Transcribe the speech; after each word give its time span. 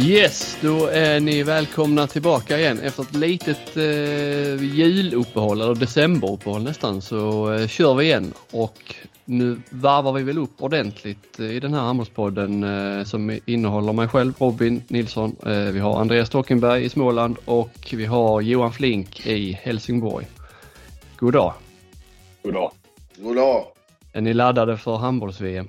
Yes, 0.00 0.58
då 0.62 0.86
är 0.86 1.20
ni 1.20 1.42
välkomna 1.42 2.06
tillbaka 2.06 2.58
igen. 2.58 2.80
Efter 2.80 3.02
ett 3.02 3.14
litet 3.14 3.76
eh, 3.76 4.64
juluppehåll, 4.64 5.60
eller 5.60 5.74
decemberuppehåll 5.74 6.62
nästan, 6.62 7.02
så 7.02 7.52
eh, 7.52 7.66
kör 7.66 7.94
vi 7.94 8.04
igen. 8.04 8.32
Och 8.50 8.94
nu 9.24 9.60
varvar 9.70 10.12
vi 10.12 10.22
väl 10.22 10.38
upp 10.38 10.62
ordentligt 10.62 11.40
i 11.40 11.60
den 11.60 11.74
här 11.74 11.80
handbollspodden 11.80 12.64
eh, 12.64 13.04
som 13.04 13.38
innehåller 13.46 13.92
mig 13.92 14.08
själv, 14.08 14.32
Robin 14.38 14.82
Nilsson. 14.88 15.36
Eh, 15.46 15.52
vi 15.52 15.78
har 15.78 16.00
Andreas 16.00 16.28
Stockenberg 16.28 16.84
i 16.84 16.88
Småland 16.88 17.36
och 17.44 17.92
vi 17.92 18.06
har 18.06 18.40
Johan 18.40 18.72
Flink 18.72 19.26
i 19.26 19.52
Helsingborg. 19.52 20.26
God 21.16 21.32
dag! 21.32 21.54
God 22.42 22.54
dag! 22.54 22.72
God 23.16 23.36
dag! 23.36 23.64
Är 24.12 24.20
ni 24.20 24.34
laddade 24.34 24.76
för 24.76 24.96
handbolls-VM? 24.96 25.68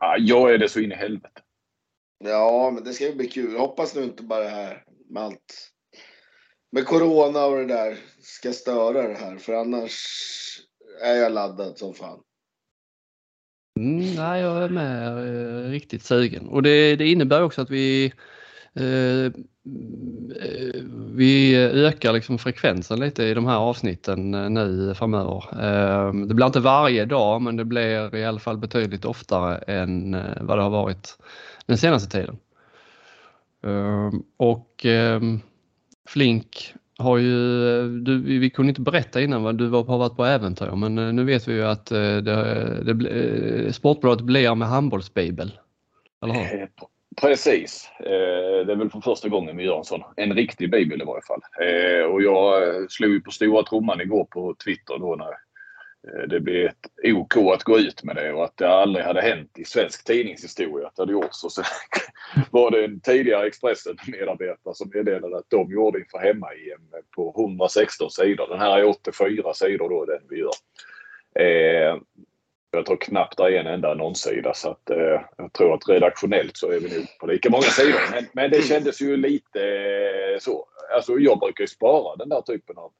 Ja, 0.00 0.16
jag 0.18 0.54
är 0.54 0.58
det 0.58 0.68
så 0.68 0.80
in 0.80 0.92
i 0.92 0.94
helvete. 0.94 1.41
Ja, 2.24 2.70
men 2.74 2.84
det 2.84 2.92
ska 2.92 3.06
ju 3.06 3.14
bli 3.14 3.28
kul. 3.28 3.56
Hoppas 3.56 3.94
nu 3.94 4.02
inte 4.02 4.22
bara 4.22 4.44
det 4.44 4.48
här 4.48 4.84
med 5.10 5.22
allt 5.22 5.72
med 6.72 6.86
corona 6.86 7.44
och 7.44 7.56
det 7.56 7.66
där 7.66 7.96
ska 8.22 8.52
störa 8.52 9.08
det 9.08 9.14
här, 9.14 9.38
för 9.38 9.52
annars 9.52 10.06
är 11.02 11.14
jag 11.14 11.32
laddad 11.32 11.78
som 11.78 11.94
fan. 11.94 12.20
Mm, 13.80 14.14
nej, 14.14 14.40
jag 14.40 14.64
är 14.64 14.68
med 14.68 15.08
eh, 15.08 15.70
riktigt 15.70 16.02
sugen 16.02 16.48
och 16.48 16.62
det, 16.62 16.96
det 16.96 17.08
innebär 17.08 17.42
också 17.42 17.62
att 17.62 17.70
vi 17.70 18.12
eh, 18.74 19.24
eh 19.24 19.32
vi 21.14 21.56
ökar 21.56 22.12
liksom 22.12 22.38
frekvensen 22.38 23.00
lite 23.00 23.24
i 23.24 23.34
de 23.34 23.46
här 23.46 23.56
avsnitten 23.56 24.34
eh, 24.34 24.50
nu 24.50 24.94
framöver. 24.94 25.44
Eh, 25.52 26.12
det 26.12 26.34
blir 26.34 26.46
inte 26.46 26.60
varje 26.60 27.04
dag 27.04 27.42
men 27.42 27.56
det 27.56 27.64
blir 27.64 28.14
i 28.14 28.24
alla 28.24 28.40
fall 28.40 28.58
betydligt 28.58 29.04
oftare 29.04 29.56
än 29.56 30.14
eh, 30.14 30.42
vad 30.42 30.58
det 30.58 30.62
har 30.62 30.70
varit 30.70 31.18
den 31.66 31.78
senaste 31.78 32.18
tiden. 32.18 32.38
Ehm, 33.62 34.22
och 34.36 34.86
ehm, 34.86 35.40
Flink 36.08 36.74
har 36.98 37.18
ju, 37.18 37.68
eh, 37.78 37.84
du, 37.84 38.38
vi 38.38 38.50
kunde 38.50 38.68
inte 38.68 38.80
berätta 38.80 39.20
innan 39.20 39.42
vad 39.42 39.58
du 39.58 39.66
var, 39.66 39.84
har 39.84 39.98
varit 39.98 40.16
på 40.16 40.24
äventyr 40.24 40.70
men 40.76 40.98
eh, 40.98 41.12
nu 41.12 41.24
vet 41.24 41.48
vi 41.48 41.52
ju 41.52 41.64
att 41.64 41.90
eh, 41.90 42.16
det, 42.16 42.94
det, 42.94 43.72
Sportbladet 43.72 44.24
blir 44.24 44.54
med 44.54 44.68
handbollsbibel. 44.68 45.58
Eller 46.22 46.34
hur? 46.34 46.68
Precis. 47.20 47.90
Det 47.98 48.72
är 48.72 48.76
väl 48.76 48.90
för 48.90 49.00
första 49.00 49.28
gången 49.28 49.56
vi 49.56 49.64
gör 49.64 49.78
en 49.78 49.84
sån. 49.84 50.02
En 50.16 50.34
riktig 50.34 50.70
bibel 50.70 51.02
i 51.02 51.04
varje 51.04 51.22
fall. 51.22 51.40
Och 52.12 52.22
jag 52.22 52.62
slog 52.90 53.10
ju 53.10 53.20
på 53.20 53.30
stora 53.30 53.62
trumman 53.62 54.00
igår 54.00 54.24
på 54.24 54.54
Twitter 54.64 54.98
då 54.98 55.16
när 55.16 55.26
Eh, 56.08 56.28
det 56.28 56.40
blev 56.40 56.66
ett 56.66 56.86
OK 57.04 57.36
att 57.36 57.62
gå 57.62 57.78
ut 57.78 58.02
med 58.02 58.16
det 58.16 58.32
och 58.32 58.44
att 58.44 58.56
det 58.56 58.68
aldrig 58.68 59.04
hade 59.04 59.20
hänt 59.20 59.58
i 59.58 59.64
svensk 59.64 60.04
tidningshistoria 60.04 60.86
att 60.86 60.96
det 60.96 61.02
hade 61.02 61.12
gjorts. 61.12 61.44
Och 61.44 61.52
sen 61.52 61.64
var 62.50 62.70
det 62.70 62.84
en 62.84 63.00
tidigare 63.00 63.46
Expressen-medarbetare 63.46 64.74
som 64.74 64.90
meddelade 64.94 65.38
att 65.38 65.50
de 65.50 65.72
gjorde 65.72 65.98
inför 65.98 66.18
hemma-EM 66.18 67.02
på 67.16 67.34
116 67.36 68.10
sidor. 68.10 68.48
Den 68.48 68.60
här 68.60 68.78
är 68.78 68.84
84 68.84 69.54
sidor 69.54 69.88
då, 69.88 70.04
den 70.04 70.22
vi 70.28 70.38
gör. 70.38 70.52
Eh, 71.34 71.96
jag 72.70 72.86
tror 72.86 72.96
knappt 72.96 73.36
det 73.36 73.42
är 73.42 73.60
en 73.60 73.66
enda 73.66 73.90
annonssida 73.90 74.54
så 74.54 74.70
att 74.70 74.90
eh, 74.90 75.20
jag 75.36 75.52
tror 75.52 75.74
att 75.74 75.88
redaktionellt 75.88 76.56
så 76.56 76.70
är 76.70 76.80
vi 76.80 76.98
nog 76.98 77.06
på 77.20 77.26
lika 77.26 77.50
många 77.50 77.62
sidor. 77.62 78.00
Men, 78.10 78.24
men 78.32 78.50
det 78.50 78.62
kändes 78.62 79.02
ju 79.02 79.16
lite 79.16 79.60
eh, 79.60 80.38
så. 80.40 80.66
Alltså 80.94 81.18
jag 81.18 81.38
brukar 81.38 81.62
ju 81.62 81.68
spara 81.68 82.16
den 82.16 82.28
där 82.28 82.40
typen 82.40 82.78
av 82.78 82.92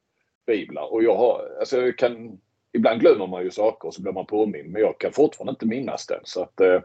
biblar 0.47 0.93
och 0.93 1.03
jag 1.03 1.17
har, 1.17 1.57
alltså 1.61 1.81
jag 1.81 1.99
kan 1.99 2.39
ibland 2.73 3.01
glömmer 3.01 3.27
man 3.27 3.43
ju 3.43 3.51
saker 3.51 3.89
och 3.89 3.95
så 3.95 4.03
blir 4.03 4.13
man 4.13 4.27
påmind. 4.27 4.71
Men 4.71 4.83
jag 4.83 5.01
kan 5.01 5.13
fortfarande 5.13 5.51
inte 5.51 5.67
minnas 5.67 6.07
den. 6.07 6.21
Så 6.25 6.43
att, 6.43 6.61
eh, 6.61 6.81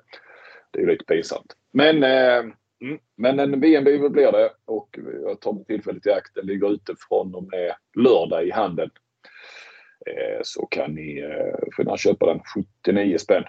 det 0.72 0.82
är 0.82 0.88
lite 0.88 1.06
pinsamt. 1.06 1.54
Men, 1.74 2.04
eh, 2.04 2.38
mm, 2.82 3.00
men 3.16 3.40
en 3.40 3.60
VM-bibel 3.60 4.10
blir 4.10 4.32
det 4.32 4.50
och 4.66 5.00
jag 5.24 5.42
tar 5.42 5.64
tillfället 5.64 6.06
i 6.06 6.12
akt. 6.12 6.36
Den 6.36 6.46
ligger 6.46 6.74
ute 6.74 6.96
från 7.10 7.36
och 7.36 7.44
med 7.44 7.74
lördag 7.96 8.48
i 8.48 8.52
handeln. 8.52 8.92
Eh, 10.06 10.40
så 10.44 10.66
kan 10.66 10.92
ni 10.92 11.20
eh, 11.88 11.96
köpa 11.96 12.26
den 12.26 12.42
79 12.84 13.18
spänn. 13.18 13.44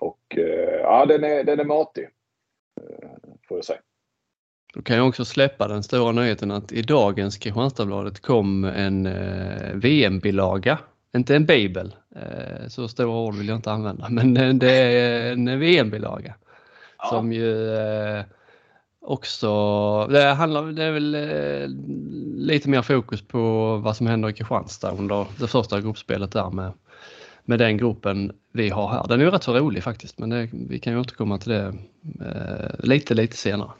Och 0.00 0.38
eh, 0.38 0.80
ja, 0.80 1.06
den 1.06 1.24
är, 1.24 1.44
den 1.44 1.60
är 1.60 1.64
matig. 1.64 2.08
Eh, 2.80 3.08
får 3.48 3.58
jag 3.58 3.64
säga. 3.64 3.80
Då 4.74 4.82
kan 4.82 4.96
jag 4.96 5.08
också 5.08 5.24
släppa 5.24 5.68
den 5.68 5.82
stora 5.82 6.12
nyheten 6.12 6.50
att 6.50 6.72
i 6.72 6.82
dagens 6.82 7.38
Kristianstadsbladet 7.38 8.20
kom 8.20 8.64
en 8.64 9.06
eh, 9.06 9.74
VM-bilaga 9.74 10.78
inte 11.16 11.36
en 11.36 11.46
bibel, 11.46 11.94
eh, 12.16 12.68
så 12.68 12.88
stora 12.88 13.16
ord 13.16 13.34
vill 13.34 13.48
jag 13.48 13.58
inte 13.58 13.72
använda, 13.72 14.08
men 14.08 14.58
det 14.58 14.72
är 14.72 15.32
en 15.32 15.60
VM-bilaga. 15.60 16.34
Ja. 16.98 17.08
Som 17.08 17.32
ju 17.32 17.76
eh, 17.76 18.24
också, 19.00 20.06
det 20.06 20.24
handlar, 20.24 20.62
det 20.62 20.84
är 20.84 20.92
väl 20.92 21.14
eh, 21.14 21.68
lite 22.36 22.68
mer 22.68 22.82
fokus 22.82 23.22
på 23.22 23.76
vad 23.76 23.96
som 23.96 24.06
händer 24.06 24.28
i 24.28 24.32
Kristianstad 24.32 24.90
under 24.90 25.26
det 25.38 25.46
första 25.46 25.80
gruppspelet 25.80 26.32
där 26.32 26.50
med, 26.50 26.72
med 27.44 27.58
den 27.58 27.76
gruppen 27.76 28.32
vi 28.52 28.68
har 28.68 28.88
här. 28.88 29.06
Den 29.08 29.20
är 29.20 29.24
ju 29.24 29.30
rätt 29.30 29.42
så 29.42 29.54
rolig 29.54 29.82
faktiskt, 29.82 30.18
men 30.18 30.30
det, 30.30 30.48
vi 30.52 30.78
kan 30.78 30.92
ju 30.92 31.00
återkomma 31.00 31.38
till 31.38 31.52
det 31.52 31.74
lite, 32.78 33.14
lite 33.14 33.36
senare. 33.36 33.70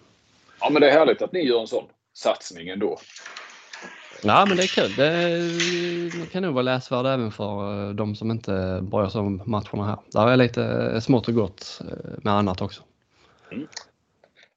Ja, 0.61 0.71
men 0.71 0.83
det 0.83 0.91
är 0.91 0.99
härligt 0.99 1.23
att 1.23 1.33
ni 1.33 1.41
gör 1.41 1.61
en 1.61 1.67
sån 1.67 1.85
satsning 2.15 2.69
ändå. 2.69 2.99
Ja, 4.25 4.45
men 4.49 4.57
det 4.57 4.63
är 4.63 4.67
kul. 4.67 4.97
Det 6.21 6.33
kan 6.33 6.43
nog 6.43 6.55
vara 6.55 6.63
läsvärd 6.63 7.07
även 7.07 7.33
för 7.33 7.87
eh, 7.89 7.95
de 7.95 8.17
som 8.17 8.31
inte 8.31 8.81
bryr 8.83 9.09
sig 9.09 9.21
om 9.21 9.43
matcherna 9.47 9.85
här. 9.87 9.99
Där 10.13 10.29
är 10.29 10.37
lite 10.37 11.01
smått 11.01 11.29
och 11.29 11.35
gott 11.35 11.81
eh, 11.81 12.11
med 12.23 12.33
annat 12.33 12.61
också. 12.61 12.83
Mm. 13.53 13.67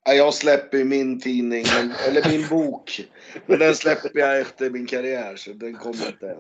Jag 0.08 0.34
släpper 0.34 0.84
min 0.84 1.22
tidning, 1.22 1.66
eller 2.08 2.30
min 2.30 2.48
bok. 2.50 3.02
Men 3.46 3.60
den 3.60 3.76
släpper 3.76 4.20
jag 4.20 4.40
efter 4.40 4.70
min 4.70 4.88
karriär, 4.88 5.36
så 5.36 5.54
den 5.54 5.76
kommer 5.76 6.08
inte 6.08 6.30
än. 6.30 6.38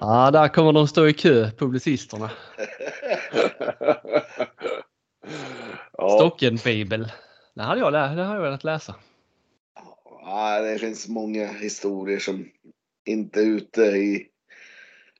Ja, 0.00 0.30
där 0.30 0.48
kommer 0.48 0.72
de 0.72 0.88
stå 0.88 1.08
i 1.08 1.12
kö, 1.12 1.50
publicisterna. 1.58 2.30
ja. 5.92 6.18
Stocken-bibel. 6.18 7.12
Det 7.54 7.62
hade 7.62 7.80
jag, 7.80 7.92
det 7.92 7.98
hade 7.98 8.22
jag 8.22 8.42
velat 8.42 8.64
läsa. 8.64 8.94
Ja, 10.30 10.60
det 10.60 10.78
finns 10.78 11.08
många 11.08 11.46
historier 11.46 12.18
som 12.18 12.48
inte 13.04 13.40
är 13.40 13.44
ute 13.44 13.82
i, 13.82 14.28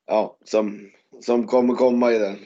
ja, 0.06 0.36
som, 0.44 0.90
som 1.20 1.46
kommer 1.46 1.74
komma 1.74 2.12
i 2.12 2.18
den. 2.18 2.36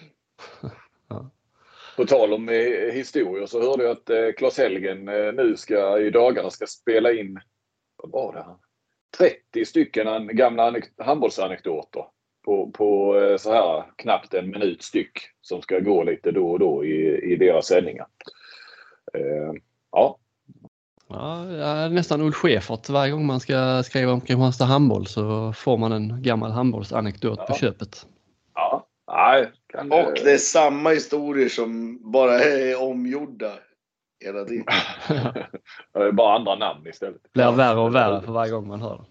På 1.96 2.04
tal 2.04 2.32
om 2.32 2.48
eh, 2.48 2.92
historier 2.92 3.46
så 3.46 3.62
hörde 3.62 3.82
jag 3.82 3.92
att 3.92 4.10
eh, 4.10 4.32
Claes 4.36 4.58
Helgen 4.58 5.08
eh, 5.08 5.32
nu 5.32 5.56
ska 5.56 5.98
i 5.98 6.10
dagarna 6.10 6.50
ska 6.50 6.66
spela 6.66 7.12
in, 7.12 7.40
vad 7.96 8.12
var 8.12 8.32
det? 8.32 8.46
30 9.18 9.64
stycken 9.64 10.36
gamla 10.36 10.74
handbollsanekdoter 10.98 12.04
på, 12.44 12.70
på 12.70 13.16
så 13.40 13.52
här 13.52 13.84
knappt 13.96 14.34
en 14.34 14.50
minut 14.50 14.82
styck 14.82 15.18
som 15.40 15.62
ska 15.62 15.80
gå 15.80 16.02
lite 16.02 16.30
då 16.30 16.50
och 16.50 16.58
då 16.58 16.84
i, 16.84 17.32
i 17.32 17.36
deras 17.36 17.66
sändningar. 17.66 18.06
Eh, 19.14 19.52
ja, 19.92 20.18
Ja, 21.12 21.88
nästan 21.88 22.20
Ulf 22.20 22.36
Schäfert. 22.36 22.88
Varje 22.88 23.12
gång 23.12 23.26
man 23.26 23.40
ska 23.40 23.82
skriva 23.82 24.12
om 24.12 24.20
Kristianstad 24.20 24.64
handboll 24.64 25.06
så 25.06 25.52
får 25.52 25.78
man 25.78 25.92
en 25.92 26.22
gammal 26.22 26.50
handbollsanekdot 26.50 27.38
ja. 27.38 27.46
på 27.46 27.54
köpet. 27.54 28.06
Ja, 28.54 28.86
nej. 29.12 29.52
Kan... 29.66 29.92
Och 29.92 30.12
det 30.14 30.32
är 30.32 30.38
samma 30.38 30.90
historier 30.90 31.48
som 31.48 31.98
bara 32.12 32.38
är 32.38 32.82
omgjorda 32.82 33.52
hela 34.24 34.44
tiden. 34.44 34.64
det 35.92 36.00
är 36.00 36.12
bara 36.12 36.36
andra 36.36 36.54
namn 36.54 36.86
istället. 36.86 37.22
Det 37.22 37.30
blir 37.32 37.52
värre 37.52 37.80
och 37.80 37.94
värre 37.94 38.22
för 38.22 38.32
varje 38.32 38.52
gång 38.52 38.68
man 38.68 38.80
hör 38.80 38.96
dem. 38.96 39.06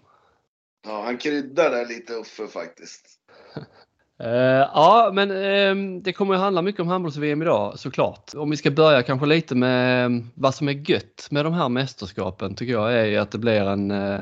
Ja, 0.86 1.02
han 1.04 1.18
kryddar 1.18 1.70
där 1.70 1.86
lite 1.86 2.12
Uffe 2.12 2.46
faktiskt. 2.46 3.06
Uh, 4.22 4.68
ja, 4.74 5.10
men 5.12 5.30
um, 5.30 6.02
det 6.02 6.12
kommer 6.12 6.34
att 6.34 6.40
handla 6.40 6.62
mycket 6.62 6.80
om 6.80 6.88
handbolls-VM 6.88 7.42
idag 7.42 7.78
såklart. 7.78 8.30
Om 8.36 8.50
vi 8.50 8.56
ska 8.56 8.70
börja 8.70 9.02
kanske 9.02 9.26
lite 9.26 9.54
med 9.54 10.06
um, 10.06 10.30
vad 10.34 10.54
som 10.54 10.68
är 10.68 10.90
gött 10.90 11.28
med 11.30 11.44
de 11.44 11.52
här 11.52 11.68
mästerskapen 11.68 12.54
tycker 12.54 12.72
jag 12.72 12.92
är 12.94 13.20
att 13.20 13.30
det 13.30 13.38
blir 13.38 13.60
en, 13.60 13.90
uh, 13.90 14.20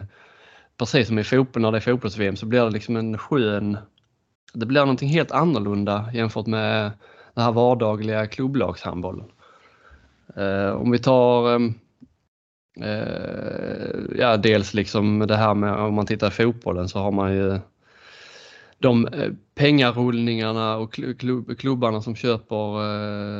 precis 0.79 1.06
som 1.06 1.19
i 1.19 1.25
fotboll 1.25 1.62
när 1.62 1.73
det 1.73 1.79
är 1.79 1.81
fotbolls-VM 1.81 2.37
så 2.37 2.47
blir 2.47 2.64
det 2.64 2.70
liksom 2.70 2.97
en 2.97 3.19
skön, 3.19 3.79
det 4.55 4.67
blir 4.67 4.81
någonting 4.81 5.08
helt 5.08 5.32
annorlunda 5.32 6.11
jämfört 6.14 6.46
med 6.46 6.93
den 7.35 7.44
här 7.44 7.53
vardagliga 7.53 8.26
klubblagshandbollen. 8.26 9.31
Eh, 10.37 10.70
om 10.70 10.91
vi 10.91 10.99
tar 10.99 11.55
um, 11.55 11.75
ja, 14.19 14.37
dels 14.37 14.75
liksom 14.75 15.19
det 15.19 15.37
här 15.37 15.55
med 15.55 15.75
om 15.75 15.94
man 15.94 16.06
tittar 16.06 16.29
i 16.29 16.31
fotbollen 16.31 16.88
så 16.88 16.99
har 16.99 17.12
man 17.12 17.32
ju 17.32 17.58
de 18.81 19.06
eh, 19.06 19.31
pengarullningarna 19.55 20.77
och 20.77 20.93
klubb, 21.19 21.59
klubbarna 21.59 22.03
som 22.03 22.15
köper, 22.15 22.81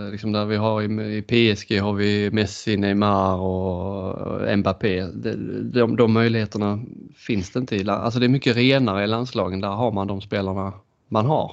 eh, 0.07 0.11
liksom 0.11 0.33
där 0.33 0.45
vi 0.45 0.57
har 0.57 0.83
i, 0.83 1.23
PSG 1.23 1.81
har 1.81 1.93
vi 1.93 2.31
Messi, 2.31 2.77
Neymar 2.77 3.37
och 3.37 4.59
Mbappé. 4.59 5.07
De, 5.07 5.33
de, 5.73 5.97
de 5.97 6.13
möjligheterna 6.13 6.83
finns 7.17 7.51
det 7.51 7.59
inte 7.59 7.77
i, 7.77 7.89
alltså 7.89 8.21
det 8.21 8.27
är 8.27 8.29
mycket 8.29 8.57
renare 8.57 9.05
i 9.05 9.07
landslagen, 9.07 9.61
där 9.61 9.69
har 9.69 9.93
man 9.93 10.07
de 10.07 10.21
spelarna 10.21 10.73
man 11.09 11.27
har. 11.27 11.53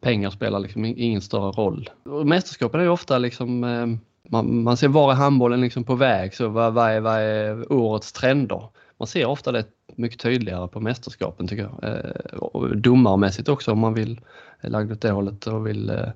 Pengar 0.00 0.30
spelar 0.30 0.58
liksom 0.58 0.84
ingen 0.84 1.20
större 1.20 1.50
roll. 1.52 1.90
Och 2.04 2.26
mästerskapen 2.26 2.80
är 2.80 2.84
ju 2.84 2.90
ofta 2.90 3.18
liksom, 3.18 3.64
eh, 3.64 3.86
man, 4.30 4.62
man 4.62 4.76
ser 4.76 4.88
var 4.88 5.12
är 5.12 5.16
handbollen 5.16 5.60
liksom 5.60 5.84
på 5.84 5.94
väg, 5.94 6.34
så 6.34 6.48
vad, 6.48 6.74
vad, 6.74 6.90
är, 6.90 7.00
vad 7.00 7.20
är 7.20 7.72
årets 7.72 8.12
trender? 8.12 8.68
Man 8.98 9.06
ser 9.06 9.26
ofta 9.26 9.52
det 9.52 9.64
mycket 9.98 10.20
tydligare 10.20 10.68
på 10.68 10.80
mästerskapen 10.80 11.48
tycker 11.48 11.62
jag. 11.62 11.90
Eh, 11.90 12.38
och 12.38 12.76
domarmässigt 12.76 13.48
också 13.48 13.72
om 13.72 13.78
man 13.78 13.94
vill 13.94 14.20
eh, 14.60 14.70
lagd 14.70 14.92
åt 14.92 15.00
det 15.00 15.10
hållet 15.10 15.46
och 15.46 15.66
vill 15.66 15.90
eh, 15.90 16.08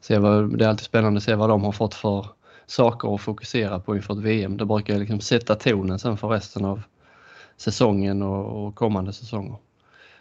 se 0.00 0.18
vad, 0.18 0.58
det 0.58 0.64
är 0.64 0.68
alltid 0.68 0.84
spännande 0.84 1.18
att 1.18 1.24
se 1.24 1.34
vad 1.34 1.48
de 1.48 1.64
har 1.64 1.72
fått 1.72 1.94
för 1.94 2.26
saker 2.66 3.14
att 3.14 3.20
fokusera 3.20 3.80
på 3.80 3.96
inför 3.96 4.14
ett 4.14 4.20
VM. 4.20 4.56
Det 4.56 4.64
brukar 4.64 4.98
liksom 4.98 5.20
sätta 5.20 5.54
tonen 5.54 5.98
sen 5.98 6.16
för 6.16 6.28
resten 6.28 6.64
av 6.64 6.82
säsongen 7.56 8.22
och, 8.22 8.66
och 8.66 8.74
kommande 8.74 9.12
säsonger. 9.12 9.56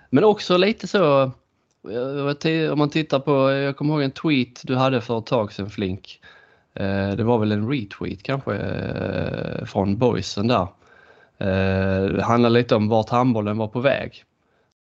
Men 0.10 0.24
också 0.24 0.58
lite 0.58 0.88
så, 0.88 1.22
eh, 2.44 2.72
om 2.72 2.80
man 2.80 2.90
tittar 2.90 3.20
på, 3.20 3.52
jag 3.52 3.78
kommer 3.78 3.94
ihåg 3.94 4.04
en 4.04 4.12
tweet 4.12 4.62
du 4.64 4.76
hade 4.76 5.02
för 5.02 5.20
ett 5.20 5.26
tag 5.26 5.54
sedan 5.54 5.70
Flink. 5.70 6.20
Eh, 6.74 7.10
det 7.10 7.24
var 7.24 7.40
väl 7.40 7.52
en 7.52 7.70
retweet 7.72 8.24
kanske 8.24 9.66
från 9.66 9.98
boysen 9.98 10.48
där. 10.48 10.68
Det 11.38 12.24
handlar 12.24 12.50
lite 12.50 12.76
om 12.76 12.90
vart 12.90 13.10
handbollen 13.10 13.58
var 13.58 13.68
på 13.68 13.80
väg. 13.80 14.24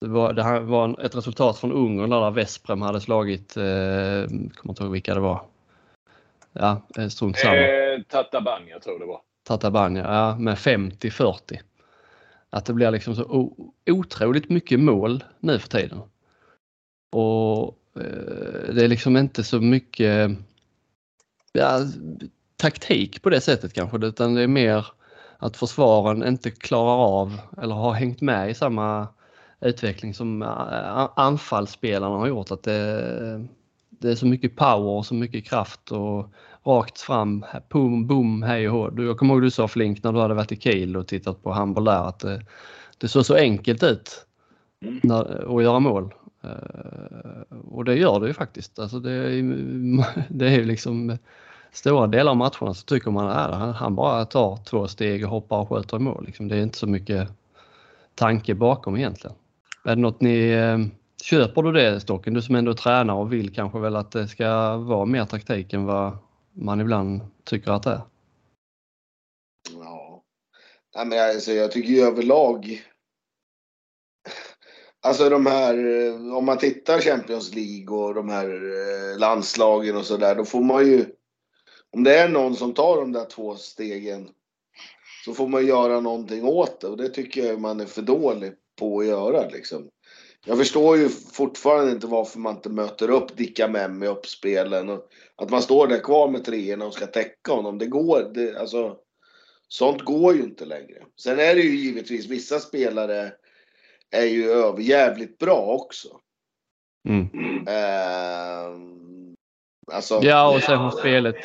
Det 0.01 0.09
var, 0.09 0.33
det 0.33 0.61
var 0.61 1.05
ett 1.05 1.17
resultat 1.17 1.59
från 1.59 1.73
Ungern 1.73 2.11
där 2.11 2.31
Vesprem 2.31 2.83
hade 2.83 3.01
slagit, 3.01 3.57
eh, 3.57 3.63
kommer 4.29 4.69
inte 4.69 4.83
ihåg 4.83 4.93
vilka 4.93 5.15
det 5.15 5.21
var. 5.21 5.45
Ja, 6.53 6.83
eh, 6.99 7.09
strunt 7.09 7.39
samma. 7.39 7.57
Eh, 7.57 8.03
Tatabanya 8.09 8.79
tror 8.79 8.95
jag 8.95 9.01
det 9.01 9.07
var. 9.07 9.21
Tatabanya, 9.45 10.03
ja 10.03 10.37
med 10.39 10.59
50-40. 10.59 11.61
Att 12.51 12.65
det 12.65 12.73
blir 12.73 12.91
liksom 12.91 13.15
så 13.17 13.53
otroligt 13.91 14.49
mycket 14.49 14.81
mål 14.81 15.25
nu 15.41 15.59
för 15.59 15.69
tiden. 15.69 16.01
Och 17.13 17.67
eh, 17.97 18.75
det 18.75 18.85
är 18.85 18.89
liksom 18.89 19.17
inte 19.17 19.45
så 19.45 19.61
mycket 19.61 20.31
ja, 21.53 21.79
taktik 22.57 23.23
på 23.23 23.31
det 23.31 23.41
sättet 23.41 23.73
kanske 23.73 24.07
utan 24.07 24.35
det 24.35 24.43
är 24.43 24.47
mer 24.49 24.87
att 25.41 25.57
försvaren 25.57 26.27
inte 26.27 26.51
klarar 26.51 26.97
av 26.97 27.41
eller 27.63 27.75
har 27.75 27.93
hängt 27.93 28.21
med 28.21 28.51
i 28.51 28.55
samma 28.55 29.09
utveckling 29.61 30.15
som 30.15 30.43
eh, 30.43 31.09
anfallsspelarna 31.17 32.17
har 32.17 32.27
gjort. 32.27 32.51
Att 32.51 32.63
det, 32.63 33.47
det 33.89 34.11
är 34.11 34.15
så 34.15 34.27
mycket 34.27 34.57
power 34.57 34.91
och 34.91 35.07
så 35.07 35.15
mycket 35.15 35.45
kraft 35.45 35.93
och 35.93 36.33
rakt 36.65 37.01
fram, 37.01 37.45
boom, 37.69 38.07
boom, 38.07 38.43
hej 38.43 38.69
och 38.69 38.75
hå. 38.75 39.03
Jag 39.03 39.19
kommer 39.19 39.35
ihåg 39.35 39.43
du 39.43 39.51
sa 39.51 39.69
Flink 39.69 40.03
när 40.03 40.13
du 40.13 40.21
hade 40.21 40.35
varit 40.35 40.53
i 40.53 40.57
Kiel 40.57 40.97
och 40.97 41.07
tittat 41.07 41.43
på 41.43 41.53
handboll 41.53 41.85
där 41.85 42.09
att 42.09 42.19
det, 42.19 42.45
det 42.99 43.09
såg 43.09 43.27
så 43.27 43.35
enkelt 43.35 43.83
ut 43.83 44.27
när, 45.03 45.57
att 45.59 45.65
göra 45.65 45.81
mål. 45.81 46.15
Eh, 46.45 47.57
och 47.71 47.85
det 47.85 47.95
gör 47.95 48.21
det 48.21 48.27
ju 48.27 48.35
faktiskt. 48.35 48.79
Alltså 48.79 49.01
det, 49.01 49.11
det 50.29 50.47
är 50.47 50.59
ju 50.59 50.65
liksom 50.65 51.19
stora 51.73 52.07
delar 52.07 52.31
av 52.31 52.37
matcherna 52.37 52.75
så 52.75 52.85
tycker 52.85 53.11
man 53.11 53.27
äh, 53.27 53.63
att 53.63 53.77
han 53.77 53.95
bara 53.95 54.25
tar 54.25 54.57
två 54.57 54.89
steg 54.89 55.25
och 55.25 55.31
hoppar 55.31 55.59
och 55.59 55.69
skjuter 55.69 55.97
i 55.97 56.01
mål. 56.01 56.25
Liksom. 56.27 56.49
Det 56.49 56.57
är 56.57 56.63
inte 56.63 56.79
så 56.79 56.87
mycket 56.87 57.29
tanke 58.15 58.55
bakom 58.55 58.97
egentligen. 58.97 59.37
Är 59.85 59.97
det 59.97 60.03
något 60.03 60.21
ni 60.21 60.51
eh, 60.51 60.79
Köper 61.23 61.63
du 61.63 61.73
det 61.73 62.01
Stocken, 62.01 62.35
du 62.35 62.43
som 62.43 62.55
ändå 62.55 62.75
tränar 62.75 63.15
och 63.15 63.33
vill 63.33 63.55
kanske 63.55 63.79
väl 63.79 63.97
att 63.97 64.13
det 64.13 64.29
ska 64.29 64.77
vara 64.77 65.05
mer 65.05 65.25
taktik 65.25 65.73
än 65.73 65.85
vad 65.85 66.19
man 66.53 66.81
ibland 66.81 67.21
tycker 67.45 67.71
att 67.71 67.83
det 67.83 67.91
är? 67.91 68.01
Ja, 69.75 70.23
Nej, 70.97 71.07
men 71.07 71.31
alltså, 71.31 71.53
jag 71.53 71.73
tycker 71.73 71.89
ju 71.89 72.01
överlag 72.01 72.83
Alltså 75.03 75.29
de 75.29 75.47
här, 75.47 75.77
om 76.37 76.45
man 76.45 76.59
tittar 76.59 77.01
Champions 77.01 77.55
League 77.55 77.97
och 77.97 78.15
de 78.15 78.29
här 78.29 78.47
eh, 78.47 79.19
landslagen 79.19 79.97
och 79.97 80.05
sådär, 80.05 80.35
då 80.35 80.45
får 80.45 80.61
man 80.61 80.87
ju... 80.87 81.07
Om 81.93 82.05
det 82.05 82.19
är 82.19 82.29
någon 82.29 82.57
som 82.57 82.75
tar 82.75 82.97
de 82.97 83.13
där 83.13 83.25
två 83.25 83.57
stegen 83.57 84.29
så 85.25 85.35
får 85.35 85.49
man 85.49 85.67
göra 85.67 86.01
någonting 86.01 86.45
åt 86.45 86.81
det 86.81 86.87
och 86.87 86.97
det 86.97 87.09
tycker 87.09 87.47
jag 87.47 87.61
man 87.61 87.81
är 87.81 87.87
för 87.87 88.03
dålig 88.03 88.53
på 88.79 89.01
att 89.01 89.07
göra 89.07 89.49
liksom. 89.49 89.89
Jag 90.47 90.59
förstår 90.59 90.97
ju 90.97 91.09
fortfarande 91.09 91.93
inte 91.93 92.07
varför 92.07 92.39
man 92.39 92.57
inte 92.57 92.69
möter 92.69 93.11
upp 93.11 93.37
Dicka 93.37 93.69
Mem 93.69 94.03
i 94.03 94.07
uppspelen. 94.07 94.89
Och 94.89 95.11
att 95.37 95.51
man 95.51 95.63
står 95.63 95.87
där 95.87 95.99
kvar 95.99 96.29
med 96.29 96.45
treorna 96.45 96.87
och 96.87 96.95
ska 96.95 97.07
täcka 97.07 97.53
honom. 97.53 97.79
Det 97.79 97.87
går, 97.87 98.31
det, 98.35 98.61
alltså. 98.61 98.97
Sånt 99.69 100.03
går 100.03 100.35
ju 100.35 100.43
inte 100.43 100.65
längre. 100.65 101.05
Sen 101.17 101.39
är 101.39 101.55
det 101.55 101.61
ju 101.61 101.77
givetvis 101.77 102.27
vissa 102.27 102.59
spelare 102.59 103.33
är 104.11 104.27
ju 104.27 104.51
överjävligt 104.51 105.39
bra 105.39 105.61
också. 105.61 106.09
Mm. 107.09 107.27
Eh, 107.67 108.71
alltså, 109.93 110.21
ja, 110.23 110.55
och 110.55 110.63
sen 110.63 110.79
har 110.79 110.91
spelet 110.91 111.37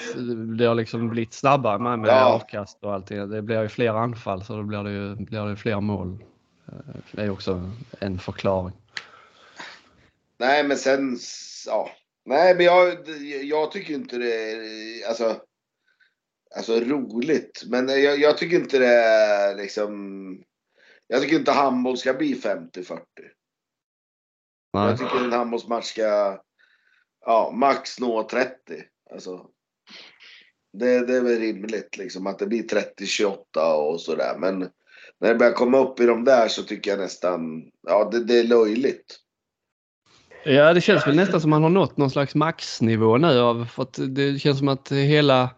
det 0.57 0.65
har 0.65 0.75
liksom 0.75 1.09
blivit 1.09 1.33
snabbare 1.33 1.79
med, 1.79 1.99
med 1.99 2.09
ja. 2.09 2.25
avkast 2.25 2.77
och 2.83 2.93
allting. 2.93 3.29
Det 3.29 3.41
blir 3.41 3.61
ju 3.61 3.69
fler 3.69 3.93
anfall 3.93 4.43
så 4.43 4.55
då 4.55 4.63
blir 4.63 4.83
det 4.83 4.91
ju 4.91 5.15
blir 5.15 5.45
det 5.45 5.55
fler 5.55 5.81
mål. 5.81 6.17
Eh, 6.67 6.95
det 7.11 7.21
är 7.21 7.29
också 7.29 7.71
en 7.99 8.19
förklaring. 8.19 8.75
Nej, 10.37 10.63
men 10.63 10.77
sen, 10.77 11.17
ja. 11.67 11.89
Nej, 12.25 12.55
men 12.55 12.65
jag, 12.65 13.07
jag 13.43 13.71
tycker 13.71 13.93
inte 13.93 14.17
det 14.17 14.51
är, 14.51 15.07
alltså, 15.07 15.41
alltså 16.55 16.79
roligt. 16.79 17.63
Men 17.67 17.87
jag, 17.87 18.19
jag 18.19 18.37
tycker 18.37 18.55
inte 18.55 18.79
det 18.79 18.95
är 18.95 19.55
liksom, 19.55 20.43
jag 21.07 21.21
tycker 21.21 21.35
inte 21.35 21.51
handboll 21.51 21.97
ska 21.97 22.13
bli 22.13 22.35
50-40. 22.35 22.99
Jag 24.71 24.99
tycker 24.99 25.23
en 25.23 25.31
handbollsmatch 25.31 25.85
ska, 25.85 26.39
ja, 27.25 27.51
max 27.53 27.99
nå 27.99 28.23
30. 28.23 28.53
Alltså, 29.13 29.45
det, 30.73 31.07
det 31.07 31.17
är 31.17 31.21
väl 31.21 31.39
rimligt 31.39 31.97
liksom 31.97 32.27
att 32.27 32.39
det 32.39 32.47
blir 32.47 32.63
30-28 32.63 33.73
och 33.73 34.01
sådär. 34.01 34.35
Men 34.39 34.59
när 35.19 35.29
det 35.29 35.35
börjar 35.35 35.53
komma 35.53 35.77
upp 35.77 35.99
i 35.99 36.05
de 36.05 36.23
där 36.23 36.47
så 36.47 36.63
tycker 36.63 36.91
jag 36.91 36.99
nästan, 36.99 37.63
ja 37.87 38.09
det, 38.11 38.23
det 38.23 38.39
är 38.39 38.43
löjligt. 38.43 39.19
Ja, 40.45 40.73
det 40.73 40.81
känns 40.81 41.07
väl 41.07 41.15
nästan 41.15 41.41
som 41.41 41.49
man 41.49 41.63
har 41.63 41.69
nått 41.69 41.97
någon 41.97 42.09
slags 42.09 42.35
maxnivå 42.35 43.17
nu. 43.17 43.39
Av, 43.39 43.65
för 43.65 43.83
att 43.83 43.99
det 44.09 44.39
känns 44.39 44.57
som 44.59 44.67
att 44.67 44.91
hela, 44.91 45.49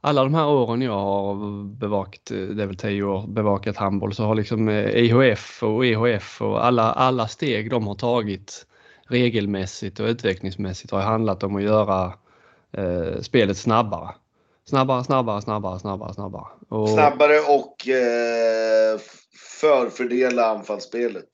alla 0.00 0.22
de 0.22 0.34
här 0.34 0.46
åren 0.46 0.82
jag 0.82 0.98
har 0.98 1.64
bevakat, 1.64 2.22
det 2.26 2.62
är 2.62 2.66
väl 2.66 2.76
tio 2.76 3.02
år, 3.02 3.26
bevakat 3.26 3.76
handboll 3.76 4.14
så 4.14 4.24
har 4.24 4.34
liksom 4.34 4.68
IHF 4.70 5.62
och 5.62 5.86
EHF 5.86 6.42
och 6.42 6.66
alla, 6.66 6.92
alla 6.92 7.28
steg 7.28 7.70
de 7.70 7.86
har 7.86 7.94
tagit 7.94 8.66
regelmässigt 9.10 10.00
och 10.00 10.06
utvecklingsmässigt 10.06 10.90
har 10.90 11.00
handlat 11.00 11.42
om 11.42 11.56
att 11.56 11.62
göra 11.62 12.14
eh, 12.72 13.20
spelet 13.20 13.58
snabbare. 13.58 14.14
Snabbare, 14.64 15.04
snabbare, 15.04 15.42
snabbare, 15.42 15.80
snabbare, 15.80 16.14
snabbare. 16.14 16.46
Och... 16.68 16.88
Snabbare 16.88 17.38
och 17.38 17.88
eh, 17.88 18.98
förfördela 19.60 20.46
anfallsspelet. 20.46 21.28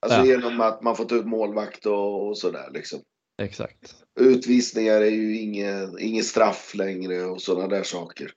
Alltså 0.00 0.18
ja. 0.18 0.24
genom 0.24 0.60
att 0.60 0.82
man 0.82 0.96
får 0.96 1.04
ta 1.04 1.14
ut 1.14 1.26
målvakt 1.26 1.86
och, 1.86 2.28
och 2.28 2.38
sådär 2.38 2.70
liksom. 2.72 3.00
Exakt. 3.42 3.94
Utvisningar 4.20 5.00
är 5.00 5.10
ju 5.10 5.40
inget, 5.40 5.98
inget 5.98 6.24
straff 6.24 6.74
längre 6.74 7.24
och 7.24 7.42
sådana 7.42 7.68
där 7.68 7.82
saker. 7.82 8.32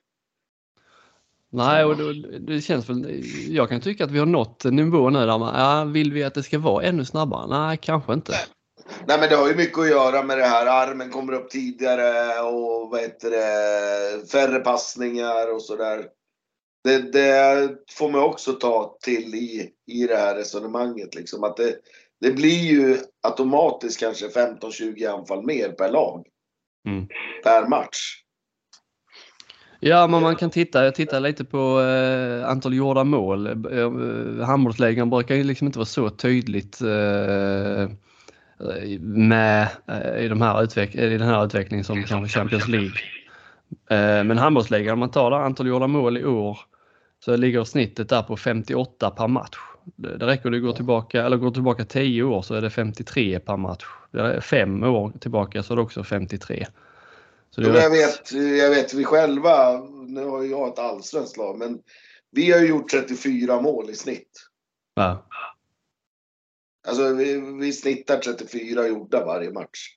Nej, 1.50 1.84
och 1.84 1.96
då, 1.96 2.12
det 2.40 2.60
känns 2.60 2.88
väl, 2.88 3.22
jag 3.48 3.68
kan 3.68 3.80
tycka 3.80 4.04
att 4.04 4.10
vi 4.10 4.18
har 4.18 4.26
nått 4.26 4.64
en 4.64 4.76
nivå 4.76 5.10
nu 5.10 5.18
där 5.18 5.38
man, 5.38 5.60
ja, 5.60 5.84
vill 5.84 6.12
vi 6.12 6.24
att 6.24 6.34
det 6.34 6.42
ska 6.42 6.58
vara 6.58 6.84
ännu 6.84 7.04
snabbare? 7.04 7.46
Nej, 7.48 7.78
kanske 7.82 8.12
inte. 8.12 8.32
Nej 9.06 9.20
men 9.20 9.28
det 9.28 9.36
har 9.36 9.48
ju 9.48 9.54
mycket 9.54 9.78
att 9.78 9.88
göra 9.88 10.22
med 10.22 10.38
det 10.38 10.44
här, 10.44 10.66
armen 10.66 11.10
kommer 11.10 11.32
upp 11.32 11.50
tidigare 11.50 12.40
och 12.40 12.90
vad 12.90 13.00
heter 13.00 13.30
det, 13.30 14.30
färre 14.32 14.58
passningar 14.58 15.54
och 15.54 15.62
sådär 15.62 16.06
det, 16.86 17.12
det, 17.12 17.70
får 17.90 18.10
man 18.10 18.22
också 18.22 18.52
ta 18.52 18.96
till 19.00 19.34
i, 19.34 19.70
i 19.86 20.06
det 20.06 20.16
här 20.16 20.34
resonemanget. 20.34 21.14
Liksom. 21.14 21.44
Att 21.44 21.56
det, 21.56 21.76
det 22.20 22.30
blir 22.30 22.60
ju 22.60 22.98
automatiskt 23.22 24.00
kanske 24.00 24.28
15-20 24.28 25.18
anfall 25.18 25.46
mer 25.46 25.68
per 25.68 25.90
lag. 25.90 26.26
Mm. 26.88 27.08
Per 27.44 27.68
match. 27.68 28.22
Ja, 29.80 30.06
men 30.06 30.22
man 30.22 30.36
kan 30.36 30.50
titta, 30.50 30.84
jag 30.84 30.94
tittar 30.94 31.20
lite 31.20 31.44
på 31.44 31.80
eh, 31.80 32.48
antal 32.50 32.74
gjorda 32.74 33.04
mål. 33.04 33.46
Eh, 33.46 34.46
handbollslägen 34.46 35.10
brukar 35.10 35.34
ju 35.34 35.44
liksom 35.44 35.66
inte 35.66 35.78
vara 35.78 35.86
så 35.86 36.10
tydligt 36.10 36.80
eh, 36.80 37.90
med 39.00 39.68
eh, 39.86 40.24
i, 40.24 40.28
de 40.28 40.42
här 40.42 40.62
utveck 40.62 40.94
i 40.94 41.08
den 41.08 41.28
här 41.28 41.44
utvecklingen 41.44 41.84
som 41.84 42.04
kanske 42.04 42.38
Champions 42.38 42.68
League. 42.68 42.92
Eh, 43.90 44.24
men 44.24 44.38
handbollsligan, 44.38 44.92
om 44.92 44.98
man 44.98 45.10
tar 45.10 45.30
det 45.30 45.36
antal 45.36 45.66
gjorda 45.66 45.86
mål 45.86 46.18
i 46.18 46.24
år 46.24 46.58
så 47.24 47.36
ligger 47.36 47.64
snittet 47.64 48.08
där 48.08 48.22
på 48.22 48.36
58 48.36 49.10
per 49.10 49.28
match. 49.28 49.56
Det, 49.96 50.26
räcker 50.26 50.46
att 50.46 50.52
du 50.52 50.60
går 50.60 50.72
tillbaka, 50.72 51.24
eller 51.24 51.36
går 51.36 51.50
tillbaka 51.50 51.84
10 51.84 52.22
år 52.22 52.42
så 52.42 52.54
är 52.54 52.60
det 52.60 52.70
53 52.70 53.38
per 53.38 53.56
match. 53.56 53.84
Det 54.10 54.20
är 54.20 54.40
fem 54.40 54.82
år 54.82 55.12
tillbaka 55.20 55.62
så 55.62 55.74
är 55.74 55.76
det 55.76 55.82
också 55.82 56.04
53. 56.04 56.66
Så 57.50 57.60
det 57.60 57.82
jag, 57.82 57.90
vet, 57.90 58.32
jag 58.32 58.70
vet 58.70 58.94
vi 58.94 59.04
själva, 59.04 59.80
nu 60.06 60.24
har 60.24 60.42
jag 60.42 60.68
ett 60.68 60.78
allsvenskt 60.78 61.36
lag, 61.36 61.58
men 61.58 61.78
vi 62.30 62.52
har 62.52 62.60
gjort 62.60 62.90
34 62.90 63.60
mål 63.60 63.90
i 63.90 63.94
snitt. 63.94 64.48
Ja. 64.94 65.26
Alltså 66.86 67.12
vi, 67.12 67.40
vi 67.60 67.72
snittar 67.72 68.16
34 68.16 68.88
gjorda 68.88 69.24
varje 69.24 69.52
match. 69.52 69.96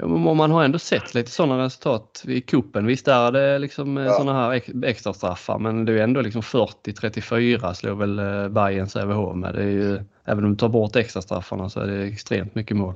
Ja, 0.00 0.06
men 0.06 0.36
man 0.36 0.50
har 0.50 0.64
ändå 0.64 0.78
sett 0.78 1.14
lite 1.14 1.30
sådana 1.30 1.64
resultat 1.64 2.24
i 2.28 2.40
kuppen. 2.40 2.86
Visst 2.86 3.04
där 3.04 3.26
är 3.26 3.32
det 3.32 3.58
liksom 3.58 3.96
ja. 3.96 4.12
sådana 4.12 4.32
här 4.32 4.84
extra 4.84 5.12
straffar 5.12 5.58
men 5.58 5.84
det 5.84 5.92
är 5.92 5.98
ändå 5.98 6.20
liksom 6.20 6.42
40-34 6.42 7.72
slår 7.72 7.94
väl 7.94 8.50
Bayern 8.50 8.88
Sävehof 8.88 9.36
med. 9.36 9.54
Det 9.54 9.62
är 9.62 9.70
ju, 9.70 10.00
även 10.24 10.44
om 10.44 10.50
du 10.50 10.56
tar 10.56 10.68
bort 10.68 10.96
extra 10.96 11.22
straffarna 11.22 11.68
så 11.68 11.80
är 11.80 11.86
det 11.86 12.04
extremt 12.04 12.54
mycket 12.54 12.76
mål. 12.76 12.94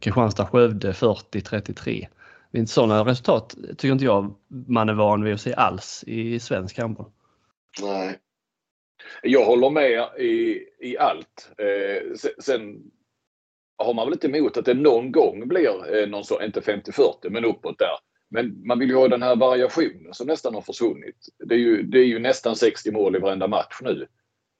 Kristianstad-Skövde 0.00 0.92
40-33. 0.92 2.06
Inte 2.52 2.72
sådana 2.72 3.04
resultat 3.04 3.54
tycker 3.68 3.92
inte 3.92 4.04
jag 4.04 4.34
man 4.48 4.88
är 4.88 4.94
van 4.94 5.24
vid 5.24 5.34
att 5.34 5.40
se 5.40 5.54
alls 5.54 6.04
i 6.06 6.40
svensk 6.40 6.78
handboll. 6.78 7.10
Nej. 7.82 8.18
Jag 9.22 9.44
håller 9.44 9.70
med 9.70 10.08
i, 10.18 10.64
i 10.80 10.98
allt. 10.98 11.50
Eh, 11.58 12.14
sen 12.38 12.82
har 13.78 13.94
man 13.94 14.06
väl 14.06 14.12
inte 14.12 14.26
emot 14.26 14.56
att 14.56 14.64
det 14.64 14.74
någon 14.74 15.12
gång 15.12 15.48
blir 15.48 15.96
eh, 15.96 16.08
någon 16.08 16.24
så, 16.24 16.42
inte 16.42 16.60
50-40 16.60 17.30
men 17.30 17.44
uppåt 17.44 17.78
där. 17.78 17.98
Men 18.30 18.66
man 18.66 18.78
vill 18.78 18.88
ju 18.88 18.94
ha 18.94 19.08
den 19.08 19.22
här 19.22 19.36
variationen 19.36 20.14
som 20.14 20.26
nästan 20.26 20.54
har 20.54 20.62
försvunnit. 20.62 21.16
Det 21.44 21.54
är 21.54 21.58
ju, 21.58 21.82
det 21.82 21.98
är 21.98 22.04
ju 22.04 22.18
nästan 22.18 22.56
60 22.56 22.92
mål 22.92 23.16
i 23.16 23.18
varenda 23.18 23.48
match 23.48 23.78
nu. 23.82 24.06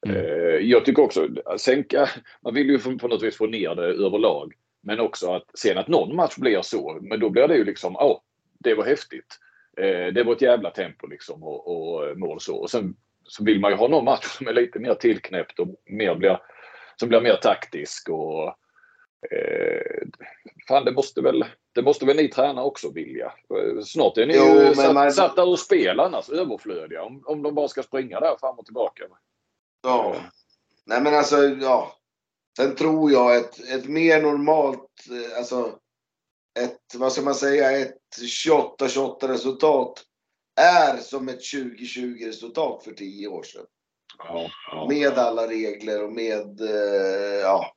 Mm. 0.07 0.17
Eh, 0.17 0.57
jag 0.57 0.85
tycker 0.85 1.03
också, 1.03 1.29
sänka, 1.59 2.09
man 2.45 2.55
vill 2.55 2.71
ju 2.71 2.79
på 2.79 3.09
något 3.09 3.23
vis 3.23 3.37
få 3.37 3.47
ner 3.47 3.75
det 3.75 3.83
överlag. 3.83 4.53
Men 4.83 5.01
också 5.01 5.33
att 5.33 5.59
sen 5.59 5.79
att 5.79 5.89
någon 5.89 6.17
match 6.17 6.37
blir 6.37 6.63
så, 6.63 6.99
men 7.03 7.21
då 7.21 7.31
blir 7.31 7.49
det 7.49 7.57
ju 7.57 7.65
liksom, 7.65 7.93
ja, 7.99 8.07
oh, 8.07 8.21
det 8.59 8.75
var 8.75 8.85
häftigt. 8.85 9.39
Eh, 9.81 10.13
det 10.13 10.23
var 10.23 10.33
ett 10.33 10.43
jävla 10.43 10.71
tempo 10.71 11.07
liksom 11.07 11.43
och, 11.43 11.69
och 11.69 12.19
mål 12.19 12.41
så. 12.41 12.57
Och 12.57 12.71
sen 12.71 12.95
så 13.29 13.45
vill 13.45 13.61
man 13.61 13.71
ju 13.71 13.77
ha 13.77 13.89
någon 13.89 14.05
match 14.05 14.25
som 14.25 14.49
är 14.49 14.53
lite 14.53 14.79
mer 14.79 14.95
tillknäppt 14.95 15.59
och 15.59 15.69
mer 15.87 16.15
blir, 16.15 16.43
som 16.97 17.09
blir 17.09 17.21
mer 17.21 17.37
taktisk 17.37 18.09
och 18.09 18.47
eh, 19.31 20.07
fan 20.69 20.85
det 20.85 20.93
måste 20.93 21.21
väl 21.21 21.45
det 21.75 21.83
måste 21.83 22.07
väl 22.07 22.17
ni 22.17 22.29
tränare 22.29 22.65
också 22.65 22.91
vilja. 22.91 23.33
Snart 23.85 24.19
är 24.19 24.27
ni 24.27 24.37
jo, 24.37 24.45
ju 24.45 24.75
satt, 24.75 24.95
man... 24.95 25.13
satta 25.13 25.43
ur 25.43 25.57
spel 25.57 26.01
annars, 26.01 26.29
överflödiga 26.29 27.03
om, 27.03 27.23
om 27.27 27.43
de 27.43 27.55
bara 27.55 27.69
ska 27.69 27.83
springa 27.83 28.21
där 28.21 28.37
fram 28.41 28.59
och 28.59 28.65
tillbaka. 28.65 29.05
Ja. 29.83 30.17
Nej 30.87 31.03
men 31.03 31.15
alltså, 31.15 31.37
ja. 31.47 31.95
Sen 32.57 32.75
tror 32.75 33.13
jag 33.13 33.37
ett, 33.37 33.61
ett 33.71 33.89
mer 33.89 34.23
normalt, 34.23 34.91
eh, 35.11 35.39
alltså 35.39 35.79
ett, 36.61 36.81
vad 36.95 37.13
ska 37.13 37.23
man 37.23 37.35
säga, 37.35 37.79
ett 37.79 37.99
28-28 38.81 39.29
resultat 39.29 40.05
är 40.59 40.97
som 40.97 41.29
ett 41.29 41.51
2020 41.53 42.27
resultat 42.27 42.85
för 42.85 42.93
10 42.93 43.29
år 43.29 43.43
sedan. 43.43 43.65
Ja, 44.19 44.51
ja. 44.71 44.89
Med 44.89 45.19
alla 45.19 45.47
regler 45.47 46.05
och 46.05 46.13
med 46.13 46.61
eh, 46.61 47.41
ja, 47.43 47.73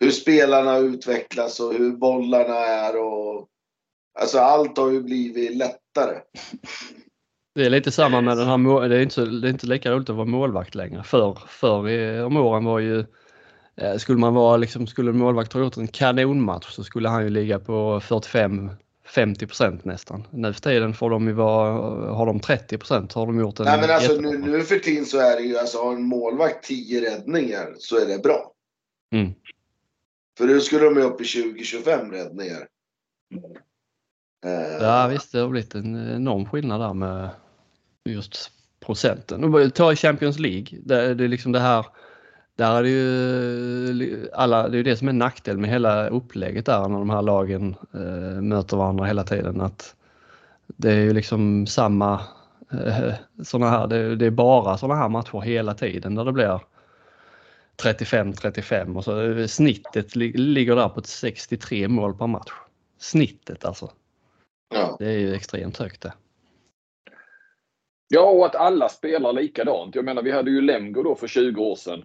hur 0.00 0.10
spelarna 0.10 0.78
utvecklas 0.78 1.60
och 1.60 1.74
hur 1.74 1.96
bollarna 1.96 2.56
är 2.56 3.00
och 3.00 3.48
alltså 4.20 4.38
allt 4.38 4.78
har 4.78 4.90
ju 4.90 5.02
blivit 5.02 5.56
lättare. 5.56 6.18
Det 7.54 7.66
är 7.66 7.70
lite 7.70 7.92
samma 7.92 8.20
med 8.20 8.36
den 8.36 8.46
här, 8.46 8.88
det 8.88 8.96
är 8.96 9.02
inte, 9.02 9.24
det 9.24 9.48
är 9.48 9.50
inte 9.50 9.66
lika 9.66 9.90
roligt 9.90 10.10
att 10.10 10.16
vara 10.16 10.26
målvakt 10.26 10.74
längre. 10.74 11.02
Förr, 11.02 11.38
förr 11.48 12.24
om 12.24 12.36
åren 12.36 12.64
var 12.64 12.78
ju 12.78 13.04
Eh, 13.80 13.96
skulle 13.96 14.18
man 14.18 14.34
vara 14.34 14.56
liksom, 14.56 14.86
skulle 14.86 15.12
målvakten 15.12 15.60
ha 15.60 15.64
gjort 15.64 15.76
en 15.76 15.88
kanonmatch 15.88 16.70
så 16.70 16.84
skulle 16.84 17.08
han 17.08 17.22
ju 17.22 17.30
ligga 17.30 17.58
på 17.58 18.00
45 18.00 18.70
50% 19.10 19.80
nästan. 19.82 20.26
Nu 20.30 20.52
för 20.52 20.60
tiden 20.60 20.94
får 20.94 21.10
de 21.10 21.26
ju 21.28 21.32
vara, 21.32 21.72
har 22.14 22.26
de 22.26 22.40
30 22.40 22.78
har 23.14 23.26
de 23.26 23.40
gjort 23.40 23.58
en 23.58 23.64
Nej 23.64 23.80
men 23.80 23.90
alltså 23.90 24.20
nu, 24.20 24.38
nu 24.38 24.62
för 24.62 24.78
tiden 24.78 25.06
så 25.06 25.18
är 25.18 25.36
det 25.36 25.42
ju 25.42 25.58
alltså 25.58 25.78
har 25.78 25.92
en 25.92 26.02
målvakt 26.02 26.64
10 26.64 27.10
räddningar 27.10 27.74
så 27.78 27.96
är 27.96 28.06
det 28.06 28.18
bra. 28.18 28.52
Mm. 29.14 29.32
För 30.38 30.46
nu 30.46 30.60
skulle 30.60 30.84
de 30.84 30.96
ju 30.96 31.02
upp 31.02 31.20
i 31.20 31.24
20-25 31.24 32.10
räddningar. 32.10 32.66
Uh, 34.46 34.52
ja 34.80 35.06
visst, 35.06 35.32
det 35.32 35.38
har 35.38 35.48
blivit 35.48 35.74
en 35.74 36.14
enorm 36.16 36.46
skillnad 36.46 36.80
där 36.80 36.94
med 36.94 37.30
just 38.04 38.50
procenten. 38.80 39.70
Ta 39.70 39.94
Champions 39.94 40.38
League, 40.38 40.78
det, 40.82 41.14
det 41.14 41.24
är 41.24 41.28
liksom 41.28 41.52
det 41.52 41.60
här 41.60 41.86
där 42.60 42.76
är 42.76 42.82
det 42.82 42.88
ju 42.88 44.28
alla, 44.32 44.68
det 44.68 44.78
är 44.78 44.84
det 44.84 44.96
som 44.96 45.08
är 45.08 45.12
nackdel 45.12 45.58
med 45.58 45.70
hela 45.70 46.08
upplägget 46.08 46.66
där 46.66 46.88
när 46.88 46.98
de 46.98 47.10
här 47.10 47.22
lagen 47.22 47.76
eh, 47.94 48.42
möter 48.42 48.76
varandra 48.76 49.04
hela 49.04 49.24
tiden. 49.24 49.60
Att 49.60 49.96
det 50.66 50.92
är 50.92 51.00
ju 51.00 51.12
liksom 51.12 51.66
samma 51.66 52.20
eh, 52.72 53.12
såna 53.42 53.70
här, 53.70 53.86
det, 53.86 54.16
det, 54.16 54.26
är 54.26 54.30
bara 54.30 54.78
sådana 54.78 55.00
här 55.00 55.08
matcher 55.08 55.40
hela 55.40 55.74
tiden 55.74 56.14
där 56.14 56.24
det 56.24 56.32
blir 56.32 56.60
35-35 57.82 58.96
och 58.96 59.04
så 59.04 59.20
eh, 59.20 59.46
snittet 59.46 60.16
ligger 60.16 60.76
där 60.76 60.88
på 60.88 61.02
63 61.02 61.88
mål 61.88 62.14
per 62.14 62.26
match. 62.26 62.52
Snittet 62.98 63.64
alltså. 63.64 63.90
Ja. 64.74 64.96
Det 64.98 65.06
är 65.06 65.18
ju 65.18 65.34
extremt 65.34 65.78
högt 65.78 66.00
det. 66.00 66.12
Ja, 68.08 68.30
och 68.30 68.46
att 68.46 68.54
alla 68.54 68.88
spelar 68.88 69.32
likadant. 69.32 69.94
Jag 69.94 70.04
menar, 70.04 70.22
vi 70.22 70.32
hade 70.32 70.50
ju 70.50 70.60
Lemgo 70.60 71.02
då 71.02 71.14
för 71.14 71.26
20 71.26 71.62
år 71.62 71.76
sedan 71.76 72.02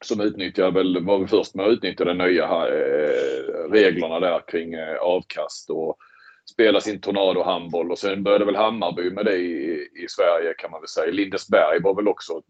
som 0.00 0.20
utnyttjade 0.20 0.70
väl, 0.70 1.04
var 1.04 1.18
vi 1.18 1.26
först 1.26 1.54
med 1.54 1.66
att 1.66 1.72
utnyttja 1.72 2.04
de 2.04 2.18
nya 2.18 2.44
eh, 2.44 3.70
reglerna 3.70 4.20
där 4.20 4.42
kring 4.48 4.74
eh, 4.74 4.96
avkast 4.96 5.70
och 5.70 5.96
spela 6.50 6.80
sin 6.80 7.00
Tornado-handboll 7.00 7.90
och 7.90 7.98
sen 7.98 8.22
började 8.22 8.44
väl 8.44 8.56
Hammarby 8.56 9.10
med 9.10 9.24
det 9.24 9.36
i, 9.36 9.88
i 9.94 10.06
Sverige 10.08 10.54
kan 10.58 10.70
man 10.70 10.80
väl 10.80 10.88
säga. 10.88 11.12
Lindesberg 11.12 11.80
var 11.82 11.94
väl 11.94 12.08
också 12.08 12.42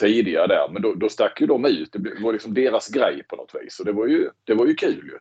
tidigare 0.00 0.46
där 0.46 0.68
men 0.68 0.82
då, 0.82 0.94
då 0.94 1.08
stack 1.08 1.40
ju 1.40 1.46
de 1.46 1.64
ut. 1.64 1.92
Det 1.92 2.22
var 2.22 2.32
liksom 2.32 2.54
deras 2.54 2.88
grej 2.88 3.22
på 3.28 3.36
något 3.36 3.54
vis 3.54 3.80
och 3.80 3.86
det 3.86 3.92
var 3.92 4.06
ju, 4.06 4.30
det 4.44 4.54
var 4.54 4.66
ju 4.66 4.74
kul 4.74 5.10
ju. 5.12 5.18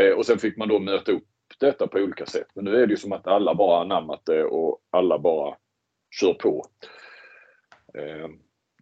Eh, 0.00 0.12
och 0.12 0.26
sen 0.26 0.38
fick 0.38 0.56
man 0.56 0.68
då 0.68 0.78
möta 0.78 1.12
upp 1.12 1.28
detta 1.58 1.86
på 1.86 1.98
olika 1.98 2.26
sätt. 2.26 2.46
Men 2.54 2.64
nu 2.64 2.82
är 2.82 2.86
det 2.86 2.90
ju 2.90 2.96
som 2.96 3.12
att 3.12 3.26
alla 3.26 3.54
bara 3.54 3.80
anammat 3.80 4.22
det 4.24 4.44
och 4.44 4.80
alla 4.90 5.18
bara 5.18 5.56
kör 6.20 6.34
på. 6.34 6.64
Eh, 7.94 8.28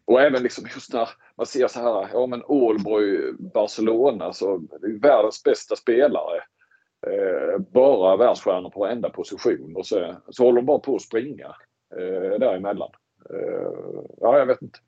och 0.04 0.20
även 0.20 0.42
liksom 0.42 0.64
just 0.75 0.92
när 0.92 1.08
man 1.36 1.46
ser 1.46 1.68
så 1.68 1.80
här, 1.80 2.08
ja 2.12 2.26
men 2.26 2.42
Ålborg, 2.46 3.32
Barcelona, 3.38 4.32
så 4.32 4.58
det 4.80 4.86
är 4.86 5.00
världens 5.00 5.42
bästa 5.42 5.76
spelare. 5.76 6.42
Eh, 7.06 7.58
bara 7.58 8.16
världsstjärnor 8.16 8.70
på 8.70 8.80
varenda 8.80 9.10
position 9.10 9.76
och 9.76 9.86
så, 9.86 10.16
så 10.30 10.44
håller 10.44 10.56
de 10.56 10.66
bara 10.66 10.78
på 10.78 10.96
att 10.96 11.02
springa 11.02 11.46
eh, 11.96 12.38
däremellan. 12.40 12.90
Eh, 13.30 13.70
ja, 14.20 14.38
jag 14.38 14.46
vet 14.46 14.62
inte. 14.62 14.78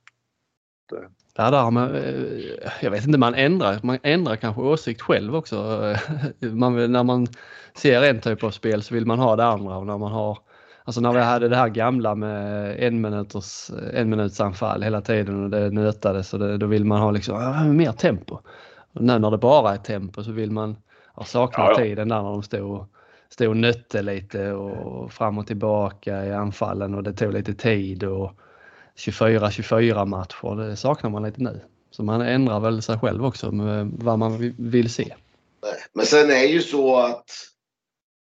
Det. 0.91 1.09
Ja, 1.37 1.51
där 1.51 1.71
man, 1.71 1.95
eh, 1.95 2.71
jag 2.83 2.91
vet 2.91 3.07
inte, 3.07 3.19
man 3.19 3.35
ändrar, 3.35 3.81
man 3.83 3.99
ändrar 4.03 4.37
kanske 4.37 4.63
åsikt 4.63 5.03
själv 5.03 5.37
också. 5.37 5.57
Man, 6.41 6.93
när 6.93 7.05
man 7.05 7.27
ser 7.75 8.03
en 8.03 8.21
typ 8.21 8.45
av 8.45 8.51
spel 8.51 8.83
så 8.83 8.95
vill 8.95 9.07
man 9.07 9.19
ha 9.19 9.37
det 9.37 9.45
andra 9.45 9.77
och 9.77 9.87
när 9.87 9.99
man 9.99 10.13
har 10.13 10.39
Alltså 10.89 11.01
när 11.01 11.13
vi 11.13 11.21
hade 11.21 11.49
det 11.49 11.57
här 11.57 11.69
gamla 11.69 12.15
med 12.15 12.77
en, 12.79 13.01
minuters, 13.01 13.71
en 13.93 14.11
minuts 14.11 14.41
anfall 14.41 14.83
hela 14.83 15.01
tiden 15.01 15.45
och 15.45 15.51
det 15.51 15.71
nötades 15.71 16.33
och 16.33 16.39
det, 16.39 16.59
då 16.59 16.67
vill 16.67 16.85
man 16.85 17.01
ha 17.01 17.11
liksom, 17.11 17.77
mer 17.77 17.93
tempo. 17.93 18.39
Och 18.93 19.03
nu 19.03 19.19
när 19.19 19.31
det 19.31 19.39
bara 19.39 19.75
är 19.75 19.77
tempo 19.77 20.25
så 20.25 20.33
vill 20.33 20.51
man 20.51 20.77
ha 21.15 21.25
sakna 21.25 21.65
ja, 21.65 21.71
ja. 21.71 21.77
tiden 21.77 22.09
där 22.09 22.23
när 22.23 22.31
de 22.31 22.43
stod, 22.43 22.87
stod 23.29 23.49
och 23.49 23.57
nötte 23.57 24.03
lite 24.03 24.53
och 24.53 25.13
fram 25.13 25.39
och 25.39 25.47
tillbaka 25.47 26.27
i 26.27 26.33
anfallen 26.33 26.95
och 26.95 27.03
det 27.03 27.13
tog 27.13 27.33
lite 27.33 27.55
tid 27.55 28.05
och 28.05 28.33
24-24 28.97 30.05
matcher, 30.05 30.57
det 30.57 30.77
saknar 30.77 31.11
man 31.11 31.23
lite 31.23 31.43
nu. 31.43 31.61
Så 31.91 32.03
man 32.03 32.21
ändrar 32.21 32.61
väl 32.61 32.83
sig 32.83 32.99
själv 32.99 33.27
också 33.27 33.51
med 33.51 33.91
vad 33.99 34.19
man 34.19 34.55
vill 34.59 34.91
se. 34.93 35.15
Men 35.93 36.07
sen 36.07 36.31
är 36.31 36.49
ju 36.49 36.61
så 36.61 36.97
att 36.97 37.25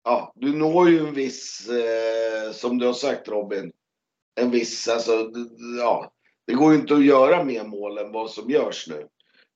ja, 0.04 0.34
du 0.36 0.54
når 0.58 0.90
ju 0.90 1.00
en 1.00 1.14
viss, 1.14 1.70
eh, 1.70 2.52
som 2.52 2.78
du 2.78 2.86
har 2.86 2.94
sagt 2.94 3.28
Robin, 3.28 3.72
en 4.36 4.52
viss, 4.52 4.88
alltså, 4.88 5.32
ja, 5.80 6.12
det 6.48 6.54
går 6.54 6.74
ju 6.74 6.80
inte 6.80 6.94
att 6.94 7.06
göra 7.06 7.44
mer 7.44 7.64
mål 7.64 7.98
än 7.98 8.12
vad 8.12 8.30
som 8.30 8.50
görs 8.50 8.88
nu. 8.88 9.08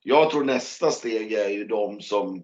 Jag 0.03 0.31
tror 0.31 0.43
nästa 0.43 0.91
steg 0.91 1.33
är 1.33 1.49
ju 1.49 1.63
de 1.63 2.01
som 2.01 2.43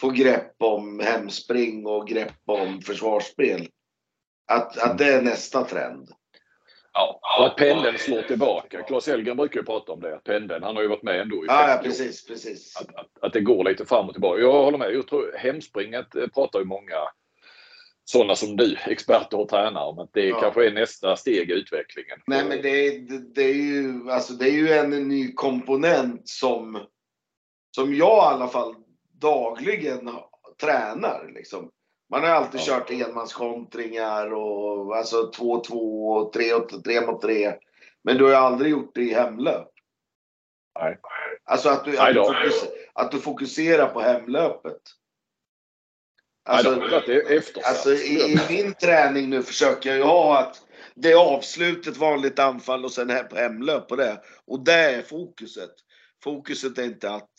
får 0.00 0.10
grepp 0.10 0.54
om 0.58 1.00
hemspring 1.00 1.86
och 1.86 2.08
grepp 2.08 2.40
om 2.46 2.80
försvarsspel. 2.80 3.68
Att, 4.46 4.78
att 4.78 4.98
det 4.98 5.14
är 5.14 5.22
nästa 5.22 5.64
trend. 5.64 6.08
Ja, 6.92 7.20
och 7.38 7.46
att 7.46 7.56
pendeln 7.56 7.98
slår 7.98 8.22
tillbaka. 8.22 8.82
Claes 8.82 9.08
Elgen 9.08 9.36
brukar 9.36 9.60
ju 9.60 9.66
prata 9.66 9.92
om 9.92 10.00
det. 10.00 10.20
Pendeln, 10.24 10.62
han 10.62 10.76
har 10.76 10.82
ju 10.82 10.88
varit 10.88 11.02
med 11.02 11.20
ändå 11.20 11.36
i 11.36 11.46
ja, 11.46 11.70
ja, 11.70 11.80
precis, 11.82 12.26
precis. 12.26 12.76
Att, 12.76 12.96
att, 12.96 13.06
att, 13.20 13.32
det 13.32 13.40
går 13.40 13.64
lite 13.64 13.86
fram 13.86 14.06
och 14.06 14.12
tillbaka. 14.12 14.40
Jag 14.40 14.52
håller 14.52 14.78
med. 14.78 14.94
Jag 14.94 15.06
tror 15.06 15.34
hemspringet 15.36 16.14
eh, 16.14 16.26
pratar 16.26 16.58
ju 16.58 16.64
många 16.64 16.96
sådana 18.04 18.36
som 18.36 18.56
du, 18.56 18.76
experter 18.86 19.40
och 19.40 19.48
tränare, 19.48 20.02
att 20.02 20.12
det 20.12 20.26
ja. 20.26 20.40
kanske 20.40 20.66
är 20.66 20.72
nästa 20.72 21.16
steg 21.16 21.50
i 21.50 21.52
utvecklingen. 21.52 22.18
Nej, 22.26 22.44
men 22.44 22.62
det, 22.62 22.98
det, 22.98 23.34
det, 23.34 23.42
är 23.42 23.54
ju, 23.54 24.10
alltså, 24.10 24.32
det 24.32 24.48
är 24.48 24.52
ju 24.52 24.72
en 24.72 24.90
ny 25.08 25.32
komponent 25.32 26.28
som, 26.28 26.86
som 27.76 27.94
jag 27.94 28.32
i 28.32 28.34
alla 28.34 28.48
fall 28.48 28.74
dagligen 29.20 30.10
tränar. 30.60 31.30
Liksom. 31.34 31.70
Man 32.10 32.22
har 32.22 32.28
alltid 32.28 32.60
ja. 32.60 32.64
kört 32.64 32.90
enmanskontringar 32.90 34.32
och 34.32 34.96
alltså 34.96 35.30
2-2 35.36 35.72
och 36.16 36.32
3 36.84 37.06
mot 37.06 37.22
3. 37.22 37.54
Men 38.04 38.18
du 38.18 38.24
har 38.24 38.32
aldrig 38.32 38.70
gjort 38.70 38.94
det 38.94 39.02
i 39.02 39.14
hemlöp. 39.14 39.68
Nej. 40.80 40.98
Alltså 41.44 41.68
att 41.68 41.84
du, 41.84 41.98
att 41.98 42.14
du, 42.14 42.24
fokuserar, 42.24 42.72
att 42.92 43.10
du 43.10 43.18
fokuserar 43.20 43.86
på 43.86 44.00
hemlöpet. 44.00 44.82
Alltså, 46.44 46.80
alltså 47.64 47.92
i, 47.92 48.32
i, 48.32 48.40
min 48.48 48.74
träning 48.74 49.30
nu 49.30 49.42
försöker 49.42 49.90
jag 49.90 49.98
ju 49.98 50.04
ha 50.04 50.38
att 50.38 50.62
det 50.94 51.12
är 51.12 51.16
avslutet, 51.16 51.96
vanligt 51.96 52.38
anfall 52.38 52.84
och 52.84 52.92
sen 52.92 53.10
hemlöp 53.34 53.88
på 53.88 53.96
det. 53.96 54.20
Och 54.46 54.64
det 54.64 54.72
är 54.72 55.02
fokuset. 55.02 55.70
Fokuset 56.24 56.78
är 56.78 56.84
inte 56.84 57.10
att 57.10 57.30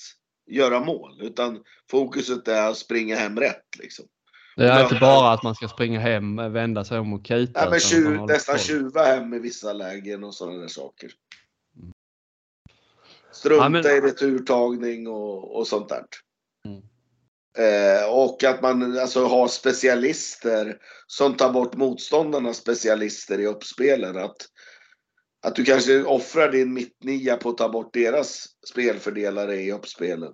göra 0.52 0.80
mål, 0.80 1.20
utan 1.22 1.64
fokuset 1.92 2.48
är 2.48 2.70
att 2.70 2.78
springa 2.78 3.16
hem 3.16 3.40
rätt. 3.40 3.78
Liksom. 3.80 4.06
Det 4.56 4.68
är 4.68 4.84
inte 4.84 4.96
bara 4.96 5.32
att 5.32 5.44
man 5.44 5.56
ska 5.56 5.68
springa 5.68 6.00
hem, 6.00 6.36
vända 6.36 6.84
sig 6.84 7.00
om 7.00 7.14
och 7.14 7.26
kuta. 7.26 7.64
Ja, 7.64 7.70
men 7.70 7.80
tju, 7.80 8.26
nästan 8.26 8.58
tjuva 8.58 9.04
hem 9.04 9.34
i 9.34 9.40
vissa 9.40 9.74
lägen 9.74 10.24
och 10.24 10.36
sådana 10.36 10.58
där 10.58 10.68
saker. 10.68 11.12
Strunta 13.32 13.64
ja, 13.64 13.70
men... 13.70 13.86
i 13.86 14.02
returtagning 14.02 15.08
och, 15.08 15.58
och 15.58 15.68
sånt 15.68 15.90
där. 15.90 16.06
Mm. 16.66 16.82
Eh, 17.58 18.10
och 18.10 18.44
att 18.44 18.62
man 18.62 19.00
alltså 19.00 19.26
har 19.26 19.48
specialister 19.48 20.78
som 21.08 21.34
tar 21.34 21.54
bort 21.54 21.76
motståndarnas 21.76 22.58
specialister 22.58 23.40
i 23.40 23.46
uppspelen. 23.46 24.18
Att, 24.18 24.36
att 25.46 25.56
du 25.56 25.66
kanske 25.66 26.04
offrar 26.04 26.52
din 26.52 26.74
mittnia 26.74 27.38
på 27.38 27.50
att 27.50 27.58
ta 27.58 27.70
bort 27.70 27.94
deras 27.94 28.46
spelfördelare 28.72 29.56
i 29.56 29.72
uppspelen. 29.72 30.34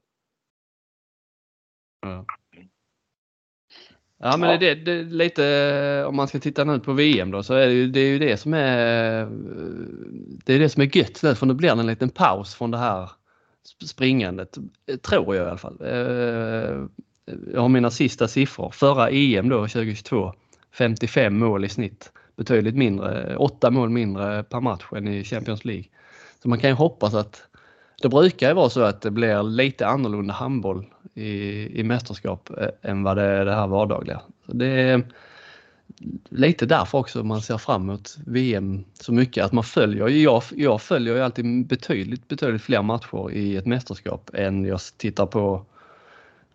Ja. 2.01 2.25
Ja 4.21 4.38
men 4.38 4.59
det, 4.59 4.75
det, 4.75 5.03
lite 5.03 6.05
om 6.07 6.15
man 6.15 6.27
ska 6.27 6.39
titta 6.39 6.63
nu 6.63 6.79
på 6.79 6.93
VM 6.93 7.31
då 7.31 7.43
så 7.43 7.53
är 7.53 7.67
det 7.67 7.73
ju 7.73 7.88
det, 7.88 7.99
är 7.99 8.07
ju 8.07 8.19
det 8.19 8.38
som 8.38 8.53
är 8.53 9.25
det 10.45 10.53
är 10.53 10.59
det 10.59 10.69
som 10.69 10.81
är 10.81 10.97
gött 10.97 11.17
för 11.17 11.45
nu 11.45 11.53
blir 11.53 11.75
det 11.75 11.79
en 11.79 11.88
liten 11.88 12.09
paus 12.09 12.55
från 12.55 12.71
det 12.71 12.77
här 12.77 13.11
springandet. 13.85 14.57
Tror 15.01 15.35
jag 15.35 15.45
i 15.45 15.49
alla 15.49 15.57
fall. 15.57 15.77
Jag 17.53 17.62
har 17.62 17.69
mina 17.69 17.91
sista 17.91 18.27
siffror. 18.27 18.71
Förra 18.71 19.09
EM 19.09 19.50
då 19.50 19.57
2022 19.67 20.33
55 20.71 21.39
mål 21.39 21.65
i 21.65 21.69
snitt. 21.69 22.12
Betydligt 22.36 22.75
mindre, 22.75 23.36
8 23.36 23.71
mål 23.71 23.89
mindre 23.89 24.43
per 24.43 24.59
match 24.59 24.86
än 24.95 25.07
i 25.07 25.24
Champions 25.24 25.65
League. 25.65 25.86
Så 26.43 26.50
man 26.50 26.59
kan 26.59 26.69
ju 26.69 26.75
hoppas 26.75 27.13
att 27.13 27.43
det 28.01 28.09
brukar 28.09 28.48
ju 28.48 28.53
vara 28.53 28.69
så 28.69 28.81
att 28.81 29.01
det 29.01 29.12
blir 29.12 29.43
lite 29.43 29.88
annorlunda 29.88 30.33
handboll 30.33 30.86
i, 31.13 31.29
i 31.79 31.83
mästerskap 31.83 32.50
eh, 32.57 32.91
än 32.91 33.03
vad 33.03 33.17
det 33.17 33.24
är 33.24 33.45
det 33.45 33.55
här 33.55 33.67
vardagliga. 33.67 34.21
Så 34.45 34.53
det 34.53 34.67
är 34.67 35.03
lite 36.29 36.65
därför 36.65 36.98
också 36.98 37.24
man 37.24 37.41
ser 37.41 37.57
fram 37.57 37.81
emot 37.81 38.17
VM 38.25 38.86
så 38.93 39.13
mycket. 39.13 39.45
Att 39.45 39.51
man 39.51 39.63
följer, 39.63 40.07
jag, 40.07 40.43
jag 40.55 40.81
följer 40.81 41.15
ju 41.15 41.21
alltid 41.21 41.67
betydligt, 41.67 42.27
betydligt 42.27 42.62
fler 42.62 42.81
matcher 42.81 43.31
i 43.31 43.57
ett 43.57 43.65
mästerskap 43.65 44.29
än 44.33 44.65
jag 44.65 44.79
tittar 44.98 45.25
på 45.25 45.65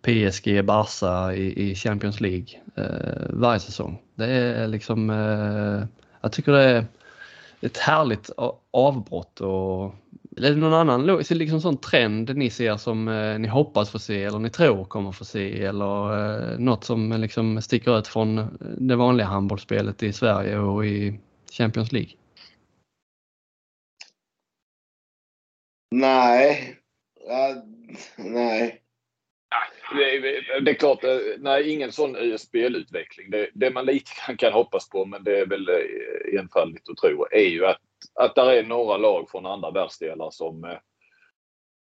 PSG, 0.05 0.65
Barca 0.65 1.35
i, 1.35 1.71
i 1.71 1.75
Champions 1.75 2.21
League 2.21 2.47
eh, 2.77 3.27
varje 3.31 3.61
säsong. 3.61 4.03
Det 4.15 4.27
är 4.27 4.69
liksom, 4.69 5.11
eh, 5.11 5.87
jag 6.21 6.33
tycker 6.33 6.53
det 6.53 6.63
är 6.63 6.87
ett 7.61 7.79
härligt 7.79 8.31
avbrott 8.71 9.41
och 9.41 9.95
är 10.37 10.51
det 10.51 10.57
någon 10.57 10.75
annan 10.75 11.07
liksom 11.31 11.61
sån 11.61 11.77
trend 11.77 12.37
ni 12.37 12.51
ser 12.51 12.77
som 12.77 13.09
eh, 13.09 13.39
ni 13.39 13.49
hoppas 13.49 13.91
få 13.91 13.99
se 13.99 14.25
eller 14.25 14.39
ni 14.39 14.51
tror 14.51 14.85
kommer 14.85 15.13
få 15.13 15.25
se 15.25 15.65
eller 15.65 16.13
eh, 16.53 16.59
något 16.59 16.85
som 16.85 17.13
liksom 17.13 17.63
sticker 17.63 17.99
ut 17.99 18.07
från 18.07 18.59
det 18.79 18.97
vanliga 18.97 19.27
handbollsspelet 19.27 20.03
i 20.03 20.13
Sverige 20.13 20.59
och 20.59 20.87
i 20.87 21.21
Champions 21.53 21.93
League? 21.93 22.11
Nej. 25.91 26.77
Uh, 27.31 27.63
nej. 28.17 28.84
Det 30.63 30.71
är 30.71 30.75
klart, 30.75 31.05
eh, 31.05 31.19
nej, 31.39 31.71
ingen 31.71 31.93
sån 31.93 32.39
spelutveckling. 32.39 33.31
Det, 33.31 33.51
det 33.55 33.71
man 33.71 33.87
lite 33.87 34.11
kan, 34.27 34.37
kan 34.37 34.53
hoppas 34.53 34.89
på, 34.89 35.05
men 35.05 35.25
det 35.25 35.39
är 35.39 35.47
väl 35.47 35.69
eh, 35.69 36.41
enfaldigt 36.41 36.89
att 36.89 36.97
tro, 36.97 37.27
är 37.31 37.49
ju 37.49 37.67
att, 37.67 37.81
att 38.15 38.35
det 38.35 38.59
är 38.59 38.63
några 38.63 38.97
lag 38.97 39.31
från 39.31 39.47
andra 39.47 39.71
världsdelar 39.71 40.31
som, 40.31 40.65
eh, 40.65 40.79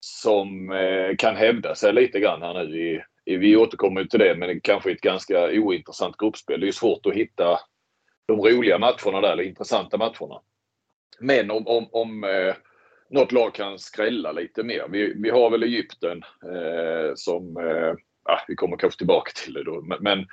som 0.01 0.73
kan 1.19 1.37
hävda 1.37 1.75
sig 1.75 1.93
lite 1.93 2.21
grann 2.21 2.43
här 2.43 2.55
nu. 2.55 2.79
I, 2.79 3.03
i, 3.25 3.37
vi 3.37 3.57
återkommer 3.57 4.05
till 4.05 4.21
det, 4.21 4.35
men 4.35 4.49
det 4.49 4.61
kanske 4.61 4.93
ett 4.93 5.01
ganska 5.01 5.51
ointressant 5.51 6.17
gruppspel. 6.17 6.61
Det 6.61 6.69
är 6.69 6.73
svårt 6.73 7.07
att 7.07 7.15
hitta 7.15 7.59
de 8.27 8.41
roliga 8.41 8.79
matcherna 8.79 9.21
där, 9.21 9.33
eller 9.33 9.43
intressanta 9.43 9.97
matcherna. 9.97 10.41
Men 11.21 11.51
om, 11.51 11.67
om, 11.67 11.89
om 11.93 12.25
något 13.11 13.33
lag 13.33 13.55
kan 13.55 13.79
skrälla 13.79 14.33
lite 14.33 14.63
mer. 14.63 14.87
Vi, 14.89 15.15
vi 15.17 15.31
har 15.31 15.51
väl 15.51 15.63
Egypten 15.63 16.23
eh, 16.45 17.13
som, 17.15 17.57
eh, 17.57 17.95
vi 18.49 18.55
kommer 18.55 18.77
kanske 18.77 18.99
tillbaka 18.99 19.31
till 19.45 19.53
det 19.53 19.65
då, 19.65 19.81
men, 19.81 19.99
men 20.01 20.27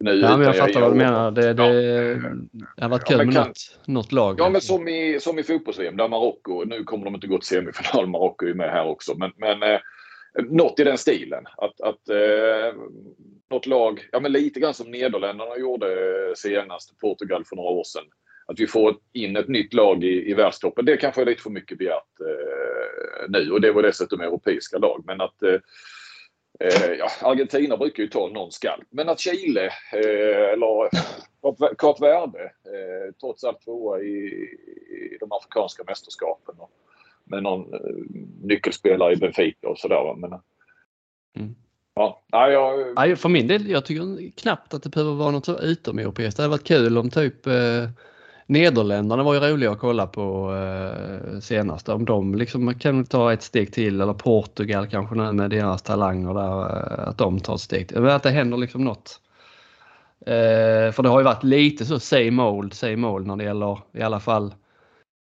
nu 0.00 0.10
ja, 0.10 0.36
men 0.36 0.46
jag 0.46 0.56
fattar 0.56 0.80
vad 0.80 0.92
du 0.92 0.96
menar. 0.96 1.30
Det, 1.30 1.52
det, 1.52 1.82
ja. 1.82 2.28
det 2.76 2.82
har 2.82 2.88
varit 2.88 3.04
kul 3.04 3.18
ja, 3.18 3.24
med 3.24 3.34
kan, 3.34 3.46
något, 3.46 3.78
något 3.86 4.12
lag. 4.12 4.40
Ja, 4.40 4.50
men 4.50 4.60
som 4.60 4.88
i, 4.88 5.18
som 5.20 5.38
i 5.38 5.42
fotbolls-VM 5.42 5.96
där 5.96 6.08
Marocko, 6.08 6.64
nu 6.64 6.84
kommer 6.84 7.04
de 7.04 7.14
inte 7.14 7.26
gå 7.26 7.38
till 7.38 7.48
semifinal, 7.48 8.06
Marocko 8.10 8.46
är 8.46 8.54
med 8.54 8.70
här 8.70 8.86
också, 8.86 9.14
men, 9.14 9.32
men 9.36 9.62
eh, 9.62 9.80
något 10.50 10.80
i 10.80 10.84
den 10.84 10.98
stilen. 10.98 11.44
Att, 11.56 11.80
att 11.80 12.08
eh, 12.08 12.80
något 13.50 13.66
lag, 13.66 14.08
ja 14.12 14.20
men 14.20 14.32
lite 14.32 14.60
grann 14.60 14.74
som 14.74 14.90
Nederländerna 14.90 15.56
gjorde 15.58 15.88
senast, 16.36 16.98
Portugal 16.98 17.44
för 17.44 17.56
några 17.56 17.70
år 17.70 17.84
sedan 17.84 18.04
att 18.48 18.60
vi 18.60 18.66
får 18.66 18.96
in 19.12 19.36
ett 19.36 19.48
nytt 19.48 19.74
lag 19.74 20.04
i, 20.04 20.30
i 20.30 20.34
världstoppen. 20.34 20.84
Det 20.84 20.96
kanske 20.96 21.20
är 21.20 21.26
lite 21.26 21.42
för 21.42 21.50
mycket 21.50 21.78
begärt 21.78 22.20
eh, 22.20 23.28
nu 23.28 23.50
och 23.50 23.60
det 23.60 23.72
var 23.72 23.82
dessutom 23.82 24.20
europeiska 24.20 24.78
lag. 24.78 25.02
Men 25.06 25.20
att 25.20 25.42
eh, 25.42 25.60
eh 26.60 26.92
ja, 26.98 27.10
Argentina 27.22 27.76
brukar 27.76 28.02
ju 28.02 28.08
ta 28.08 28.28
någon 28.28 28.52
skalp. 28.52 28.86
Men 28.90 29.08
att 29.08 29.20
Chile 29.20 29.66
eh, 29.92 30.52
eller 30.52 30.88
Kap 31.78 32.02
Verde 32.02 32.42
eh, 32.42 33.14
trots 33.20 33.44
allt 33.44 33.64
tvåa 33.64 34.00
i, 34.00 34.16
i 35.12 35.16
de 35.20 35.32
afrikanska 35.32 35.84
mästerskapen. 35.84 36.54
Och, 36.58 36.70
med 37.30 37.42
någon 37.42 37.74
eh, 37.74 37.80
nyckelspelare 38.42 39.12
i 39.12 39.16
Benfica 39.16 39.68
och 39.68 39.78
sådär. 39.78 40.14
Men, 40.14 40.30
mm. 41.36 41.54
Ja, 41.94 42.22
jag... 42.30 43.18
för 43.18 43.28
min 43.28 43.46
del, 43.46 43.70
jag 43.70 43.84
tycker 43.84 44.30
knappt 44.36 44.74
att 44.74 44.82
det 44.82 44.88
behöver 44.88 45.14
vara 45.14 45.30
något 45.30 45.44
så 45.44 45.58
utomeuropeiskt. 45.58 46.36
Det 46.36 46.42
hade 46.42 46.50
varit 46.50 46.66
kul 46.66 46.98
om 46.98 47.10
typ 47.10 47.46
eh, 47.46 47.84
Nederländerna 48.48 49.22
var 49.22 49.34
ju 49.34 49.40
roliga 49.40 49.70
att 49.70 49.78
kolla 49.78 50.06
på 50.06 50.54
eh, 50.54 51.40
senast. 51.40 51.88
Om 51.88 52.04
de 52.04 52.34
liksom 52.34 52.74
kan 52.74 53.04
ta 53.04 53.32
ett 53.32 53.42
steg 53.42 53.72
till 53.72 54.00
eller 54.00 54.12
Portugal 54.12 54.86
kanske 54.86 55.14
nu 55.14 55.32
med 55.32 55.50
deras 55.50 55.82
talanger 55.82 56.34
där, 56.34 56.60
eh, 56.60 57.08
att 57.08 57.18
de 57.18 57.40
tar 57.40 57.54
ett 57.54 57.60
steg 57.60 57.88
till. 57.88 58.00
Men 58.00 58.10
att 58.10 58.22
det 58.22 58.30
händer 58.30 58.56
liksom 58.56 58.84
något. 58.84 59.20
Eh, 60.26 60.92
för 60.92 61.02
det 61.02 61.08
har 61.08 61.20
ju 61.20 61.24
varit 61.24 61.44
lite 61.44 61.84
så 61.84 62.00
same 62.00 62.42
old, 62.42 62.74
same 62.74 63.06
old 63.06 63.26
när 63.26 63.36
det 63.36 63.44
gäller 63.44 63.78
i 63.92 64.02
alla 64.02 64.20
fall 64.20 64.54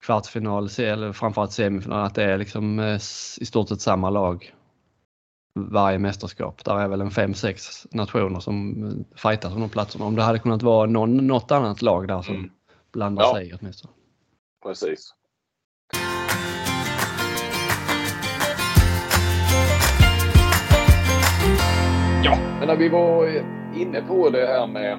kvartsfinal 0.04 0.68
eller 0.78 1.12
framförallt 1.12 1.52
semifinal. 1.52 2.06
Att 2.06 2.14
det 2.14 2.24
är 2.24 2.38
liksom 2.38 2.78
eh, 2.78 2.96
i 3.40 3.44
stort 3.44 3.68
sett 3.68 3.80
samma 3.80 4.10
lag 4.10 4.52
varje 5.54 5.98
mästerskap. 5.98 6.64
Där 6.64 6.78
är 6.78 6.88
väl 6.88 7.00
en 7.00 7.10
5-6 7.10 7.86
nationer 7.90 8.40
som 8.40 8.84
eh, 8.84 9.18
fightas 9.18 9.54
om 9.54 9.60
de 9.60 9.68
platserna. 9.68 10.04
Om 10.04 10.16
det 10.16 10.22
hade 10.22 10.38
kunnat 10.38 10.62
vara 10.62 10.86
någon, 10.86 11.26
något 11.26 11.50
annat 11.50 11.82
lag 11.82 12.08
där 12.08 12.22
som 12.22 12.34
mm 12.34 12.50
blanda 12.92 13.22
ja. 13.22 13.34
sig 13.34 13.52
åtminstone. 13.60 13.94
Precis. 14.62 15.14
Ja, 22.24 22.36
men 22.58 22.68
när 22.68 22.76
vi 22.76 22.88
var 22.88 23.28
inne 23.76 24.02
på 24.02 24.30
det 24.30 24.46
här 24.46 24.66
med 24.66 24.98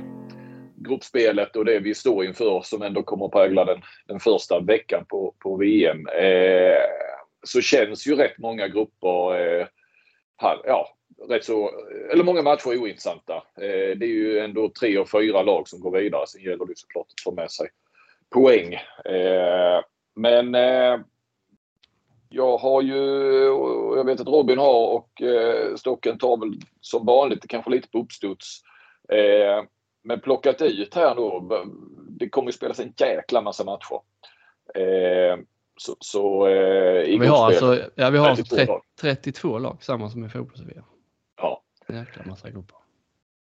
gruppspelet 0.76 1.56
och 1.56 1.66
det 1.66 1.80
vi 1.80 1.96
står 1.96 2.26
inför 2.26 2.62
som 2.62 2.82
ändå 2.82 3.04
kommer 3.04 3.26
att 3.26 3.32
prägla 3.32 3.66
den, 3.66 3.82
den 4.08 4.20
första 4.20 4.60
veckan 4.60 5.06
på, 5.06 5.36
på 5.40 5.58
VM. 5.58 6.08
Eh, 6.08 6.84
så 7.44 7.62
känns 7.62 8.08
ju 8.08 8.16
rätt 8.16 8.38
många 8.38 8.68
grupper 8.68 9.40
eh, 9.40 9.68
här, 10.38 10.58
ja, 10.64 10.90
rätt 11.30 11.44
så, 11.44 11.72
eller 12.12 12.24
många 12.24 12.42
matcher 12.42 12.68
ointressanta. 12.68 13.36
Eh, 13.36 13.98
det 13.98 14.06
är 14.06 14.14
ju 14.14 14.40
ändå 14.40 14.70
tre 14.70 14.98
och 14.98 15.10
fyra 15.10 15.42
lag 15.42 15.68
som 15.68 15.80
går 15.80 15.92
vidare. 15.92 16.28
Sen 16.28 16.42
gäller 16.42 16.66
det 16.66 16.78
såklart 16.78 17.08
att 17.08 17.24
få 17.24 17.32
med 17.32 17.52
sig 17.52 17.70
poäng. 18.34 18.74
Eh, 19.06 19.82
men 20.16 20.56
eh, 20.56 21.00
jag 22.30 22.58
har 22.58 22.82
ju, 22.82 23.24
jag 23.98 24.06
vet 24.06 24.20
att 24.20 24.28
Robin 24.28 24.58
har 24.58 24.88
och 24.88 25.22
eh, 25.22 25.76
Stocken 25.76 26.18
tar 26.18 26.38
väl 26.38 26.60
som 26.82 27.06
vanligt 27.06 27.48
kanske 27.48 27.72
lite 27.72 27.90
på 27.90 28.00
uppstuds. 28.00 28.62
Eh, 29.10 29.64
men 30.04 30.20
plockat 30.20 30.62
ut 30.62 30.96
här 30.96 31.16
då. 31.16 31.64
Det 32.10 32.30
kommer 32.30 32.48
ju 32.48 32.54
spelas 32.54 32.80
en 32.80 32.94
jäkla 32.98 33.42
massa 33.42 33.64
matcher. 33.64 34.00
Eh, 34.76 35.38
så, 35.78 35.96
så 36.00 36.48
eh, 36.48 37.20
vi 37.20 37.28
har 37.28 37.46
alltså, 37.46 37.80
ja, 37.96 38.10
vi 38.10 38.18
har 38.18 38.36
32, 38.36 38.82
30, 39.02 39.22
32 39.22 39.60
lag, 39.60 39.84
samma 39.84 40.10
som 40.10 40.26
i 40.26 40.30
fotbolls 40.30 40.62
Ja. 41.38 41.64
En 41.88 41.96
jäkla 41.96 42.24
massa 42.26 42.50
grupper. 42.50 42.78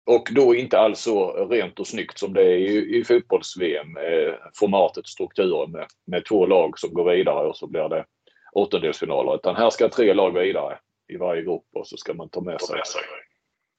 Och 0.06 0.28
då 0.32 0.54
inte 0.54 0.78
alls 0.78 1.00
så 1.00 1.46
rent 1.46 1.80
och 1.80 1.86
snyggt 1.86 2.18
som 2.18 2.32
det 2.32 2.42
är 2.42 2.56
i, 2.56 2.98
i 2.98 3.04
fotbolls-VM. 3.04 3.96
Eh, 3.96 4.34
formatet, 4.54 5.06
strukturen 5.06 5.70
med, 5.70 5.86
med 6.06 6.24
två 6.24 6.46
lag 6.46 6.78
som 6.78 6.94
går 6.94 7.10
vidare 7.10 7.48
och 7.48 7.56
så 7.56 7.66
blir 7.66 7.88
det 7.88 8.04
åttondelsfinaler. 8.52 9.34
Utan 9.34 9.56
här 9.56 9.70
ska 9.70 9.88
tre 9.88 10.14
lag 10.14 10.30
vidare 10.30 10.78
i 11.08 11.16
varje 11.16 11.42
grupp 11.42 11.64
och 11.74 11.86
så 11.86 11.96
ska 11.96 12.14
man 12.14 12.28
ta 12.28 12.40
med 12.40 12.60
sig, 12.60 12.80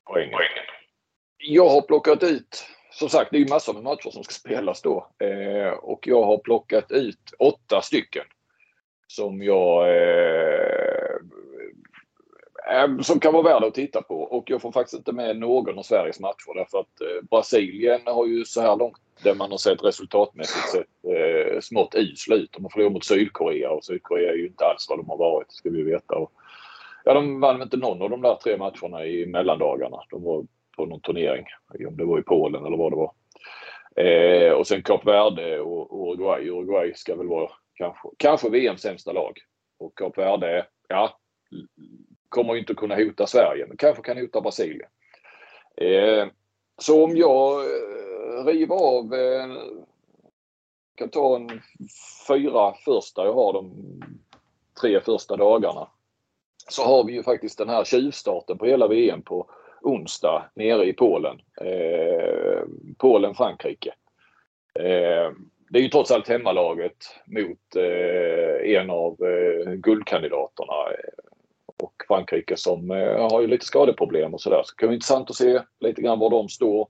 poängen. 0.08 0.40
jag 1.38 1.70
har 1.70 1.82
plockat 1.82 2.24
ut, 2.24 2.66
som 2.92 3.10
sagt 3.10 3.32
det 3.32 3.38
är 3.38 3.40
ju 3.40 3.50
massor 3.50 3.74
med 3.74 3.84
matcher 3.84 4.10
som 4.10 4.24
ska 4.24 4.34
spelas 4.34 4.82
då. 4.82 5.08
Eh, 5.20 5.74
och 5.74 6.08
jag 6.08 6.24
har 6.24 6.38
plockat 6.38 6.92
ut 6.92 7.34
åtta 7.40 7.82
stycken. 7.82 8.26
Som 9.08 9.44
jag 9.44 9.90
eh, 9.90 10.85
Ehm, 12.68 13.04
som 13.04 13.20
kan 13.20 13.34
vara 13.34 13.44
värda 13.44 13.68
att 13.68 13.74
titta 13.74 14.02
på. 14.02 14.22
Och 14.22 14.50
jag 14.50 14.62
får 14.62 14.72
faktiskt 14.72 14.98
inte 14.98 15.12
med 15.12 15.38
någon 15.38 15.80
av 15.80 15.84
Sveriges 15.84 16.20
matcher 16.20 16.56
därför 16.56 16.80
att 16.80 17.02
eh, 17.02 17.28
Brasilien 17.30 18.02
har 18.06 18.26
ju 18.26 18.46
så 18.46 18.62
här 18.62 18.76
långt 18.76 18.98
där 19.24 19.36
man 19.36 19.52
har 19.52 19.58
sett 19.58 19.84
resultatmässigt 19.84 20.70
sett 20.70 21.14
eh, 21.16 21.60
smått 21.60 21.96
usla 21.96 22.36
ut. 22.36 22.52
De 22.52 22.64
har 22.64 22.70
förlorat 22.70 22.94
mot 22.94 23.06
Sydkorea 23.06 23.72
och 23.72 23.84
Sydkorea 23.84 24.32
är 24.32 24.36
ju 24.36 24.48
inte 24.48 24.66
alls 24.66 24.86
vad 24.90 25.00
de 25.00 25.10
har 25.10 25.18
varit 25.18 25.52
ska 25.52 25.70
vi 25.70 25.84
veta. 25.84 26.16
Och, 26.16 26.32
ja, 27.04 27.14
de 27.14 27.40
vann 27.40 27.62
inte 27.62 27.78
någon 27.78 28.02
av 28.02 28.10
de 28.10 28.22
där 28.22 28.36
tre 28.36 28.58
matcherna 28.58 29.06
i 29.06 29.26
mellandagarna. 29.26 29.98
De 30.10 30.24
var 30.24 30.46
på 30.78 30.86
någon 30.86 31.02
turnering, 31.02 31.46
om 31.88 31.98
det 31.98 32.06
var 32.06 32.20
i 32.20 32.24
Polen 32.24 32.66
eller 32.66 32.78
vad 32.78 32.92
det 32.92 32.96
var. 32.96 33.12
Eh, 34.06 34.52
och 34.52 34.68
sen 34.68 34.84
Kap 34.84 35.08
Verde 35.08 35.60
och 35.60 36.02
Uruguay. 36.02 36.50
Uruguay 36.50 36.94
ska 36.96 37.16
väl 37.16 37.28
vara 37.28 37.52
kanske, 37.74 38.10
kanske 38.18 38.50
VMs 38.50 38.82
sämsta 38.82 39.12
lag. 39.12 39.40
Och 39.80 39.98
Kap 39.98 40.18
Verde, 40.18 40.66
ja, 40.88 41.20
kommer 42.30 42.54
ju 42.54 42.60
inte 42.60 42.74
kunna 42.74 42.96
hota 42.96 43.28
Sverige, 43.28 43.66
men 43.68 43.78
kanske 43.78 44.04
kan 44.04 44.18
hota 44.18 44.42
Brasilien. 44.42 44.90
Eh, 45.78 46.28
så 46.78 47.04
om 47.04 47.18
jag 47.18 47.60
eh, 47.60 48.46
river 48.46 48.76
av, 48.76 49.14
eh, 49.14 49.48
kan 50.96 51.10
ta 51.10 51.36
en 51.36 51.62
fyra 52.28 52.74
första, 52.86 53.26
jag 53.26 53.34
har 53.34 53.54
de 53.54 53.72
tre 54.82 55.02
första 55.02 55.36
dagarna. 55.36 55.88
Så 56.70 56.84
har 56.84 57.04
vi 57.04 57.14
ju 57.14 57.24
faktiskt 57.24 57.58
den 57.58 57.70
här 57.70 57.84
tjuvstarten 57.84 58.58
på 58.58 58.66
hela 58.66 58.88
VM 58.88 59.22
på 59.22 59.50
onsdag 59.82 60.50
nere 60.56 60.86
i 60.86 60.94
Polen. 60.94 61.42
Eh, 61.62 62.64
Polen-Frankrike. 62.98 63.94
Eh, 64.80 65.32
det 65.70 65.80
är 65.80 65.84
ju 65.84 65.90
trots 65.90 66.12
allt 66.12 66.28
hemmalaget 66.28 66.98
mot 67.26 67.76
eh, 67.76 68.76
en 68.76 68.90
av 68.90 69.18
eh, 69.24 69.72
guldkandidaterna 69.72 70.74
och 71.84 71.94
Frankrike 72.08 72.58
som 72.58 72.92
eh, 72.92 73.30
har 73.32 73.42
ju 73.42 73.48
lite 73.48 73.66
skadeproblem 73.66 74.34
och 74.34 74.42
sådär. 74.42 74.62
Så 74.66 74.72
det 74.72 74.80
kan 74.80 74.88
vara 74.88 74.94
intressant 74.94 75.30
att 75.30 75.36
se 75.36 75.62
lite 75.80 76.02
grann 76.02 76.20
var 76.20 76.30
de 76.30 76.50
står. 76.50 76.88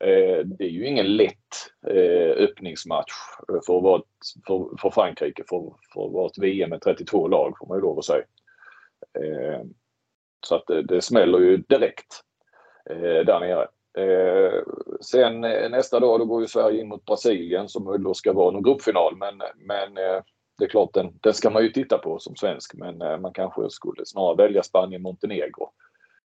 Eh, 0.00 0.38
det 0.44 0.64
är 0.64 0.68
ju 0.68 0.86
ingen 0.86 1.16
lätt 1.16 1.72
eh, 1.86 2.44
öppningsmatch 2.44 3.12
eh, 3.48 3.60
för, 3.66 3.76
att 3.76 3.82
vara, 3.82 4.02
för, 4.46 4.80
för 4.80 4.90
Frankrike 4.90 5.44
för, 5.48 5.72
för 5.94 6.06
att 6.06 6.12
vara 6.12 6.26
ett 6.26 6.38
VM 6.38 6.70
med 6.70 6.80
32 6.80 7.28
lag 7.28 7.54
får 7.58 7.66
man 7.66 7.78
ju 7.78 7.82
lov 7.82 7.98
att 7.98 8.04
säga. 8.04 8.24
Eh, 9.18 9.60
så 10.46 10.54
att 10.54 10.66
det, 10.66 10.82
det 10.82 11.02
smäller 11.02 11.38
ju 11.38 11.56
direkt 11.56 12.20
eh, 12.90 13.24
där 13.26 13.40
nere. 13.40 13.68
Sen 15.00 15.40
nästa 15.70 16.00
dag 16.00 16.20
då 16.20 16.24
går 16.24 16.40
ju 16.40 16.46
Sverige 16.46 16.80
in 16.80 16.88
mot 16.88 17.04
Brasilien 17.04 17.68
som 17.68 18.02
då 18.02 18.14
ska 18.14 18.32
vara 18.32 18.50
någon 18.50 18.62
gruppfinal 18.62 19.16
men, 19.16 19.42
men 19.56 19.98
det 20.62 20.66
är 20.66 20.70
klart, 20.70 20.94
den, 20.94 21.18
den 21.20 21.34
ska 21.34 21.50
man 21.50 21.62
ju 21.62 21.68
titta 21.68 21.98
på 21.98 22.18
som 22.18 22.36
svensk 22.36 22.74
men 22.74 23.02
eh, 23.02 23.18
man 23.18 23.32
kanske 23.32 23.70
skulle 23.70 24.06
snarare 24.06 24.36
välja 24.36 24.62
Spanien-Montenegro. 24.62 25.72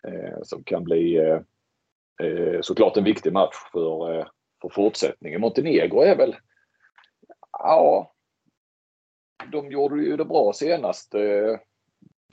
Eh, 0.07 0.37
som 0.43 0.63
kan 0.63 0.83
bli 0.83 1.17
eh, 1.17 1.39
eh, 2.27 2.61
såklart 2.61 2.97
en 2.97 3.03
viktig 3.03 3.33
match 3.33 3.55
för, 3.71 4.19
eh, 4.19 4.25
för 4.61 4.69
fortsättningen. 4.69 5.41
Montenegro 5.41 6.01
är 6.01 6.15
väl, 6.15 6.35
ja, 7.51 8.13
de 9.51 9.71
gjorde 9.71 10.03
ju 10.03 10.17
det 10.17 10.25
bra 10.25 10.53
senast. 10.53 11.15
Eh, 11.15 11.59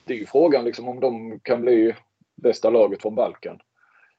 det 0.04 0.14
är 0.14 0.18
ju 0.18 0.26
frågan 0.26 0.64
liksom 0.64 0.88
om 0.88 1.00
de 1.00 1.40
kan 1.40 1.60
bli 1.60 1.94
bästa 2.42 2.70
laget 2.70 3.02
från 3.02 3.14
Balkan. 3.14 3.60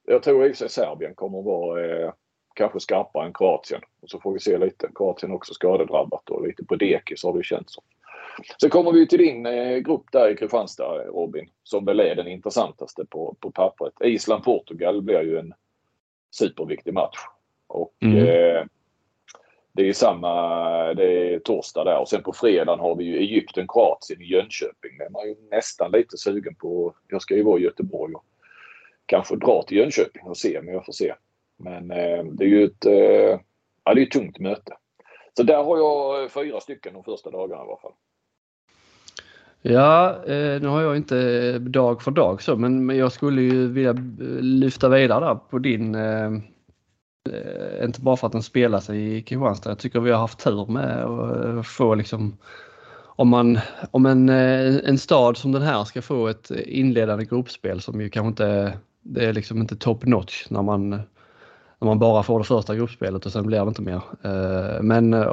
Jag 0.03 0.23
tror 0.23 0.45
i 0.45 0.51
och 0.51 0.55
för 0.55 0.67
sig 0.67 0.69
Serbien 0.69 1.15
kommer 1.15 1.39
att 1.39 1.45
vara 1.45 1.85
eh, 1.85 2.13
kanske 2.55 2.79
skarpare 2.79 3.25
än 3.25 3.33
Kroatien. 3.33 3.81
Och 4.01 4.09
så 4.09 4.19
får 4.19 4.33
vi 4.33 4.39
se 4.39 4.57
lite. 4.57 4.89
Kroatien 4.95 5.31
också 5.31 5.53
skadedrabbat 5.53 6.29
och 6.29 6.47
lite 6.47 6.65
på 6.65 6.75
dekis 6.75 7.23
har 7.23 7.37
det 7.37 7.43
känts 7.43 7.73
som. 7.73 7.83
Sen 8.61 8.69
kommer 8.69 8.91
vi 8.91 9.07
till 9.07 9.19
din 9.19 9.45
eh, 9.45 9.77
grupp 9.77 10.11
där 10.11 10.29
i 10.29 10.35
Kristianstad 10.35 11.03
Robin. 11.03 11.49
Som 11.63 11.85
väl 11.85 11.99
är 11.99 12.15
den 12.15 12.27
intressantaste 12.27 13.05
på, 13.05 13.35
på 13.39 13.51
pappret. 13.51 13.93
Island-Portugal 14.03 15.01
blir 15.01 15.21
ju 15.21 15.37
en 15.37 15.53
superviktig 16.31 16.93
match. 16.93 17.17
Och 17.67 17.93
mm. 17.99 18.17
eh, 18.17 18.65
det 19.71 19.89
är 19.89 19.93
samma, 19.93 20.33
det 20.93 21.33
är 21.33 21.39
torsdag 21.39 21.83
där 21.83 21.99
och 21.99 22.09
sen 22.09 22.23
på 22.23 22.33
fredagen 22.33 22.79
har 22.79 22.95
vi 22.95 23.03
ju 23.03 23.17
Egypten-Kroatien 23.17 24.21
i 24.21 24.25
Jönköping. 24.25 24.97
Det 24.97 25.05
är 25.05 25.09
man 25.09 25.27
ju 25.27 25.35
nästan 25.51 25.91
lite 25.91 26.17
sugen 26.17 26.55
på. 26.55 26.93
Jag 27.07 27.21
ska 27.21 27.35
ju 27.35 27.43
vara 27.43 27.59
i 27.59 27.63
Göteborg 27.63 28.13
och 28.13 28.25
kanske 29.05 29.35
dra 29.35 29.63
till 29.63 29.77
Jönköping 29.77 30.23
och 30.23 30.37
se, 30.37 30.61
men 30.61 30.73
jag 30.73 30.85
får 30.85 30.93
se. 30.93 31.13
Men 31.57 31.91
eh, 31.91 32.23
det 32.23 32.43
är 32.43 32.47
ju 32.47 32.63
ett, 32.63 32.85
eh, 32.85 33.39
ja, 33.83 33.93
det 33.93 34.01
är 34.01 34.05
ett 34.05 34.11
tungt 34.11 34.39
möte. 34.39 34.73
Så 35.37 35.43
där 35.43 35.63
har 35.63 35.77
jag 35.77 36.23
eh, 36.23 36.29
fyra 36.29 36.59
stycken 36.59 36.93
de 36.93 37.03
första 37.03 37.31
dagarna 37.31 37.61
i 37.61 37.65
alla 37.65 37.77
fall. 37.77 37.91
Ja, 39.61 40.23
eh, 40.25 40.61
nu 40.61 40.67
har 40.67 40.81
jag 40.81 40.97
inte 40.97 41.17
eh, 41.19 41.61
dag 41.61 42.01
för 42.01 42.11
dag 42.11 42.41
så, 42.41 42.55
men, 42.55 42.85
men 42.85 42.97
jag 42.97 43.11
skulle 43.11 43.41
ju 43.41 43.67
vilja 43.67 43.89
eh, 43.89 43.95
lyfta 44.41 44.89
vidare 44.89 45.25
där 45.25 45.35
på 45.35 45.59
din 45.59 45.95
eh, 45.95 46.31
inte 47.83 48.01
bara 48.01 48.17
för 48.17 48.27
att 48.27 48.33
den 48.33 48.43
spelar 48.43 48.79
sig 48.79 49.17
i 49.17 49.21
Kristianstad. 49.21 49.69
Jag 49.69 49.79
tycker 49.79 49.99
vi 49.99 50.11
har 50.11 50.19
haft 50.19 50.43
tur 50.43 50.71
med 50.71 51.05
att 51.05 51.67
få 51.67 51.95
liksom 51.95 52.37
om, 53.17 53.29
man, 53.29 53.59
om 53.91 54.05
en, 54.05 54.29
en 54.29 54.97
stad 54.97 55.37
som 55.37 55.51
den 55.51 55.61
här 55.61 55.83
ska 55.83 56.01
få 56.01 56.27
ett 56.27 56.51
inledande 56.51 57.25
gruppspel 57.25 57.81
som 57.81 58.01
ju 58.01 58.09
kanske 58.09 58.27
inte 58.27 58.77
det 59.01 59.25
är 59.25 59.33
liksom 59.33 59.61
inte 59.61 59.75
top 59.75 60.05
notch 60.05 60.45
när 60.49 60.61
man 60.61 61.01
när 61.79 61.85
man 61.85 61.99
bara 61.99 62.23
får 62.23 62.39
det 62.39 62.45
första 62.45 62.75
gruppspelet 62.75 63.25
och 63.25 63.31
sen 63.31 63.47
blir 63.47 63.59
det 63.59 63.67
inte 63.67 63.81
mer. 63.81 64.01
Eh, 64.23 64.81
men 64.81 65.13
eh, 65.13 65.27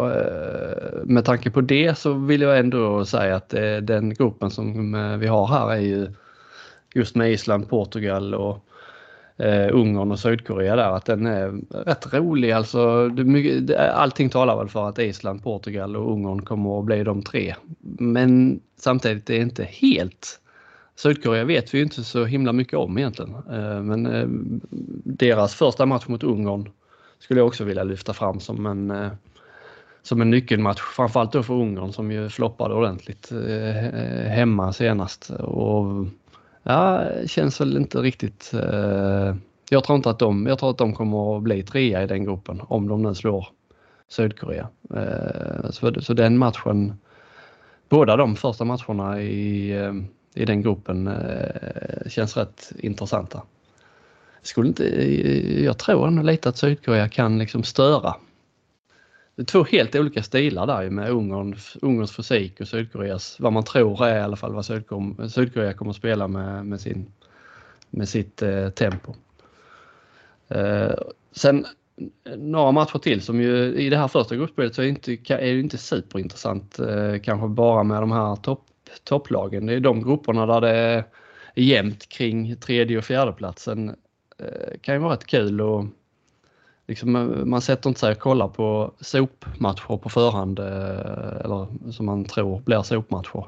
med 1.05 1.25
tanke 1.25 1.51
på 1.51 1.61
det 1.61 1.99
så 1.99 2.13
vill 2.13 2.41
jag 2.41 2.59
ändå 2.59 3.05
säga 3.05 3.37
att 3.37 3.55
eh, 3.55 3.77
den 3.77 4.15
gruppen 4.15 4.51
som 4.51 4.93
vi 5.21 5.27
har 5.27 5.47
här 5.47 5.73
är 5.73 5.81
ju 5.81 6.13
just 6.95 7.17
med 7.17 7.33
Island, 7.33 7.69
Portugal 7.69 8.35
och 8.35 8.69
Ungern 9.73 10.13
och 10.13 10.19
Sydkorea 10.19 10.77
där 10.77 10.91
att 10.91 11.05
den 11.05 11.27
är 11.27 11.61
rätt 11.85 12.15
rolig. 12.15 12.53
Alltså, 12.53 13.11
allting 13.95 14.31
talar 14.31 14.57
väl 14.57 14.69
för 14.69 14.89
att 14.89 14.99
Island, 14.99 15.43
Portugal 15.43 15.97
och 15.97 16.13
Ungern 16.13 16.43
kommer 16.43 16.79
att 16.79 16.85
bli 16.85 17.05
de 17.05 17.23
tre. 17.23 17.55
Men 17.99 18.61
samtidigt 18.77 19.31
är 19.31 19.35
det 19.35 19.43
inte 19.43 19.65
helt 19.65 20.41
Sydkorea 21.03 21.45
vet 21.45 21.75
vi 21.75 21.79
ju 21.79 21.85
inte 21.85 22.05
så 22.05 22.25
himla 22.25 22.53
mycket 22.53 22.79
om 22.79 22.99
egentligen. 22.99 23.35
Eh, 23.35 23.83
men 23.83 24.07
eh, 24.07 24.27
deras 25.05 25.55
första 25.55 25.87
match 25.87 26.09
mot 26.09 26.23
Ungern 26.23 26.69
skulle 27.19 27.41
jag 27.41 27.47
också 27.47 27.65
vilja 27.65 27.85
lyfta 27.85 28.13
fram 28.13 28.41
som 28.41 28.67
en, 28.67 28.91
eh, 28.91 29.11
som 30.03 30.21
en 30.21 30.31
nyckelmatch. 30.31 30.81
Framförallt 30.81 31.33
då 31.33 31.43
för 31.43 31.55
Ungern 31.55 31.93
som 31.93 32.13
ju 32.13 32.29
floppade 32.29 32.75
ordentligt 32.75 33.33
hemma 34.29 34.73
senast. 34.73 35.31
Och 35.31 36.07
ja, 36.63 37.05
känns 37.27 37.61
väl 37.61 37.77
inte 37.77 37.99
riktigt... 37.99 38.53
Jag 39.71 39.85
tror 39.85 39.97
inte 39.97 40.11
att 40.11 40.19
de, 40.19 40.47
jag 40.47 40.59
tror 40.59 40.71
att 40.71 40.79
de 40.79 40.95
kommer 40.95 41.37
att 41.37 41.43
bli 41.43 41.63
trea 41.63 42.03
i 42.03 42.07
den 42.07 42.25
gruppen 42.25 42.61
om 42.69 42.89
de 42.89 43.03
nu 43.03 43.15
slår 43.15 43.47
Sydkorea. 44.09 44.69
Så, 45.71 46.01
så 46.01 46.15
den 46.15 46.39
matchen, 46.39 46.95
båda 47.89 48.17
de 48.17 48.37
första 48.37 48.65
matcherna 48.65 49.23
i 49.23 49.73
i 50.35 50.45
den 50.45 50.63
gruppen 50.63 51.07
eh, 51.07 52.09
känns 52.09 52.37
rätt 52.37 52.73
intressanta. 52.79 53.43
Skulle 54.43 54.69
inte, 54.69 54.87
eh, 54.87 55.65
jag 55.65 55.79
tror 55.79 56.09
ändå 56.09 56.23
lite 56.23 56.49
att 56.49 56.57
Sydkorea 56.57 57.09
kan 57.09 57.39
liksom 57.39 57.63
störa. 57.63 58.15
Det 59.35 59.43
är 59.43 59.47
två 59.47 59.65
helt 59.65 59.95
olika 59.95 60.23
stilar 60.23 60.67
där 60.67 60.91
med 60.91 61.11
Ungern, 61.11 61.57
Ungerns 61.83 62.17
fysik 62.17 62.61
och 62.61 62.69
Sydkoreas, 62.69 63.41
vad 63.41 63.53
man 63.53 63.65
tror 63.65 64.07
är 64.07 64.19
i 64.19 64.23
alla 64.23 64.37
fall 64.37 64.55
vad 64.55 64.67
Sydkorea, 64.67 65.29
Sydkorea 65.29 65.73
kommer 65.73 65.91
att 65.91 65.97
spela 65.97 66.29
med, 66.29 66.67
med, 66.67 66.81
sin, 66.81 67.13
med 67.91 68.09
sitt 68.09 68.43
eh, 68.43 68.69
tempo. 68.69 69.15
Eh, 70.49 70.95
sen 71.33 71.67
några 72.37 72.73
matcher 72.73 72.99
till 72.99 73.21
som 73.21 73.41
ju 73.41 73.75
i 73.75 73.89
det 73.89 73.97
här 73.97 74.09
första 74.09 74.37
gruppspelet 74.37 74.75
så 74.75 74.83
är, 74.83 74.87
inte, 74.87 75.13
är 75.13 75.55
det 75.55 75.61
inte 75.61 75.79
superintressant 75.79 76.79
eh, 76.79 77.19
kanske 77.23 77.49
bara 77.49 77.83
med 77.83 78.03
de 78.03 78.13
här 78.13 78.37
topp 78.37 78.65
topplagen. 79.05 79.67
Det 79.67 79.75
är 79.75 79.81
de 79.81 80.03
grupperna 80.03 80.47
där 80.47 80.61
det 80.61 80.71
är 80.71 81.05
jämnt 81.55 82.09
kring 82.09 82.57
tredje 82.57 82.99
och 82.99 83.05
fjärdeplatsen. 83.05 83.89
Eh, 84.39 84.79
kan 84.81 84.95
ju 84.95 85.01
vara 85.01 85.13
rätt 85.13 85.27
kul 85.27 85.61
och 85.61 85.85
liksom, 86.87 87.17
eh, 87.17 87.45
man 87.45 87.61
sätter 87.61 87.89
inte 87.89 88.01
sig 88.01 88.13
och 88.13 88.19
kollar 88.19 88.49
på 88.49 88.93
sopmatcher 89.01 89.97
på 89.97 90.09
förhand 90.09 90.59
eh, 90.59 91.45
eller 91.45 91.91
som 91.93 92.07
man 92.07 92.25
tror 92.25 92.61
blir 92.61 92.83
sopmatcher. 92.83 93.47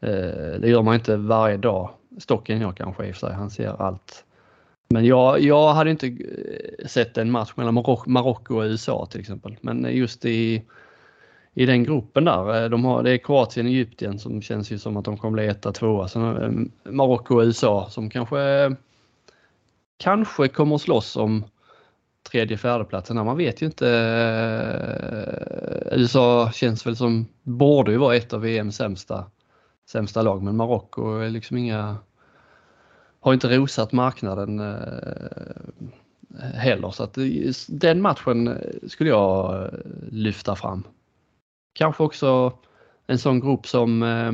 Eh, 0.00 0.60
det 0.60 0.68
gör 0.68 0.82
man 0.82 0.94
inte 0.94 1.16
varje 1.16 1.56
dag. 1.56 1.90
Stocken 2.18 2.60
jag 2.60 2.76
kanske 2.76 3.06
i 3.06 3.10
och 3.10 3.16
för 3.16 3.26
sig, 3.26 3.36
han 3.36 3.50
ser 3.50 3.82
allt. 3.82 4.24
Men 4.88 5.04
jag, 5.04 5.40
jag 5.40 5.74
hade 5.74 5.90
inte 5.90 6.06
eh, 6.06 6.86
sett 6.86 7.18
en 7.18 7.30
match 7.30 7.52
mellan 7.56 7.74
Marocko 8.06 8.56
och 8.56 8.62
USA 8.62 9.06
till 9.10 9.20
exempel. 9.20 9.56
Men 9.60 9.96
just 9.96 10.24
i 10.24 10.62
i 11.58 11.66
den 11.66 11.84
gruppen 11.84 12.24
där. 12.24 12.62
Eh, 12.62 12.70
de 12.70 12.84
har, 12.84 13.02
det 13.02 13.10
är 13.10 13.18
Kroatien 13.18 13.66
och 13.66 13.72
Egypten 13.72 14.18
som 14.18 14.42
känns 14.42 14.70
ju 14.70 14.78
som 14.78 14.96
att 14.96 15.04
de 15.04 15.16
kommer 15.16 15.32
bli 15.32 15.46
etta, 15.46 15.72
tvåa. 15.72 16.08
Sen 16.08 16.36
eh, 16.84 16.92
Marocko 16.92 17.34
och 17.34 17.42
USA 17.42 17.88
som 17.90 18.10
kanske 18.10 18.74
kanske 19.96 20.48
kommer 20.48 20.74
att 20.74 20.80
slåss 20.80 21.16
om 21.16 21.44
tredje 22.30 22.56
fjärdeplatsen. 22.56 23.16
Man 23.16 23.36
vet 23.36 23.62
ju 23.62 23.66
inte. 23.66 23.88
Eh, 25.92 25.98
USA 25.98 26.50
känns 26.52 26.86
väl 26.86 26.96
som, 26.96 27.26
borde 27.42 27.92
ju 27.92 27.98
vara 27.98 28.16
ett 28.16 28.32
av 28.32 28.40
VMs 28.40 28.76
sämsta, 28.76 29.24
sämsta 29.90 30.22
lag, 30.22 30.42
men 30.42 30.56
Marocko 30.56 31.18
är 31.18 31.30
liksom 31.30 31.56
inga, 31.56 31.96
har 33.20 33.34
inte 33.34 33.56
rosat 33.56 33.92
marknaden 33.92 34.76
heller. 36.54 36.90
Så 36.90 37.02
att 37.02 37.18
den 37.68 38.02
matchen 38.02 38.58
skulle 38.86 39.10
jag 39.10 39.70
lyfta 40.10 40.56
fram. 40.56 40.84
Kanske 41.78 42.02
också 42.02 42.52
en 43.06 43.18
sån 43.18 43.40
grupp 43.40 43.66
som 43.66 44.02
eh, 44.02 44.32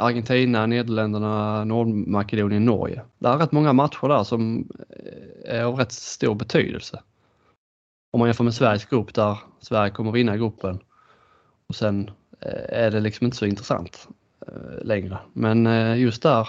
Argentina, 0.00 0.66
Nederländerna, 0.66 1.64
Nordmakedonien, 1.64 2.64
Norge. 2.64 3.02
Det 3.18 3.28
är 3.28 3.38
rätt 3.38 3.52
många 3.52 3.72
matcher 3.72 4.08
där 4.08 4.24
som 4.24 4.68
eh, 4.90 5.58
är 5.58 5.64
av 5.64 5.76
rätt 5.76 5.92
stor 5.92 6.34
betydelse. 6.34 7.02
Om 8.12 8.18
man 8.18 8.28
jämför 8.28 8.44
med 8.44 8.54
Sveriges 8.54 8.84
grupp 8.84 9.14
där 9.14 9.38
Sverige 9.60 9.90
kommer 9.90 10.12
vinna 10.12 10.36
gruppen 10.36 10.78
och 11.68 11.74
sen 11.74 12.10
eh, 12.40 12.82
är 12.84 12.90
det 12.90 13.00
liksom 13.00 13.24
inte 13.24 13.36
så 13.36 13.46
intressant 13.46 14.08
längre. 14.82 15.18
Men 15.32 15.66
just 16.00 16.22
där, 16.22 16.48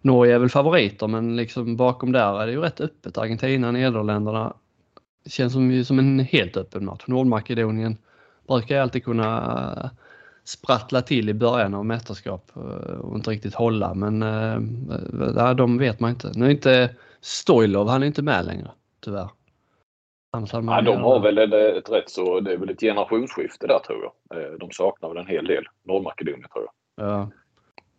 Norge 0.00 0.34
är 0.34 0.38
väl 0.38 0.48
favoriter 0.48 1.08
men 1.08 1.36
liksom 1.36 1.76
bakom 1.76 2.12
där 2.12 2.40
är 2.40 2.46
det 2.46 2.52
ju 2.52 2.60
rätt 2.60 2.80
öppet. 2.80 3.18
Argentina, 3.18 3.70
Nederländerna 3.70 4.54
känns 5.26 5.52
som, 5.52 5.84
som 5.84 5.98
en 5.98 6.18
helt 6.18 6.56
öppen 6.56 6.84
match. 6.84 7.04
Nordmakedonien 7.06 7.96
brukar 8.46 8.80
alltid 8.80 9.04
kunna 9.04 9.90
sprattla 10.44 11.02
till 11.02 11.28
i 11.28 11.34
början 11.34 11.74
av 11.74 11.86
mästerskap 11.86 12.50
och 13.00 13.16
inte 13.16 13.30
riktigt 13.30 13.54
hålla 13.54 13.94
men 13.94 14.22
äh, 14.22 15.54
de 15.54 15.78
vet 15.78 16.00
man 16.00 16.10
inte. 16.10 16.32
Nu 16.34 16.46
är 16.46 16.50
inte 16.50 16.90
Stoilov, 17.20 17.88
han 17.88 18.02
är 18.02 18.06
inte 18.06 18.22
med 18.22 18.46
längre 18.46 18.70
tyvärr. 19.00 19.28
Ja, 20.32 20.82
de 20.82 21.02
har 21.02 21.20
väl 21.20 21.38
ett 21.38 21.90
rätt 21.90 22.10
så, 22.10 22.40
det 22.40 22.52
är 22.52 22.56
väl 22.56 22.70
ett 22.70 22.80
generationsskifte 22.80 23.66
där 23.66 23.78
tror 23.78 23.98
jag. 24.02 24.60
De 24.60 24.70
saknar 24.70 25.08
väl 25.08 25.18
en 25.18 25.26
hel 25.26 25.46
del, 25.46 25.64
Nordmakedonien 25.84 26.48
tror 26.52 26.66
jag. 26.96 27.06
Ja. 27.08 27.30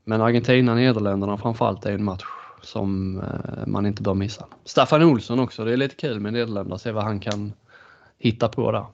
Men 0.03 0.21
Argentina, 0.21 0.75
Nederländerna 0.75 1.37
framförallt 1.37 1.85
är 1.85 1.91
en 1.91 2.03
match 2.03 2.25
som 2.61 3.21
man 3.67 3.85
inte 3.85 4.01
bör 4.01 4.13
missa. 4.13 4.45
Staffan 4.63 5.03
Olsson 5.03 5.39
också, 5.39 5.65
det 5.65 5.73
är 5.73 5.77
lite 5.77 5.95
kul 5.95 6.19
med 6.19 6.33
Nederländerna, 6.33 6.77
se 6.77 6.91
vad 6.91 7.03
han 7.03 7.19
kan 7.19 7.53
hitta 8.17 8.47
på 8.47 8.71
där. 8.71 8.85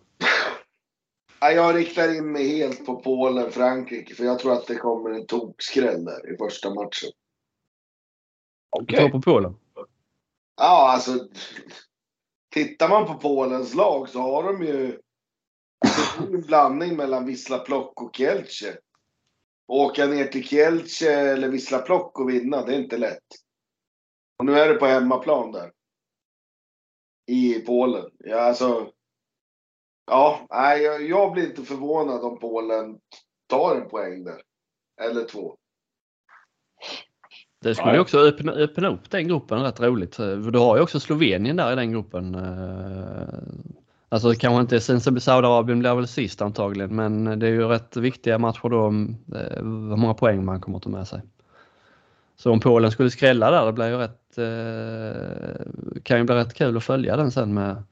Jag 1.52 1.76
riktar 1.76 2.18
in 2.18 2.32
mig 2.32 2.58
helt 2.58 2.86
på 2.86 2.96
Polen, 2.96 3.52
Frankrike, 3.52 4.16
för 4.16 4.24
jag 4.24 4.40
tror 4.40 4.54
att 4.54 4.68
det 4.68 4.76
kommer 4.76 5.10
en 5.10 5.26
tokskräll 5.26 6.06
där 6.06 6.34
i 6.34 6.38
första 6.38 6.74
matchen. 6.74 7.12
Okej. 8.70 8.98
Okay. 8.98 9.12
på 9.12 9.22
Polen? 9.22 9.56
Ja, 10.56 10.92
alltså. 10.94 11.28
Tittar 12.54 12.90
man 12.90 13.06
på 13.06 13.14
Polens 13.14 13.74
lag 13.76 14.10
så 14.10 14.20
har 14.20 14.44
de 14.44 14.64
ju 14.64 15.00
en 16.18 16.42
blandning 16.42 16.96
mellan 16.96 17.26
Wisla 17.26 17.60
Plock 17.60 18.02
och 18.02 18.16
Kielce. 18.16 18.78
Åka 19.68 20.06
ner 20.06 20.28
till 20.28 20.44
Kielce 20.44 21.14
eller 21.14 21.48
Wisla 21.50 21.80
Plock 21.80 22.20
och 22.20 22.30
vinna, 22.30 22.66
det 22.66 22.76
är 22.76 22.80
inte 22.80 22.98
lätt. 22.98 23.28
Och 24.38 24.46
nu 24.46 24.60
är 24.60 24.70
det 24.70 24.76
på 24.76 24.86
hemmaplan 24.86 25.52
där. 25.52 25.72
I 27.28 27.60
Polen. 27.60 28.12
Ja, 28.18 28.40
alltså. 28.40 28.92
Ja, 30.06 30.48
nej, 30.50 30.84
jag, 30.84 31.10
jag 31.10 31.32
blir 31.32 31.46
inte 31.46 31.62
förvånad 31.62 32.24
om 32.24 32.40
Polen 32.40 33.00
tar 33.48 33.76
en 33.76 33.90
poäng 33.90 34.24
där. 34.24 34.42
Eller 35.02 35.26
två. 35.26 35.56
Det 37.62 37.76
skulle 37.76 37.94
ju 37.94 38.00
också 38.00 38.20
öppna, 38.20 38.52
öppna 38.52 38.88
upp 38.90 39.10
den 39.10 39.28
gruppen 39.28 39.64
rätt 39.64 39.80
roligt. 39.80 40.18
Du 40.52 40.60
har 40.60 40.76
ju 40.76 40.84
också 40.84 41.00
Slovenien 41.00 41.56
där 41.56 41.74
i 41.74 41.76
den 41.76 41.92
gruppen. 41.92 42.38
Alltså 44.10 44.30
det 44.30 44.36
kanske 44.36 44.62
inte 44.62 44.80
sen 44.80 45.02
Saudiarabien 45.02 45.80
blir 45.80 45.96
väl 45.96 46.08
sist 46.08 46.42
antagligen 46.42 46.96
men 46.96 47.40
det 47.40 47.48
är 47.48 47.52
ju 47.52 47.68
rätt 47.68 47.98
viktiga 47.98 48.38
matcher 48.38 48.70
då 48.70 48.82
om 48.82 49.18
hur 49.56 49.96
många 49.96 50.14
poäng 50.14 50.46
man 50.46 50.62
kommer 50.62 50.78
att 50.78 50.84
ta 50.84 50.90
med 50.90 51.08
sig. 51.08 51.22
Så 52.36 52.52
om 52.52 52.60
Polen 52.60 52.92
skulle 52.92 53.10
skrälla 53.10 53.52
där 53.52 53.66
det 53.66 53.74
blir 53.74 53.90
ju 53.90 53.98
rätt, 53.98 54.20
kan 56.04 56.18
ju 56.18 56.24
bli 56.24 56.36
rätt 56.36 56.54
kul 56.54 56.78
att 56.78 56.84
följa 56.84 57.18
den 57.18 57.32
sen 57.32 57.54
med 57.54 57.84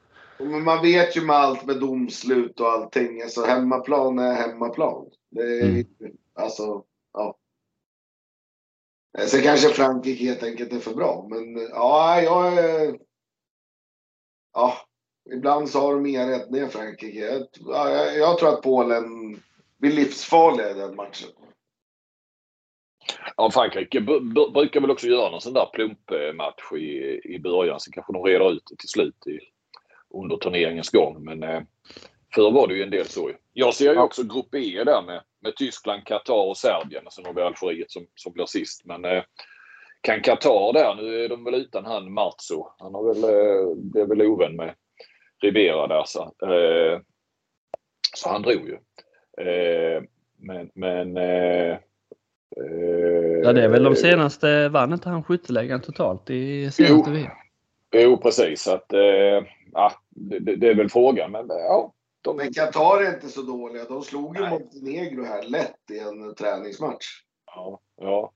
men 0.44 0.64
man 0.64 0.82
vet 0.82 1.18
ju 1.18 1.22
med 1.22 1.36
allt 1.36 1.66
med 1.66 1.80
domslut 1.80 2.60
och 2.60 2.72
allting. 2.72 3.22
Alltså 3.22 3.46
hemmaplan 3.46 4.20
är 4.20 4.34
hemmaplan. 4.34 5.10
Det 5.30 5.42
är, 5.42 5.64
mm. 5.64 5.86
Alltså, 6.34 6.84
ja. 7.14 7.38
Sen 9.28 9.42
kanske 9.42 9.70
Frankrike 9.70 10.24
helt 10.24 10.44
enkelt 10.44 10.74
är 10.74 10.80
för 10.80 10.94
bra. 10.94 11.28
Men 11.30 11.56
ja, 11.70 12.22
jag 12.22 12.54
är... 12.58 13.00
Ja, 14.54 14.74
ibland 15.34 15.70
så 15.70 15.80
har 15.80 15.94
de 15.94 16.06
inga 16.06 16.30
rätt 16.30 16.50
ner 16.50 16.68
Frankrike. 16.68 17.20
Jag, 17.20 17.48
jag, 17.60 18.18
jag 18.18 18.38
tror 18.38 18.50
att 18.50 18.62
Polen 18.62 19.04
blir 19.78 19.92
livsfarliga 19.92 20.72
i 20.72 20.74
den 20.74 20.96
matchen. 20.96 21.30
Ja, 23.38 23.52
Frankrike 23.52 24.02
brukar 24.54 24.82
väl 24.82 24.92
också 24.92 25.08
göra 25.08 25.30
någon 25.30 25.42
sån 25.42 25.54
där 25.54 25.70
plumpmatch 25.74 26.72
i, 26.74 27.22
i 27.24 27.40
början. 27.40 27.80
Så 27.80 27.92
kanske 27.92 28.14
de 28.14 28.24
reder 28.24 28.52
ut 28.52 28.64
det 28.70 28.76
till 28.76 28.90
slut 28.90 29.28
i, 29.28 29.40
under 30.14 30.38
turneringens 30.38 30.90
gång. 30.90 31.24
Men 31.24 31.44
eh, 31.44 31.62
förr 32.36 32.52
var 32.52 32.68
det 32.68 32.74
ju 32.74 32.84
en 32.84 32.90
del 32.90 33.06
så. 33.06 33.32
Jag 33.54 33.74
ser 33.74 33.94
ju 33.94 34.00
också 34.00 34.24
grupp 34.24 34.56
E 34.56 34.84
där 34.84 35.02
med, 35.02 35.22
med 35.42 35.56
Tyskland, 35.56 36.06
Qatar 36.06 36.50
och 36.50 36.58
Serbien. 36.58 37.04
Sen 37.12 37.26
har 37.26 37.34
vi 37.34 37.42
Algeriet 37.42 37.92
som, 37.92 38.06
som 38.16 38.34
blir 38.34 38.46
sist. 38.46 38.86
Men 38.86 39.06
eh, 39.06 39.24
kan 40.02 40.22
Qatar 40.22 40.74
där, 40.74 40.96
nu 40.96 41.26
är 41.26 41.30
de 41.30 41.44
väl 41.44 41.56
utan 41.56 41.86
han 41.86 42.14
Marzo. 42.14 42.68
Han 42.78 42.94
har 42.94 43.14
väl, 43.14 43.24
eh, 43.24 43.76
blev 43.76 44.08
väl 44.08 44.22
ovän 44.22 44.56
med 44.56 44.76
Ribera 45.42 45.88
där. 45.88 46.04
Så, 46.06 46.22
eh, 46.22 47.00
så 48.16 48.30
han 48.30 48.42
drog 48.42 48.70
ju. 48.70 48.78
Eh, 49.46 50.04
men 50.38 50.72
men 50.76 51.18
eh, 51.18 51.78
Ja 53.44 53.54
det 53.54 53.64
är 53.64 53.68
väl 53.68 53.84
de 53.84 53.96
senaste, 53.96 54.70
vann 54.70 54.94
inte 54.94 55.10
han 55.10 55.24
skyttelägaren 55.24 55.82
totalt 55.82 56.30
i 56.30 56.72
senaste 56.72 57.12
VM? 57.12 57.32
Jo 57.96 58.18
precis. 58.18 58.68
Att, 58.68 58.94
eh, 58.94 59.44
ja, 59.74 59.92
det, 60.10 60.40
det, 60.40 60.68
är 60.68 60.76
väl 60.76 60.90
frågan. 60.90 61.32
Men, 61.32 61.46
ja, 61.48 61.94
de... 62.22 62.38
men 62.38 62.54
Qatar 62.54 63.02
är 63.02 63.14
inte 63.14 63.28
så 63.28 63.42
dåliga. 63.42 63.86
De 63.86 64.02
slog 64.02 64.38
ju 64.38 64.50
Montenegro 64.50 65.24
här 65.24 65.44
lätt 65.44 65.92
i 65.92 66.00
en 66.00 66.36
träningsmatch. 66.36 67.06
Ja, 67.46 67.80
ja. 67.98 68.34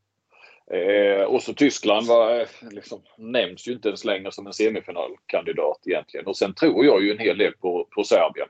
Eh, 0.71 1.23
och 1.23 1.43
så 1.43 1.53
Tyskland 1.53 2.07
var, 2.07 2.39
eh, 2.39 2.47
liksom, 2.71 3.01
nämns 3.17 3.67
ju 3.67 3.71
inte 3.71 3.87
ens 3.87 4.05
längre 4.05 4.31
som 4.31 4.47
en 4.47 4.53
semifinalkandidat 4.53 5.79
egentligen. 5.85 6.27
Och 6.27 6.37
sen 6.37 6.53
tror 6.53 6.85
jag 6.85 7.03
ju 7.03 7.11
en 7.11 7.19
hel 7.19 7.37
del 7.37 7.53
på, 7.53 7.87
på 7.95 8.03
Serbien. 8.03 8.47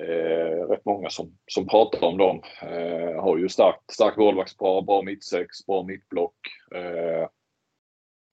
Eh, 0.00 0.68
rätt 0.68 0.84
många 0.84 1.10
som, 1.10 1.38
som 1.46 1.66
pratar 1.66 2.06
om 2.06 2.18
dem. 2.18 2.42
Eh, 2.62 3.22
har 3.22 3.36
ju 3.36 3.48
starkt, 3.48 3.90
starkt 3.90 4.16
målvaktspar, 4.16 4.82
bra 4.82 5.02
mittsex, 5.02 5.66
bra 5.66 5.82
mittblock. 5.82 6.36
Eh, 6.74 7.28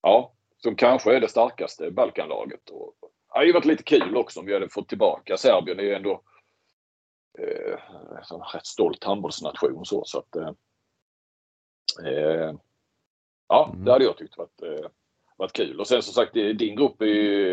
ja, 0.02 0.34
som 0.58 0.76
kanske 0.76 1.16
är 1.16 1.20
det 1.20 1.28
starkaste 1.28 1.92
Balkanlaget. 1.92 2.70
Och, 2.70 2.94
hade 3.36 3.48
ju 3.48 3.54
varit 3.54 3.66
lite 3.66 3.84
kul 3.84 4.18
också 4.18 4.40
om 4.40 4.46
vi 4.46 4.54
hade 4.54 4.70
fått 4.70 4.90
tillbaka 4.90 5.38
Serbien. 5.38 5.78
Det 5.78 5.84
är 5.84 5.88
ju 5.88 5.94
ändå 5.94 6.22
eh, 7.40 7.80
en 8.32 8.42
rätt 8.54 8.66
stolt 8.66 9.04
handbollsnation. 9.04 9.86
Så, 9.86 10.04
så 10.06 10.20
att, 10.20 10.36
eh, 10.36 10.52
eh, 12.06 12.54
ja, 13.48 13.70
mm. 13.74 13.86
det 13.86 13.92
hade 13.92 14.06
jag 14.06 14.18
tyckt 14.18 14.38
varit, 14.38 14.62
eh, 14.62 14.90
varit 15.38 15.54
kul. 15.54 15.80
Och 15.80 15.88
sen 15.88 16.02
som 16.02 16.14
sagt 16.14 16.34
din 16.34 16.76
grupp 16.76 17.02
är 17.02 17.06
ju, 17.06 17.46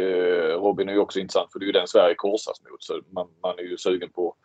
Robin 0.53 0.89
är 0.89 0.93
ju 0.93 0.99
också 0.99 1.21
intressant 1.21 1.53
för 1.53 1.59
det 1.59 1.65
är 1.65 1.67
ju 1.67 1.73
den 1.73 1.89
Sverige 1.89 2.15
korsas 2.15 2.63
mot. 2.71 2.83
Så 2.83 3.01
man, 3.11 3.29
man 3.43 3.59
är 3.59 3.63
ju 3.63 3.79
sugen 3.79 4.11
på 4.11 4.37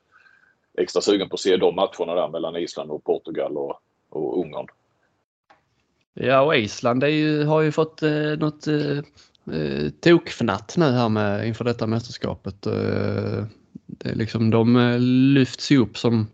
extra 0.78 1.02
sugen 1.02 1.30
på 1.30 1.34
att 1.34 1.40
se 1.40 1.58
de 1.58 1.76
matcherna 1.76 2.16
där 2.16 2.28
mellan 2.28 2.56
Island 2.56 2.92
och 2.92 3.04
Portugal 3.04 3.58
och, 3.58 3.82
och 4.10 4.40
Ungern. 4.40 4.68
Ja, 6.14 6.42
och 6.42 6.56
Island 6.56 7.04
ju, 7.04 7.44
har 7.44 7.62
ju 7.62 7.72
fått 7.72 8.04
eh, 8.04 8.38
något 8.38 8.68
eh, 8.68 9.00
eh, 9.54 9.90
tokfnatt 9.90 10.74
nu 10.78 10.86
här 10.86 11.10
med, 11.10 11.48
inför 11.48 11.66
detta 11.66 11.88
mästerskapet. 11.88 12.66
Eh, 12.66 13.46
det 13.88 14.10
är 14.10 14.16
liksom, 14.16 14.50
de 14.50 14.76
eh, 14.76 15.00
lyfts 15.00 15.72
ju 15.72 15.78
upp 15.78 15.98
som 15.98 16.28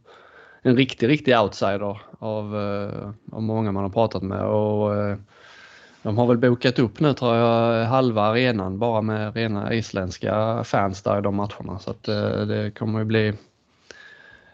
en 0.62 0.78
riktig, 0.78 1.08
riktig 1.08 1.40
outsider 1.40 2.02
av, 2.20 2.58
eh, 2.58 3.10
av 3.32 3.44
många 3.44 3.72
man 3.72 3.84
har 3.84 3.90
pratat 3.90 4.24
med. 4.24 4.42
Och, 4.46 4.96
eh, 4.96 5.18
de 6.02 6.18
har 6.18 6.28
väl 6.28 6.38
bokat 6.38 6.80
upp 6.80 7.00
nu 7.00 7.14
tror 7.14 7.36
jag 7.36 7.86
halva 7.86 8.22
arenan 8.22 8.80
bara 8.80 9.02
med 9.02 9.36
rena 9.36 9.74
isländska 9.74 10.64
fans 10.64 11.02
där 11.02 11.20
i 11.20 11.22
de 11.22 11.36
matcherna. 11.36 11.80
Så 11.80 11.92
att 11.92 12.08
eh, 12.08 12.42
det 12.46 12.72
kommer 12.72 13.00
ju 13.00 13.06
bli... 13.06 13.34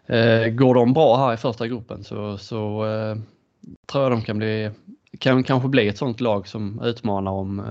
Eh, 0.05 0.47
går 0.47 0.75
de 0.75 0.93
bra 0.93 1.17
här 1.17 1.33
i 1.33 1.37
första 1.37 1.67
gruppen 1.67 2.03
så, 2.03 2.37
så 2.37 2.85
tror 3.91 4.03
jag 4.03 4.11
de 4.11 4.21
kan 4.21 4.37
bli 4.37 4.71
kan 5.19 5.43
kanske 5.43 5.69
bli 5.69 5.87
ett 5.87 5.97
sånt 5.97 6.21
lag 6.21 6.47
som 6.47 6.81
utmanar 6.83 7.31
om 7.31 7.63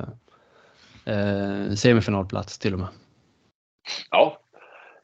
eh, 1.09 1.75
semifinalplats 1.75 2.59
till 2.59 2.73
och 2.73 2.79
med. 2.79 2.89
Ja, 4.11 4.39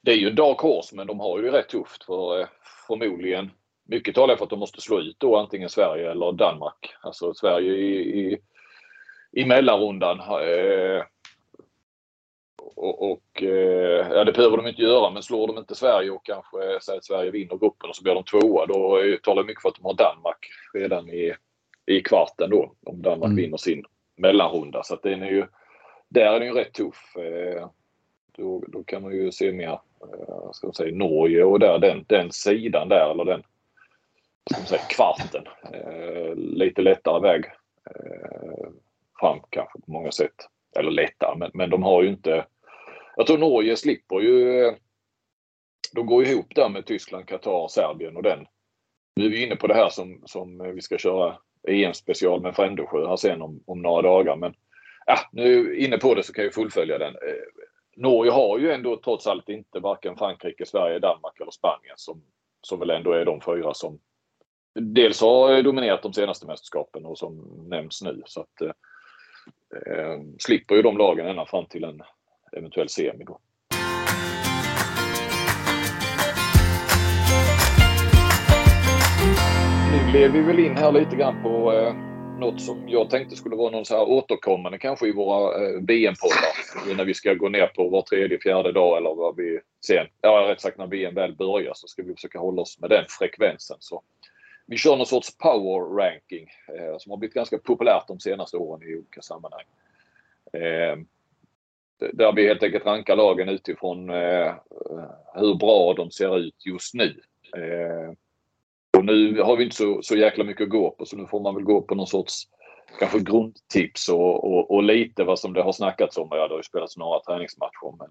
det 0.02 0.12
är 0.12 0.16
ju 0.16 0.28
en 0.28 0.34
dark 0.34 0.58
horse 0.58 0.96
men 0.96 1.06
de 1.06 1.20
har 1.20 1.38
ju 1.38 1.44
det 1.44 1.58
rätt 1.58 1.68
tufft 1.68 2.04
för 2.04 2.40
eh, 2.40 2.46
förmodligen 2.86 3.50
mycket 3.88 4.14
talar 4.14 4.36
för 4.36 4.44
att 4.44 4.50
de 4.50 4.58
måste 4.58 4.80
slå 4.80 5.00
ut 5.00 5.16
då 5.20 5.36
antingen 5.36 5.68
Sverige 5.68 6.10
eller 6.10 6.32
Danmark. 6.32 6.94
Alltså 7.00 7.34
Sverige 7.34 7.74
i, 7.74 8.20
i, 8.20 8.38
i 9.32 9.44
mellanrundan. 9.44 10.20
Eh, 10.20 11.02
och, 12.76 13.10
och 13.12 13.42
eh, 13.42 14.08
ja, 14.10 14.24
det 14.24 14.32
behöver 14.32 14.56
de 14.56 14.66
inte 14.66 14.82
göra, 14.82 15.10
men 15.10 15.22
slår 15.22 15.46
de 15.46 15.58
inte 15.58 15.74
Sverige 15.74 16.10
och 16.10 16.24
kanske 16.24 16.80
säger 16.82 16.98
att 16.98 17.04
Sverige 17.04 17.30
vinner 17.30 17.58
gruppen 17.58 17.90
och 17.90 17.96
så 17.96 18.02
blir 18.02 18.14
de 18.14 18.24
tvåa, 18.24 18.66
då 18.66 18.98
talar 19.22 19.42
det 19.42 19.46
mycket 19.46 19.62
för 19.62 19.68
att 19.68 19.74
de 19.74 19.84
har 19.84 19.94
Danmark 19.94 20.50
redan 20.74 21.08
i, 21.08 21.34
i 21.86 22.00
kvarten 22.00 22.50
då. 22.50 22.74
Om 22.86 23.02
Danmark 23.02 23.30
mm. 23.30 23.36
vinner 23.36 23.56
sin 23.56 23.84
mellanrunda. 24.16 24.82
Så 24.82 24.94
att 24.94 25.02
den 25.02 25.22
är 25.22 25.30
ju, 25.30 25.46
där 26.14 26.34
är 26.34 26.40
den 26.40 26.48
ju 26.48 26.54
rätt 26.54 26.72
tuff. 26.72 27.16
Eh, 27.16 27.68
då, 28.36 28.64
då 28.68 28.84
kan 28.84 29.02
man 29.02 29.12
ju 29.12 29.32
se 29.32 29.52
mer, 29.52 29.80
eh, 30.02 30.50
ska 30.52 30.66
man 30.66 30.74
säga, 30.74 30.96
Norge 30.96 31.44
och 31.44 31.58
där, 31.58 31.78
den, 31.78 32.04
den 32.08 32.32
sidan 32.32 32.88
där, 32.88 33.10
eller 33.10 33.24
den 33.24 33.42
ska 34.50 34.60
man 34.60 34.66
säga, 34.66 34.82
kvarten. 34.90 35.44
Eh, 35.72 36.34
lite 36.34 36.82
lättare 36.82 37.20
väg 37.20 37.44
fram 39.20 39.40
kanske 39.50 39.80
på 39.80 39.92
många 39.92 40.12
sätt. 40.12 40.34
Eller 40.78 40.90
lättare, 40.90 41.38
men, 41.38 41.50
men 41.54 41.70
de 41.70 41.82
har 41.82 42.02
ju 42.02 42.08
inte... 42.08 42.46
Jag 43.16 43.26
tror 43.26 43.38
Norge 43.38 43.76
slipper 43.76 44.20
ju... 44.20 44.72
De 45.92 46.06
går 46.06 46.24
ihop 46.24 46.54
där 46.54 46.68
med 46.68 46.86
Tyskland, 46.86 47.26
Qatar, 47.26 47.68
Serbien 47.68 48.16
och 48.16 48.22
den. 48.22 48.46
Nu 49.16 49.26
är 49.26 49.30
vi 49.30 49.46
inne 49.46 49.56
på 49.56 49.66
det 49.66 49.74
här 49.74 49.88
som, 49.88 50.22
som 50.24 50.74
vi 50.74 50.80
ska 50.80 50.98
köra 50.98 51.36
EM-special 51.68 52.42
med 52.42 52.56
Frändesjö 52.56 53.08
här 53.08 53.16
sen 53.16 53.42
om, 53.42 53.60
om 53.66 53.82
några 53.82 54.02
dagar. 54.02 54.36
Men 54.36 54.54
ja, 55.06 55.18
nu 55.32 55.76
inne 55.76 55.98
på 55.98 56.14
det 56.14 56.22
så 56.22 56.32
kan 56.32 56.44
jag 56.44 56.54
fullfölja 56.54 56.98
den. 56.98 57.14
Eh, 57.14 57.44
Norge 57.96 58.32
har 58.32 58.58
ju 58.58 58.72
ändå 58.72 58.96
trots 58.96 59.26
allt 59.26 59.48
inte 59.48 59.80
varken 59.80 60.16
Frankrike, 60.16 60.66
Sverige, 60.66 60.98
Danmark 60.98 61.40
eller 61.40 61.50
Spanien 61.50 61.94
som, 61.96 62.22
som 62.60 62.78
väl 62.78 62.90
ändå 62.90 63.12
är 63.12 63.24
de 63.24 63.40
fyra 63.40 63.74
som 63.74 63.98
dels 64.74 65.20
har 65.20 65.62
dominerat 65.62 66.02
de 66.02 66.12
senaste 66.12 66.46
mästerskapen 66.46 67.06
och 67.06 67.18
som 67.18 67.64
nämns 67.68 68.02
nu. 68.02 68.22
Så 68.26 68.40
att, 68.40 68.60
eh, 68.60 68.68
eh 69.86 70.20
slipper 70.38 70.74
ju 70.74 70.82
de 70.82 70.98
lagen 70.98 71.26
ända 71.26 71.46
fram 71.46 71.66
till 71.66 71.84
en 71.84 72.02
eventuell 72.52 72.88
semi. 72.88 73.24
Då. 73.24 73.40
Nu 79.92 80.10
gled 80.12 80.32
vi 80.32 80.40
väl 80.40 80.58
in 80.58 80.76
här 80.76 80.92
lite 80.92 81.16
grann 81.16 81.42
på 81.42 81.72
eh, 81.72 82.13
något 82.38 82.60
som 82.60 82.88
jag 82.88 83.10
tänkte 83.10 83.36
skulle 83.36 83.56
vara 83.56 83.70
någon 83.70 83.84
så 83.84 83.96
här 83.96 84.08
återkommande 84.08 84.78
kanske 84.78 85.08
i 85.08 85.12
våra 85.12 85.66
eh, 85.66 85.80
VM-poddar. 85.80 86.96
När 86.96 87.04
vi 87.04 87.14
ska 87.14 87.34
gå 87.34 87.48
ner 87.48 87.66
på 87.66 87.88
var 87.88 88.02
tredje, 88.02 88.38
fjärde 88.38 88.72
dag 88.72 88.96
eller 88.96 89.14
vad 89.14 89.36
vi 89.36 89.60
sen, 89.86 90.06
ja 90.20 90.46
rätt 90.48 90.60
sagt 90.60 90.78
när 90.78 90.86
VM 90.86 91.14
väl 91.14 91.36
börjar 91.36 91.72
så 91.74 91.88
ska 91.88 92.02
vi 92.02 92.14
försöka 92.14 92.38
hålla 92.38 92.62
oss 92.62 92.80
med 92.80 92.90
den 92.90 93.04
frekvensen. 93.08 93.76
Så 93.80 94.02
vi 94.66 94.76
kör 94.76 94.96
någon 94.96 95.06
sorts 95.06 95.38
power 95.38 95.96
ranking 95.96 96.48
eh, 96.68 96.98
som 96.98 97.10
har 97.10 97.16
blivit 97.16 97.34
ganska 97.34 97.58
populärt 97.58 98.08
de 98.08 98.20
senaste 98.20 98.56
åren 98.56 98.88
i 98.88 98.94
olika 98.94 99.22
sammanhang. 99.22 99.64
Eh, 100.52 100.96
där 102.12 102.32
vi 102.32 102.48
helt 102.48 102.62
enkelt 102.62 102.86
rankar 102.86 103.16
lagen 103.16 103.48
utifrån 103.48 104.10
eh, 104.10 104.54
hur 105.34 105.54
bra 105.54 105.94
de 105.94 106.10
ser 106.10 106.38
ut 106.38 106.66
just 106.66 106.94
nu. 106.94 107.20
Eh, 107.56 108.12
och 109.08 109.14
nu 109.14 109.42
har 109.42 109.56
vi 109.56 109.64
inte 109.64 109.76
så, 109.76 110.02
så 110.02 110.16
jäkla 110.16 110.44
mycket 110.44 110.64
att 110.64 110.70
gå 110.70 110.90
på 110.90 111.06
så 111.06 111.16
nu 111.16 111.26
får 111.26 111.40
man 111.40 111.54
väl 111.54 111.64
gå 111.64 111.82
på 111.82 111.94
någon 111.94 112.06
sorts 112.06 112.48
kanske 112.98 113.18
grundtips 113.20 114.08
och, 114.08 114.44
och, 114.44 114.70
och 114.70 114.82
lite 114.82 115.24
vad 115.24 115.38
som 115.38 115.52
det 115.52 115.62
har 115.62 115.72
snackats 115.72 116.16
om. 116.16 116.28
Ja, 116.30 116.48
det 116.48 116.54
har 116.54 116.58
ju 116.58 116.62
spelats 116.62 116.96
några 116.96 117.20
träningsmatcher 117.20 117.96
men 117.98 118.10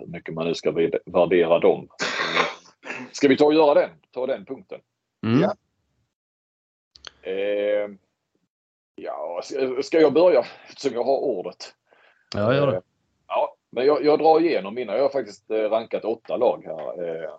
hur 0.00 0.06
mycket 0.06 0.34
man 0.34 0.46
nu 0.46 0.54
ska 0.54 0.72
värdera 1.06 1.58
dem. 1.58 1.88
Ska 3.12 3.28
vi 3.28 3.36
ta 3.36 3.44
och 3.44 3.54
göra 3.54 3.74
den? 3.74 3.90
Ta 4.10 4.26
den 4.26 4.44
punkten. 4.44 4.80
Mm. 5.26 5.40
Ja. 5.40 5.54
Eh, 7.30 7.90
ja, 8.94 9.40
ska 9.82 10.00
jag 10.00 10.12
börja 10.12 10.44
eftersom 10.68 10.92
jag 10.92 11.04
har 11.04 11.18
ordet? 11.18 11.74
Ja, 12.34 12.54
gör 12.54 12.66
det. 12.66 12.76
Eh, 12.76 12.82
ja, 13.26 13.56
men 13.70 13.86
jag, 13.86 14.04
jag, 14.04 14.18
drar 14.18 14.40
igenom 14.40 14.74
mina. 14.74 14.96
Jag 14.96 15.02
har 15.02 15.08
faktiskt 15.08 15.50
eh, 15.50 15.56
rankat 15.56 16.04
åtta 16.04 16.36
lag 16.36 16.64
här. 16.64 17.08
Eh, 17.08 17.30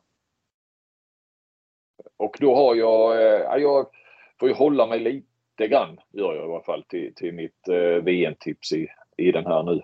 och 2.17 2.37
då 2.39 2.55
har 2.55 2.75
jag, 2.75 3.21
eh, 3.21 3.61
jag 3.61 3.87
får 4.39 4.49
ju 4.49 4.55
hålla 4.55 4.87
mig 4.87 4.99
lite 4.99 5.67
grann, 5.67 5.99
gör 6.11 6.35
jag 6.35 6.49
i 6.49 6.51
alla 6.51 6.63
fall, 6.63 6.83
till, 6.83 7.15
till 7.15 7.33
mitt 7.33 7.67
eh, 7.67 8.03
VM-tips 8.03 8.73
i, 8.73 8.87
i 9.17 9.31
den 9.31 9.45
här 9.45 9.63
nu 9.63 9.81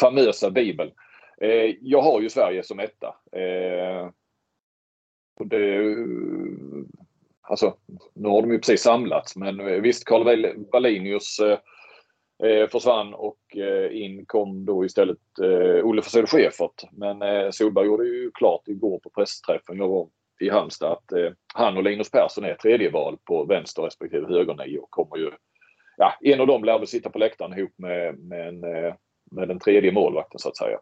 famösa 0.00 0.50
bibeln. 0.50 0.90
Eh, 1.40 1.74
jag 1.80 2.02
har 2.02 2.20
ju 2.20 2.28
Sverige 2.28 2.62
som 2.62 2.80
etta. 2.80 3.06
Eh, 3.32 4.10
och 5.40 5.46
det 5.46 5.76
eh, 5.76 5.96
alltså, 7.42 7.76
nu 8.14 8.28
har 8.28 8.42
de 8.42 8.52
ju 8.52 8.58
precis 8.58 8.82
samlats 8.82 9.36
men 9.36 9.60
eh, 9.60 9.80
visst 9.80 10.04
Carl 10.04 10.46
Wallinius 10.72 11.38
eh, 11.40 11.58
eh, 12.48 12.68
försvann 12.68 13.14
och 13.14 13.56
eh, 13.56 14.02
in 14.02 14.26
kom 14.26 14.64
då 14.64 14.84
istället 14.84 15.38
eh, 15.42 15.86
Olle 15.86 16.02
Forsell 16.02 16.26
Schäfert. 16.26 16.84
Men 16.92 17.22
eh, 17.22 17.50
Solberg 17.50 17.86
gjorde 17.86 18.04
ju 18.04 18.30
klart 18.34 18.68
igår 18.68 18.98
på 18.98 19.10
pressträffen 19.10 19.76
jag 19.76 19.88
var 19.88 20.08
i 20.40 20.50
Halmstad 20.50 20.92
att 20.92 21.12
eh, 21.12 21.32
han 21.54 21.76
och 21.76 21.82
Linus 21.82 22.10
Persson 22.10 22.44
är 22.44 22.54
tredje 22.54 22.90
val 22.90 23.18
på 23.24 23.44
vänster 23.44 23.82
respektive 23.82 24.26
högernio 24.26 24.78
och 24.78 24.90
kommer 24.90 25.16
ju 25.16 25.30
Ja, 25.96 26.14
en 26.20 26.40
av 26.40 26.46
dem 26.46 26.64
lär 26.64 26.78
väl 26.78 26.86
sitta 26.86 27.10
på 27.10 27.18
läktaren 27.18 27.58
ihop 27.58 27.72
med, 27.76 28.18
med, 28.18 28.48
en, 28.48 28.64
eh, 28.64 28.94
med 29.30 29.48
den 29.48 29.58
tredje 29.58 29.92
målvakten 29.92 30.38
så 30.38 30.48
att 30.48 30.56
säga. 30.56 30.78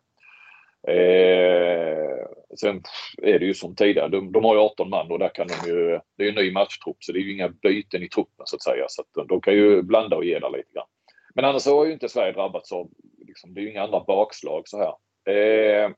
Eh, 0.89 2.27
sen 2.61 2.83
är 3.23 3.39
det 3.39 3.45
ju 3.45 3.55
som 3.55 3.75
tidigare, 3.75 4.09
de, 4.09 4.33
de 4.33 4.45
har 4.45 4.55
ju 4.55 4.61
18 4.61 4.91
man 4.91 5.11
och 5.13 5.19
där 5.19 5.35
kan 5.35 5.47
de 5.47 5.69
ju, 5.69 6.01
det 6.17 6.25
är 6.25 6.29
en 6.29 6.35
ny 6.35 6.53
matchtrupp 6.53 6.97
så 7.01 7.13
det 7.13 7.19
är 7.19 7.23
ju 7.23 7.33
inga 7.33 7.49
byten 7.49 8.03
i 8.03 8.09
truppen 8.09 8.47
så 8.47 8.57
att 8.57 8.63
säga. 8.63 8.85
Så 8.89 9.03
att 9.03 9.17
eh, 9.17 9.25
de 9.25 9.41
kan 9.41 9.55
ju 9.55 9.83
blanda 9.83 10.17
och 10.17 10.25
ge 10.25 10.39
där 10.39 10.51
lite 10.51 10.73
grann. 10.75 10.87
Men 11.35 11.45
annars 11.45 11.67
har 11.67 11.87
ju 11.87 11.93
inte 11.93 12.09
Sverige 12.09 12.33
drabbats 12.33 12.73
av, 12.73 12.91
liksom, 13.27 13.55
det 13.55 13.61
är 13.61 13.63
ju 13.63 13.71
inga 13.71 13.83
andra 13.83 14.05
bakslag 14.07 14.63
så 14.69 14.79
här. 14.79 14.95
Eh, 15.35 15.91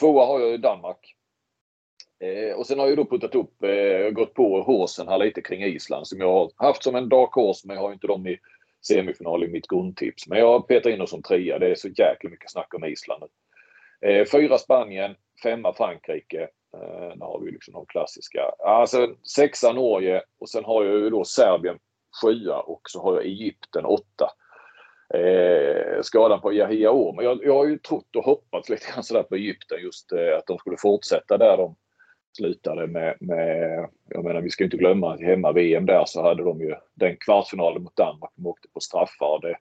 tvåa 0.00 0.26
har 0.26 0.40
jag 0.40 0.50
ju 0.50 0.56
Danmark. 0.56 1.14
Eh, 2.24 2.56
och 2.56 2.66
sen 2.66 2.78
har 2.78 2.86
jag 2.86 2.96
då 2.96 3.04
puttat 3.04 3.34
upp, 3.34 3.62
eh, 3.62 4.10
gått 4.10 4.34
på 4.34 4.62
håsen 4.62 5.08
här 5.08 5.18
lite 5.18 5.42
kring 5.42 5.62
Island 5.62 6.06
som 6.06 6.20
jag 6.20 6.28
har 6.28 6.50
haft 6.56 6.82
som 6.82 6.94
en 6.94 7.08
dark 7.08 7.32
horse 7.32 7.66
men 7.66 7.76
jag 7.76 7.82
har 7.82 7.92
inte 7.92 8.06
dem 8.06 8.26
i 8.26 8.38
semifinal 8.86 9.44
i 9.44 9.48
mitt 9.48 9.68
grundtips. 9.68 10.28
Men 10.28 10.38
jag 10.38 10.68
petar 10.68 10.90
in 10.90 10.98
dem 10.98 11.06
som 11.06 11.22
trea. 11.22 11.58
Det 11.58 11.70
är 11.70 11.74
så 11.74 11.88
jäkla 11.88 12.30
mycket 12.30 12.50
snack 12.50 12.74
om 12.74 12.84
Island 12.84 13.22
nu. 13.22 13.28
Eh, 14.08 14.26
fyra 14.26 14.58
Spanien, 14.58 15.14
femma 15.42 15.72
Frankrike. 15.74 16.48
Eh, 16.76 17.16
där 17.16 17.26
har 17.26 17.40
vi 17.44 17.50
liksom 17.50 17.74
de 17.74 17.86
klassiska. 17.86 18.40
Alltså 18.58 19.14
sexa 19.36 19.72
Norge 19.72 20.22
och 20.40 20.48
sen 20.48 20.64
har 20.64 20.84
jag 20.84 20.94
ju 20.94 21.10
då 21.10 21.24
Serbien 21.24 21.78
sjua 22.22 22.58
och 22.58 22.80
så 22.88 23.02
har 23.02 23.14
jag 23.14 23.24
Egypten 23.24 23.84
åtta. 23.84 24.30
Eh, 25.14 26.02
skadan 26.02 26.40
på 26.40 26.52
Yahya 26.52 26.90
Or. 26.90 27.12
Men 27.12 27.24
jag, 27.24 27.44
jag 27.44 27.54
har 27.54 27.66
ju 27.66 27.78
trott 27.78 28.16
och 28.16 28.24
hoppats 28.24 28.68
lite 28.68 28.92
grann 28.92 29.04
sådär 29.04 29.22
på 29.22 29.34
Egypten 29.34 29.82
just 29.82 30.12
eh, 30.12 30.38
att 30.38 30.46
de 30.46 30.58
skulle 30.58 30.76
fortsätta 30.76 31.38
där 31.38 31.56
de 31.56 31.76
slutade 32.36 32.86
med, 32.86 33.16
med, 33.20 33.88
jag 34.08 34.24
menar 34.24 34.40
vi 34.40 34.50
ska 34.50 34.64
inte 34.64 34.76
glömma 34.76 35.14
att 35.14 35.20
hemma 35.20 35.52
VM 35.52 35.86
där 35.86 36.04
så 36.06 36.22
hade 36.22 36.44
de 36.44 36.60
ju 36.60 36.74
den 36.94 37.16
kvartsfinalen 37.16 37.82
mot 37.82 37.96
Danmark. 37.96 38.30
De 38.36 38.46
åkte 38.46 38.68
på 38.68 38.80
straffar. 38.80 39.40
Det, 39.40 39.56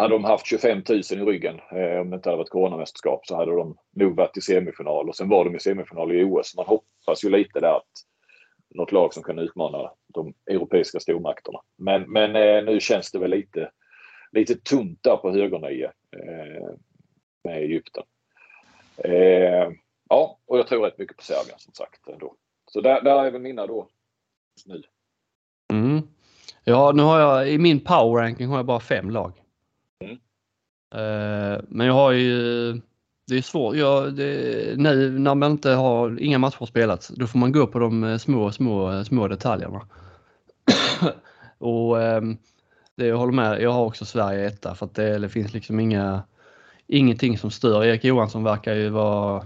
hade 0.00 0.14
de 0.14 0.24
haft 0.24 0.46
25 0.46 0.82
000 0.88 0.98
i 0.98 1.14
ryggen, 1.14 1.60
eh, 1.72 2.00
om 2.00 2.10
det 2.10 2.16
inte 2.16 2.28
hade 2.28 2.38
varit 2.38 2.50
coronamästerskap, 2.50 3.26
så 3.26 3.36
hade 3.36 3.56
de 3.56 3.76
nog 3.96 4.16
varit 4.16 4.36
i 4.36 4.40
semifinal. 4.40 5.08
Och 5.08 5.16
sen 5.16 5.28
var 5.28 5.44
de 5.44 5.56
i 5.56 5.60
semifinal 5.60 6.12
i 6.12 6.24
OS. 6.24 6.56
Man 6.56 6.66
hoppas 6.66 7.24
ju 7.24 7.30
lite 7.30 7.60
där 7.60 7.76
att 7.76 8.04
något 8.74 8.92
lag 8.92 9.14
som 9.14 9.22
kan 9.22 9.38
utmana 9.38 9.90
de 10.14 10.34
europeiska 10.46 11.00
stormakterna. 11.00 11.58
Men, 11.76 12.12
men 12.12 12.36
eh, 12.36 12.64
nu 12.64 12.80
känns 12.80 13.12
det 13.12 13.18
väl 13.18 13.30
lite, 13.30 13.70
lite 14.32 14.54
tunt 14.54 15.02
där 15.02 15.16
på 15.16 15.30
högernio 15.30 15.84
eh, 16.16 16.70
med 17.44 17.62
Egypten. 17.62 18.04
Eh, 19.04 19.68
ja, 20.08 20.38
och 20.46 20.58
jag 20.58 20.66
tror 20.66 20.84
rätt 20.84 20.98
mycket 20.98 21.16
på 21.16 21.22
Serbien 21.22 21.58
som 21.58 21.74
sagt. 21.74 22.08
Ändå. 22.08 22.34
Så 22.70 22.80
där, 22.80 23.02
där 23.02 23.24
är 23.24 23.30
väl 23.30 23.40
mina 23.40 23.66
då 23.66 23.88
nu. 24.66 24.82
Mm. 25.72 26.02
Ja, 26.64 26.92
nu 26.94 27.02
har 27.02 27.20
jag 27.20 27.50
i 27.50 27.58
min 27.58 27.80
power 27.80 28.22
ranking 28.22 28.48
har 28.48 28.56
jag 28.56 28.66
bara 28.66 28.80
fem 28.80 29.10
lag. 29.10 29.32
Mm. 30.04 30.12
Uh, 30.94 31.60
men 31.68 31.86
jag 31.86 31.94
har 31.94 32.12
ju, 32.12 32.72
det 33.26 33.36
är 33.36 33.42
svårt, 33.42 33.76
jag, 33.76 34.14
det, 34.14 34.78
nu 34.78 35.18
när 35.18 35.34
man 35.34 35.52
inte 35.52 35.70
har, 35.70 36.20
inga 36.20 36.38
matcher 36.38 36.66
spelats, 36.66 37.08
då 37.08 37.26
får 37.26 37.38
man 37.38 37.52
gå 37.52 37.66
på 37.66 37.78
de 37.78 38.04
eh, 38.04 38.18
små, 38.18 38.52
små, 38.52 39.04
små 39.04 39.28
detaljerna. 39.28 39.88
och 41.58 41.96
um, 41.96 42.38
det 42.94 43.06
jag 43.06 43.16
håller 43.16 43.32
med, 43.32 43.62
jag 43.62 43.70
har 43.70 43.84
också 43.84 44.04
Sverige 44.04 44.46
etta 44.46 44.74
för 44.74 44.86
att 44.86 44.94
det, 44.94 45.18
det 45.18 45.28
finns 45.28 45.54
liksom 45.54 45.80
inga, 45.80 46.22
ingenting 46.86 47.38
som 47.38 47.50
stör. 47.50 47.84
Erik 47.84 48.04
Johansson 48.04 48.44
verkar 48.44 48.74
ju 48.74 48.88
vara, 48.88 49.42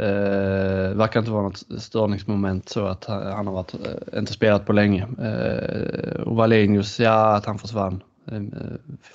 Eh, 0.00 0.96
verkar 0.96 1.20
inte 1.20 1.32
vara 1.32 1.42
något 1.42 1.64
störningsmoment 1.78 2.68
så 2.68 2.86
att 2.86 3.04
han 3.04 3.46
har 3.46 3.54
varit, 3.54 3.74
eh, 3.74 4.18
inte 4.18 4.32
spelat 4.32 4.66
på 4.66 4.72
länge. 4.72 5.02
Eh, 5.02 6.20
och 6.20 6.36
Wallenius, 6.36 7.00
ja 7.00 7.36
att 7.36 7.46
han 7.46 7.58
försvann. 7.58 8.02
Eh, 8.32 8.42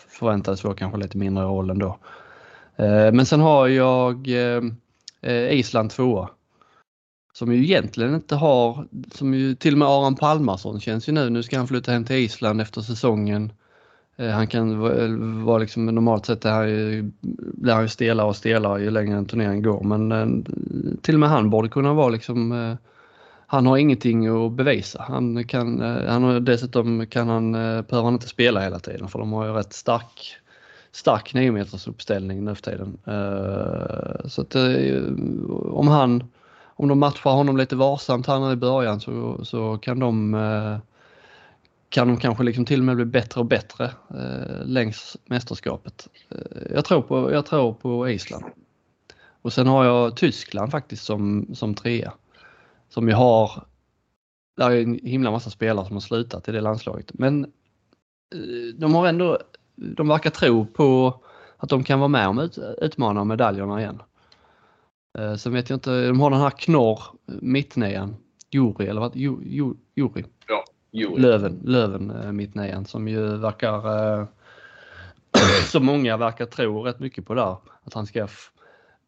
förväntades 0.09 0.61
få 0.61 0.73
kanske 0.73 0.97
lite 0.99 1.17
mindre 1.17 1.43
roll 1.43 1.69
ändå. 1.69 1.97
Eh, 2.75 3.11
men 3.11 3.25
sen 3.25 3.39
har 3.39 3.67
jag 3.67 4.27
eh, 4.27 4.63
eh, 5.21 5.53
Island 5.53 5.89
tvåa. 5.89 6.29
Som 7.33 7.53
ju 7.53 7.63
egentligen 7.63 8.15
inte 8.15 8.35
har, 8.35 8.87
som 9.11 9.33
ju 9.33 9.55
till 9.55 9.73
och 9.73 9.79
med 9.79 9.87
Aron 9.87 10.15
Palmarsson 10.15 10.79
känns 10.79 11.09
ju 11.09 11.13
nu, 11.13 11.29
nu 11.29 11.43
ska 11.43 11.57
han 11.57 11.67
flytta 11.67 11.91
hem 11.91 12.05
till 12.05 12.15
Island 12.15 12.61
efter 12.61 12.81
säsongen. 12.81 13.51
Eh, 14.17 14.29
han 14.29 14.47
kan 14.47 14.71
eh, 14.71 15.45
vara 15.45 15.57
liksom, 15.57 15.85
normalt 15.85 16.25
sett 16.25 16.43
här, 16.43 16.67
eh, 16.67 17.03
blir 17.53 17.73
han 17.73 17.81
ju 17.81 17.89
stelare 17.89 18.27
och 18.27 18.35
stelare 18.35 18.81
ju 18.81 18.89
längre 18.89 19.17
en 19.17 19.25
turnering 19.25 19.61
går 19.61 19.83
men 19.83 20.43
till 21.01 21.15
och 21.15 21.19
med 21.19 21.29
han 21.29 21.49
borde 21.49 21.69
kunna 21.69 21.93
vara 21.93 22.09
liksom 22.09 22.77
han 23.47 23.65
har 23.65 23.77
ingenting 23.77 24.27
att 24.27 24.51
bevisa. 24.51 25.05
Han 25.07 25.43
kan, 25.43 25.81
han 25.81 26.23
har, 26.23 26.39
dessutom 26.39 27.05
kan 27.07 27.29
han, 27.29 27.51
behöver 27.51 28.03
han 28.03 28.13
inte 28.13 28.27
spela 28.27 28.59
hela 28.61 28.79
tiden 28.79 29.07
för 29.07 29.19
de 29.19 29.33
har 29.33 29.45
ju 29.45 29.51
rätt 29.51 29.73
stark, 29.73 30.37
stark 30.91 31.33
9 31.33 31.51
meters 31.51 31.87
uppställning 31.87 32.45
nu 32.45 32.55
för 32.55 32.61
tiden. 32.61 32.97
Så 34.29 34.41
att 34.41 34.55
om 35.71 35.87
han, 35.87 36.23
om 36.65 36.87
de 36.87 36.99
matchar 36.99 37.31
honom 37.31 37.57
lite 37.57 37.75
varsamt 37.75 38.27
här 38.27 38.39
nu 38.39 38.53
i 38.53 38.55
början 38.55 38.99
så, 38.99 39.45
så 39.45 39.77
kan 39.77 39.99
de 39.99 40.35
kan 41.95 42.07
de 42.07 42.17
kanske 42.17 42.43
liksom 42.43 42.65
till 42.65 42.79
och 42.79 42.85
med 42.85 42.95
bli 42.95 43.05
bättre 43.05 43.39
och 43.39 43.45
bättre 43.45 43.85
eh, 44.09 44.65
längs 44.65 45.17
mästerskapet. 45.25 46.07
Eh, 46.29 46.73
jag, 46.73 46.85
tror 46.85 47.01
på, 47.01 47.31
jag 47.31 47.45
tror 47.45 47.73
på 47.73 48.09
Island. 48.09 48.45
Och 49.41 49.53
sen 49.53 49.67
har 49.67 49.85
jag 49.85 50.17
Tyskland 50.17 50.71
faktiskt 50.71 51.05
som, 51.05 51.47
som 51.53 51.75
trea. 51.75 52.13
Som 52.89 53.07
ju 53.07 53.13
har, 53.13 53.63
där 54.57 54.71
är 54.71 54.81
en 54.81 54.99
himla 55.03 55.31
massa 55.31 55.49
spelare 55.49 55.85
som 55.85 55.95
har 55.95 56.01
slutat 56.01 56.49
i 56.49 56.51
det 56.51 56.61
landslaget. 56.61 57.13
Men 57.13 57.43
eh, 57.45 58.75
de 58.77 58.95
har 58.95 59.07
ändå, 59.07 59.39
de 59.75 60.07
verkar 60.07 60.29
tro 60.29 60.65
på 60.65 61.19
att 61.57 61.69
de 61.69 61.83
kan 61.83 61.99
vara 61.99 62.07
med 62.07 62.27
om 62.27 62.39
ut, 62.39 62.57
utmana 62.81 63.23
medaljerna 63.23 63.79
igen. 63.79 64.01
Eh, 65.17 65.35
sen 65.35 65.53
vet 65.53 65.69
jag 65.69 65.77
inte, 65.77 66.07
de 66.07 66.19
har 66.19 66.29
den 66.29 66.41
här 66.41 66.49
Knorr, 66.49 67.01
mittnian, 67.25 68.15
Juri 68.51 68.87
eller 68.87 69.01
vad? 69.01 69.15
Juri. 69.15 70.25
Ja. 70.47 70.65
Löven, 70.95 71.59
Löven 71.63 72.11
eh, 72.11 72.31
mittnian 72.31 72.85
som 72.85 73.07
ju 73.07 73.37
verkar, 73.37 74.17
eh, 74.19 74.27
som 75.71 75.85
många 75.85 76.17
verkar 76.17 76.45
tro 76.45 76.83
rätt 76.83 76.99
mycket 76.99 77.25
på 77.25 77.33
där. 77.33 77.57
Att 77.83 77.93
han 77.93 78.05
ska, 78.05 78.27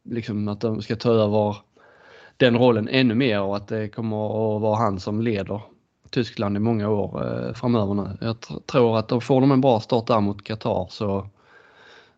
liksom 0.03 0.47
att 0.47 0.61
de 0.61 0.81
ska 0.81 0.95
ta 0.95 1.11
över 1.11 1.57
den 2.38 2.57
rollen 2.57 2.88
ännu 2.88 3.15
mer 3.15 3.41
och 3.41 3.57
att 3.57 3.67
det 3.67 3.89
kommer 3.89 4.55
att 4.55 4.61
vara 4.61 4.77
han 4.77 4.99
som 4.99 5.21
leder 5.21 5.61
Tyskland 6.09 6.57
i 6.57 6.59
många 6.59 6.89
år 6.89 7.25
eh, 7.25 7.53
framöver 7.53 7.93
nu. 7.93 8.17
Jag 8.21 8.35
tror 8.65 8.97
att 8.97 9.07
de 9.07 9.21
får 9.21 9.41
de 9.41 9.51
en 9.51 9.61
bra 9.61 9.79
start 9.79 10.07
där 10.07 10.21
mot 10.21 10.43
Qatar 10.43 10.88
så, 10.89 11.27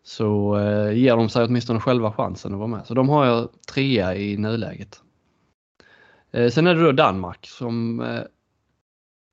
så 0.02 0.58
eh, 0.58 0.92
ger 0.92 1.16
de 1.16 1.28
sig 1.28 1.44
åtminstone 1.44 1.80
själva 1.80 2.12
chansen 2.12 2.52
att 2.52 2.58
vara 2.58 2.68
med. 2.68 2.86
Så 2.86 2.94
de 2.94 3.08
har 3.08 3.26
jag 3.26 3.48
trea 3.74 4.16
i 4.16 4.36
nuläget. 4.36 5.00
Eh, 6.32 6.50
sen 6.50 6.66
är 6.66 6.74
det 6.74 6.82
då 6.82 6.92
Danmark 6.92 7.46
som 7.46 8.00
eh, 8.00 8.20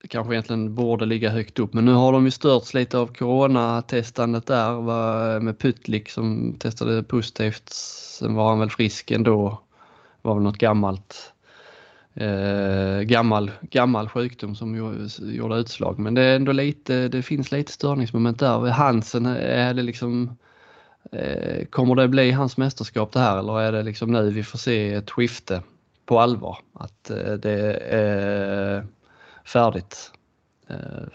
kanske 0.09 0.33
egentligen 0.33 0.75
borde 0.75 1.05
ligga 1.05 1.29
högt 1.29 1.59
upp. 1.59 1.73
Men 1.73 1.85
nu 1.85 1.93
har 1.93 2.11
de 2.11 2.25
ju 2.25 2.31
störts 2.31 2.73
lite 2.73 2.97
av 2.97 3.07
coronatestandet 3.07 4.45
där 4.45 5.39
med 5.39 5.59
Pytlik 5.59 6.09
som 6.09 6.55
testade 6.59 7.03
positivt. 7.03 7.69
Sen 7.69 8.35
var 8.35 8.49
han 8.49 8.59
väl 8.59 8.69
frisk 8.69 9.11
ändå. 9.11 9.49
Det 10.21 10.27
var 10.27 10.35
väl 10.35 10.43
något 10.43 10.57
gammalt 10.57 11.33
eh, 12.17 13.01
gammal, 13.01 13.51
gammal 13.61 14.09
sjukdom 14.09 14.55
som 14.55 14.75
gjorde 15.19 15.55
utslag. 15.55 15.99
Men 15.99 16.13
det 16.13 16.21
är 16.21 16.35
ändå 16.35 16.51
lite, 16.51 17.07
det 17.07 17.21
finns 17.21 17.51
lite 17.51 17.71
störningsmoment 17.71 18.39
där. 18.39 18.59
Hansen, 18.69 19.25
är 19.25 19.73
det 19.73 19.83
liksom 19.83 20.37
eh, 21.11 21.65
Kommer 21.65 21.95
det 21.95 22.07
bli 22.07 22.31
hans 22.31 22.57
mästerskap 22.57 23.11
det 23.11 23.19
här 23.19 23.39
eller 23.39 23.61
är 23.61 23.71
det 23.71 23.83
liksom 23.83 24.11
nu 24.11 24.31
vi 24.31 24.43
får 24.43 24.57
se 24.57 24.93
ett 24.93 25.11
skifte 25.11 25.61
på 26.05 26.19
allvar? 26.19 26.57
Att 26.73 27.09
eh, 27.09 27.33
det 27.33 27.73
är 27.89 28.87
färdigt 29.47 30.11
eh, 30.67 31.07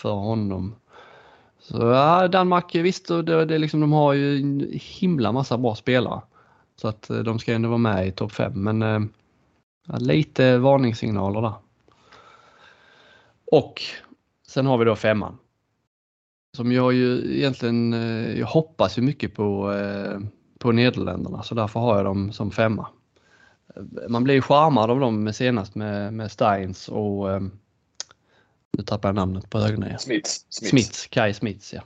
för 0.00 0.12
honom. 0.12 0.74
Så 1.58 1.76
ja, 1.76 2.28
Danmark 2.28 2.74
visst, 2.74 3.08
det, 3.08 3.44
det 3.44 3.58
liksom, 3.58 3.80
de 3.80 3.92
har 3.92 4.12
ju 4.12 4.36
en 4.36 4.70
himla 4.72 5.32
massa 5.32 5.58
bra 5.58 5.74
spelare. 5.74 6.20
Så 6.76 6.88
att 6.88 7.10
eh, 7.10 7.18
de 7.18 7.38
ska 7.38 7.52
ändå 7.52 7.68
vara 7.68 7.78
med 7.78 8.06
i 8.06 8.12
topp 8.12 8.32
5 8.32 8.52
men 8.54 8.82
eh, 8.82 9.00
ja, 9.86 9.96
lite 9.96 10.58
varningssignaler 10.58 11.42
där. 11.42 11.54
Och 13.52 13.82
sen 14.46 14.66
har 14.66 14.78
vi 14.78 14.84
då 14.84 14.96
femman. 14.96 15.38
Som 16.56 16.72
jag 16.72 16.92
ju 16.92 17.36
egentligen, 17.36 17.92
eh, 17.92 18.38
jag 18.38 18.46
hoppas 18.46 18.98
ju 18.98 19.02
mycket 19.02 19.34
på, 19.34 19.72
eh, 19.72 20.20
på 20.58 20.72
Nederländerna 20.72 21.42
så 21.42 21.54
därför 21.54 21.80
har 21.80 21.96
jag 21.96 22.04
dem 22.04 22.32
som 22.32 22.50
femma. 22.50 22.86
Man 24.08 24.24
blir 24.24 24.34
ju 24.34 24.42
charmad 24.42 24.90
av 24.90 25.00
dem 25.00 25.32
senast 25.32 25.74
med, 25.74 26.12
med 26.12 26.30
Steins 26.30 26.88
och 26.88 27.28
nu 28.78 28.84
tappar 28.84 29.08
jag 29.08 29.16
namnet 29.16 29.50
på 29.50 29.58
ögonen. 29.58 29.98
Smits. 29.98 30.46
Smits. 30.48 30.70
Smits. 30.70 31.06
Kai 31.06 31.34
Smits 31.34 31.72
ja. 31.74 31.80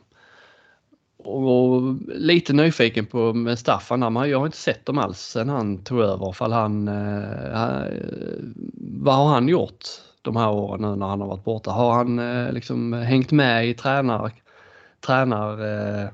Och, 1.25 1.75
och, 1.77 1.97
lite 2.15 2.53
nyfiken 2.53 3.07
på 3.07 3.33
med 3.33 3.59
Staffan 3.59 4.01
där, 4.01 4.25
jag 4.25 4.39
har 4.39 4.47
inte 4.47 4.59
sett 4.59 4.87
dem 4.87 4.99
alls 4.99 5.19
sen 5.19 5.49
han 5.49 5.79
tog 5.79 6.01
över. 6.01 6.33
Fall 6.33 6.53
han, 6.53 6.89
eh, 6.89 7.87
vad 9.05 9.15
har 9.15 9.29
han 9.29 9.49
gjort 9.49 9.85
de 10.23 10.37
här 10.37 10.51
åren 10.51 10.81
nu 10.81 10.97
när 10.97 11.07
han 11.07 11.21
har 11.21 11.29
varit 11.29 11.45
borta? 11.45 11.71
Har 11.71 11.93
han 11.93 12.19
eh, 12.19 12.53
liksom 12.53 12.93
hängt 12.93 13.33
med 13.33 13.69
i 13.69 13.75
tränar, 13.75 14.33
tränar 15.01 15.53
eh, 16.03 16.09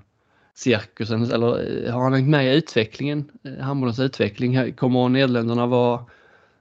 cirkusen 0.54 1.22
eller 1.22 1.86
eh, 1.86 1.92
har 1.94 2.02
han 2.02 2.12
hängt 2.12 2.28
med 2.28 2.46
i 2.46 2.56
utvecklingen, 2.56 3.30
eh, 3.44 3.64
handbollens 3.64 3.98
utveckling? 3.98 4.72
Kommer 4.72 5.08
Nederländerna 5.08 5.66
vara 5.66 6.04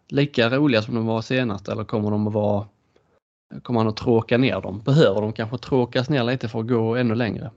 lika 0.07 0.49
roliga 0.49 0.82
som 0.82 0.95
de 0.95 1.05
var 1.05 1.22
senast 1.22 1.68
eller 1.68 1.84
kommer 1.84 2.12
de 2.12 2.28
att 2.28 2.34
vara 2.34 2.66
kommer 3.64 3.80
han 3.80 3.88
att 3.89 3.97
tråka 3.97 4.38
ner 4.38 4.62
dem? 4.62 4.82
Behöver 4.86 5.22
de 5.22 5.34
kanske 5.34 5.58
tråkas 5.58 6.10
ner 6.10 6.24
lite 6.24 6.50
för 6.50 6.60
att 6.60 6.68
gå 6.68 6.95
ännu 6.95 7.16
längre? 7.16 7.52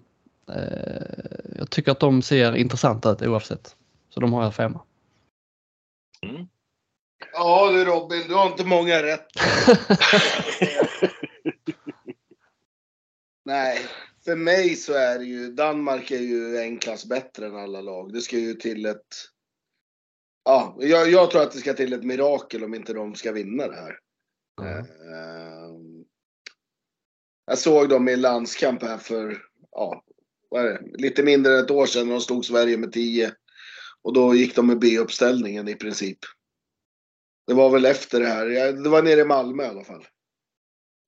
Eh, 0.49 1.03
jag 1.59 1.71
tycker 1.71 1.93
att 1.93 2.01
de 2.01 2.23
ser 2.23 2.57
intressanta 2.57 3.13
ut 3.13 3.23
oavsett. 3.23 3.77
Så 4.09 4.21
de 4.21 4.33
har 4.33 4.43
jag 4.43 4.55
femma. 4.55 4.81
Mm. 6.23 6.47
Ja 7.33 7.71
du 7.71 7.85
Robin, 7.85 8.23
du 8.29 8.35
har 8.35 8.47
inte 8.47 8.65
många 8.65 9.03
rätt. 9.03 9.27
Nej, 13.45 13.79
för 14.25 14.37
mig 14.37 14.77
så 14.77 14.93
är 14.93 15.19
det 15.19 15.25
ju, 15.25 15.53
Danmark 15.53 16.11
är 16.11 16.21
ju 16.21 16.57
en 16.59 16.79
klass 16.79 17.07
bättre 17.07 17.47
än 17.47 17.57
alla 17.57 17.81
lag. 17.81 18.13
Det 18.13 18.21
ska 18.21 18.39
ju 18.39 18.55
till 18.55 18.87
ett, 18.87 19.15
ja, 20.45 20.77
jag, 20.81 21.11
jag 21.11 21.31
tror 21.31 21.43
att 21.43 21.53
det 21.53 21.59
ska 21.59 21.75
till 21.75 21.93
ett 21.93 22.05
mirakel 22.05 22.65
om 22.65 22.75
inte 22.75 22.93
de 22.93 23.15
ska 23.15 23.33
vinna 23.33 23.69
det 23.69 23.77
här. 23.77 23.99
Mm. 24.61 24.87
Jag 27.47 27.59
såg 27.59 27.89
dem 27.89 28.09
i 28.09 28.17
landskamp 28.17 28.83
här 28.83 28.99
för, 28.99 29.43
ja, 29.71 30.05
vad 30.51 30.67
är 30.67 30.73
det? 30.73 31.03
lite 31.03 31.23
mindre 31.23 31.53
än 31.53 31.65
ett 31.65 31.71
år 31.71 31.87
sedan. 31.87 32.09
De 32.09 32.21
stod 32.21 32.45
Sverige 32.45 32.77
med 32.77 32.93
10. 32.93 33.35
Och 34.03 34.13
då 34.13 34.35
gick 34.35 34.57
de 34.57 34.67
med 34.67 34.79
B-uppställningen 34.79 35.69
i 35.69 35.75
princip. 35.75 36.19
Det 37.47 37.55
var 37.55 37.71
väl 37.71 37.85
efter 37.85 38.21
det 38.21 38.27
här. 38.27 38.73
Det 38.73 38.89
var 38.89 39.03
nere 39.03 39.21
i 39.21 39.25
Malmö 39.25 39.65
i 39.65 39.67
alla 39.67 39.85
fall. 39.85 40.07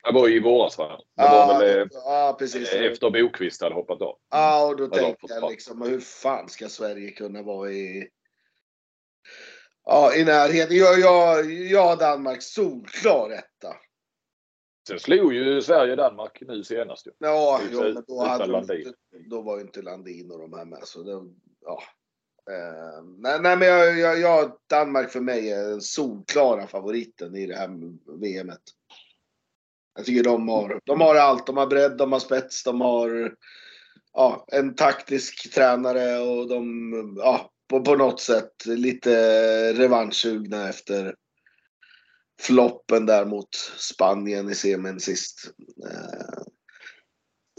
Det 0.05 0.13
var 0.13 0.29
i 0.29 0.41
våras 0.41 0.79
va? 0.79 1.01
Det 1.17 1.23
ja, 1.23 1.47
var 1.47 1.61
väl 1.61 1.89
ja, 1.93 2.37
precis. 2.39 2.73
efter 2.73 3.11
Bokvist 3.11 3.63
hade 3.63 3.75
hoppat 3.75 4.03
av. 4.03 4.19
Ja, 4.31 4.67
och 4.67 4.77
då 4.77 4.89
tänkte 4.89 5.27
jag 5.29 5.51
liksom, 5.51 5.83
hur 5.83 6.01
fan 6.01 6.49
ska 6.49 6.69
Sverige 6.69 7.11
kunna 7.11 7.43
vara 7.43 7.71
i 7.71 8.09
Ja, 9.85 10.15
i 10.15 10.25
närheten. 10.25 10.77
Jag, 10.77 10.99
jag, 10.99 11.53
jag 11.53 11.83
har 11.83 11.97
Danmark 11.97 12.43
solklar 12.43 13.31
etta. 13.31 13.77
Sen 14.89 14.99
slog 14.99 15.35
ju 15.35 15.63
Sverige 15.63 15.97
Danmark 15.97 16.43
nu 16.47 16.65
senast. 16.65 17.07
Ju. 17.07 17.11
Ja, 17.19 17.61
jo, 17.73 17.83
men 17.83 18.05
då, 18.07 18.25
hade 18.25 18.47
Landin. 18.47 18.95
då 19.31 19.43
var 19.43 19.57
ju 19.57 19.63
inte 19.63 19.83
Landin 19.83 20.31
och 20.31 20.39
de 20.39 20.53
här 20.53 20.65
med. 20.65 20.81
Så 20.83 21.03
det, 21.03 21.31
ja. 21.65 21.83
Eh, 22.51 23.05
nej, 23.19 23.41
nej, 23.41 23.57
men 23.57 23.69
jag, 23.69 23.99
jag, 23.99 24.21
jag, 24.21 24.53
Danmark 24.67 25.11
för 25.11 25.21
mig 25.21 25.51
är 25.51 25.69
den 25.69 25.81
solklara 25.81 26.67
favoriten 26.67 27.37
i 27.37 27.47
det 27.47 27.57
här 27.57 27.69
VMet. 28.21 28.61
Jag 29.97 30.07
tycker 30.07 30.25
de 30.25 30.49
har, 30.49 30.81
de 30.85 31.01
har 31.01 31.15
allt. 31.15 31.47
De 31.47 31.57
har 31.57 31.67
bredd, 31.67 31.97
de 31.97 32.13
har 32.13 32.21
spets, 32.21 32.65
de 32.65 32.81
har 32.81 33.35
ja, 34.13 34.45
en 34.53 34.75
taktisk 34.75 35.55
tränare 35.55 36.19
och 36.19 36.49
de, 36.49 37.17
ja, 37.19 37.51
på, 37.69 37.81
på 37.81 37.97
något 37.97 38.21
sätt 38.21 38.67
lite 38.67 39.13
revanschsugna 39.73 40.69
efter 40.69 41.15
floppen 42.41 43.07
där 43.07 43.25
mot 43.25 43.55
Spanien 43.79 44.51
i 44.51 44.55
semin 44.55 45.01
sist. 45.01 45.51
Eh, 45.91 46.43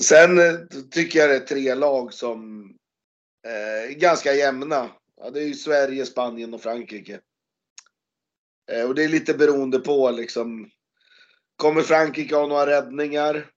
sen 0.02 0.40
eh, 0.40 0.56
tycker 0.92 1.20
jag 1.20 1.30
det 1.30 1.36
är 1.36 1.40
tre 1.40 1.76
lag 1.76 2.14
som 2.14 2.70
eh, 3.48 3.92
är 3.92 3.94
ganska 3.94 4.34
jämna. 4.34 4.90
Ja, 5.18 5.30
det 5.30 5.40
är 5.40 5.48
ju 5.48 5.54
Sverige, 5.54 6.06
Spanien 6.06 6.54
och 6.54 6.62
Frankrike. 6.62 7.20
Och 8.88 8.96
det 8.96 9.04
är 9.04 9.10
lite 9.10 9.34
beroende 9.34 9.80
på 9.80 10.12
liksom. 10.12 10.70
Kommer 11.56 11.82
Frankrike 11.82 12.36
ha 12.36 12.48
några 12.48 12.66
räddningar? 12.66 13.52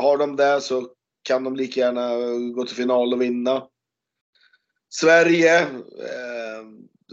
Har 0.00 0.18
de 0.18 0.36
det 0.36 0.60
så 0.60 0.94
kan 1.22 1.44
de 1.44 1.56
lika 1.56 1.80
gärna 1.80 2.14
gå 2.54 2.64
till 2.64 2.76
final 2.76 3.12
och 3.12 3.22
vinna. 3.22 3.68
Sverige 4.88 5.66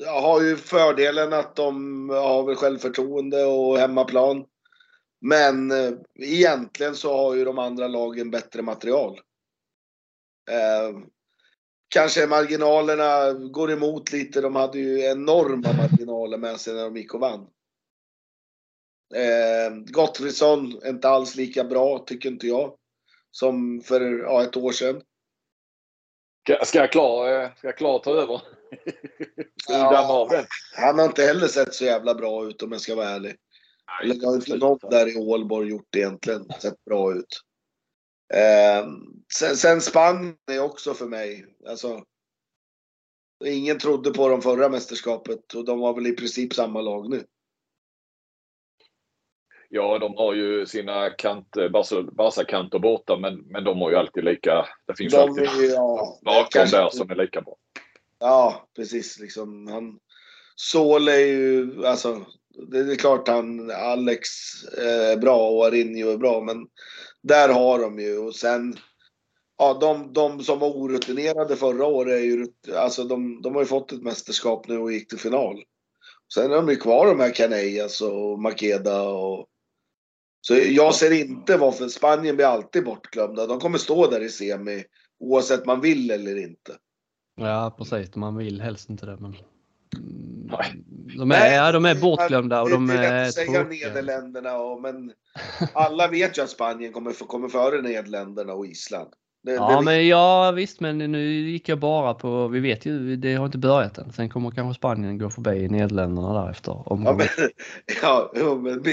har 0.04 0.42
ju 0.42 0.58
fördelen 0.58 1.34
att 1.34 1.56
de 1.56 2.10
har 2.10 2.44
väl 2.44 2.56
självförtroende 2.56 3.46
och 3.46 3.78
hemmaplan. 3.78 4.46
Men 5.22 5.72
eh, 5.72 5.92
egentligen 6.16 6.96
så 6.96 7.18
har 7.18 7.36
ju 7.36 7.46
de 7.46 7.60
andra 7.60 7.88
lagen 7.88 8.32
bättre 8.32 8.62
material. 8.62 9.20
Eh, 10.52 11.00
kanske 11.88 12.28
marginalerna 12.28 13.34
går 13.34 13.72
emot 13.72 14.12
lite. 14.12 14.42
De 14.42 14.56
hade 14.56 14.80
ju 14.80 15.02
enorma 15.02 15.74
marginaler 15.74 16.38
med 16.38 16.60
sig 16.60 16.74
när 16.74 16.84
de 16.84 16.98
gick 16.98 17.14
och 17.14 17.20
vann. 17.20 17.48
Eh, 19.16 19.76
Gottfridsson 19.76 20.80
är 20.84 20.90
inte 20.90 21.10
alls 21.10 21.36
lika 21.36 21.64
bra, 21.64 22.00
tycker 22.00 22.30
inte 22.30 22.48
jag, 22.48 22.78
som 23.32 23.82
för 23.82 24.02
ja, 24.02 24.44
ett 24.44 24.58
år 24.58 24.72
sedan. 24.72 25.02
Ska, 26.64 26.80
jag 26.80 26.92
klar, 26.92 27.52
ska 27.58 27.68
jag 27.68 27.78
klar 27.78 27.96
eh, 27.96 28.02
ta 28.02 28.12
över? 28.12 28.42
Ja. 29.68 30.30
Han 30.76 31.00
har 31.00 31.06
inte 31.06 31.24
heller 31.24 31.48
sett 31.48 31.74
så 31.74 31.86
jävla 31.86 32.16
bra 32.16 32.48
ut 32.48 32.62
om 32.64 32.72
jag 32.72 32.82
ska 32.82 32.96
vara 32.96 33.10
ärlig. 33.10 33.36
Eller 34.04 34.16
det 34.16 34.26
har 34.26 34.36
inte 34.36 34.58
någon 34.58 34.80
där 34.90 35.08
i 35.08 35.16
Ålborg 35.18 35.70
gjort 35.70 35.96
egentligen 35.96 36.46
sett 36.62 36.86
bra 36.86 37.14
ut. 37.14 37.42
Eh, 38.34 38.88
sen, 39.34 39.56
sen 39.58 39.82
Spanien 39.82 40.38
är 40.52 40.60
också 40.60 40.94
för 40.94 41.06
mig, 41.06 41.46
alltså. 41.68 42.04
Ingen 43.46 43.80
trodde 43.80 44.12
på 44.14 44.30
dem 44.30 44.42
förra 44.42 44.70
mästerskapet 44.70 45.54
och 45.54 45.66
de 45.66 45.80
var 45.80 45.94
väl 45.94 46.08
i 46.08 46.12
princip 46.12 46.54
samma 46.54 46.82
lag 46.82 47.10
nu. 47.10 47.24
Ja, 49.70 50.00
de 50.00 50.16
har 50.16 50.34
ju 50.34 50.66
sina 50.66 51.10
kant, 51.10 51.50
Barca- 51.56 52.12
Barca-kanter 52.16 52.80
borta, 52.80 53.18
men, 53.18 53.36
men 53.40 53.64
de 53.64 53.82
har 53.82 53.90
ju 53.90 53.96
alltid 53.96 54.24
lika... 54.24 54.66
Det 54.88 54.96
finns 54.96 55.14
De 55.14 55.20
alltid 55.20 55.46
ja, 55.72 56.20
bakom 56.26 56.48
kanske- 56.52 56.78
där 56.78 56.90
som 56.90 57.10
är 57.12 57.16
lika 57.16 57.42
bra. 57.42 57.56
Ja, 58.26 58.68
precis. 58.76 59.20
Liksom, 59.20 59.68
han, 59.68 60.00
Sol 60.56 61.08
är 61.08 61.18
ju, 61.18 61.86
alltså, 61.86 62.26
det 62.72 62.80
är 62.80 62.96
klart 62.96 63.28
han, 63.28 63.72
Alex 63.72 64.30
eh, 64.78 65.12
är 65.12 65.18
bra 65.18 65.50
och 65.50 65.66
Arinho 65.66 66.10
är 66.10 66.18
bra, 66.18 66.42
men 66.42 66.68
där 67.22 67.50
har 67.50 67.80
de 67.80 68.00
ju. 68.00 68.18
Och 68.18 68.36
sen, 68.36 68.76
ja, 69.58 69.78
de, 69.82 70.14
de 70.14 70.44
som 70.44 70.60
var 70.60 70.70
orutinerade 70.70 71.56
förra 71.56 71.86
året 71.86 72.14
är 72.14 72.24
ju, 72.24 72.48
alltså 72.76 73.04
de, 73.04 73.42
de 73.42 73.56
har 73.56 73.62
ju 73.62 73.68
fått 73.68 73.92
ett 73.92 74.04
mästerskap 74.04 74.68
nu 74.68 74.78
och 74.78 74.92
gick 74.92 75.10
till 75.10 75.20
final. 75.20 75.64
Sen 76.34 76.52
är 76.52 76.56
de 76.56 76.70
ju 76.70 76.76
kvar 76.76 77.08
de 77.08 77.20
här 77.20 77.34
Canellas 77.34 78.02
och 78.02 78.40
Makeda 78.40 79.02
och 79.02 79.48
så 80.42 80.56
jag 80.56 80.96
ser 80.96 81.12
inte 81.12 81.58
varför 81.58 81.88
Spanien 81.88 82.36
blir 82.36 82.46
alltid 82.46 82.86
bortglömda. 82.86 83.48
De 83.48 83.60
kommer 83.60 83.78
stå 83.78 84.08
där 84.08 84.22
i 84.22 84.30
semi 84.30 84.84
oavsett 85.20 85.66
man 85.66 85.82
vill 85.82 86.12
eller 86.12 86.44
inte. 86.44 86.78
Ja 87.36 87.76
precis, 87.78 88.16
man 88.16 88.38
vill 88.38 88.62
helst 88.62 88.90
inte 88.90 89.06
det 89.06 89.18
men 89.20 89.36
Nej. 90.48 90.84
de 91.18 91.32
är, 91.32 91.56
ja, 91.56 91.72
de 91.72 91.86
är 91.86 91.96
bortglömda 91.96 92.62
och 92.62 92.70
de 92.70 92.88
Det 92.88 92.94
är 92.94 92.98
lätt 92.98 93.12
är 93.12 93.28
att 93.28 93.34
säga 93.34 93.64
tråkiga. 93.64 93.88
Nederländerna, 93.88 94.58
och, 94.58 94.82
men 94.82 95.12
alla 95.74 96.08
vet 96.08 96.38
ju 96.38 96.42
att 96.42 96.50
Spanien 96.50 96.94
kommer, 96.94 97.12
för- 97.12 97.26
kommer 97.26 97.50
före 97.50 97.82
Nederländerna 97.82 98.54
och 98.54 98.66
Island. 98.66 99.10
Det, 99.44 99.52
Ja 99.52 99.78
det, 99.80 99.86
men 99.86 100.08
ja 100.08 100.52
visst 100.52 100.80
men 100.80 100.98
nu 100.98 101.34
gick 101.34 101.70
jag 101.70 101.80
bara 101.80 102.14
på, 102.14 102.48
vi 102.48 102.60
vet 102.60 102.86
ju, 102.86 103.16
det 103.16 103.34
har 103.36 103.46
inte 103.46 103.58
börjat 103.58 103.98
än. 103.98 104.14
Sen 104.14 104.30
kommer 104.30 104.52
kanske 104.52 104.78
Spanien 104.78 105.18
gå 105.18 105.30
förbi 105.30 105.68
Nederländerna 105.68 106.44
där 106.44 106.52
efter 106.52 106.72
ja, 106.86 106.96
men, 106.96 107.28
ja, 108.02 108.56
men 108.56 108.84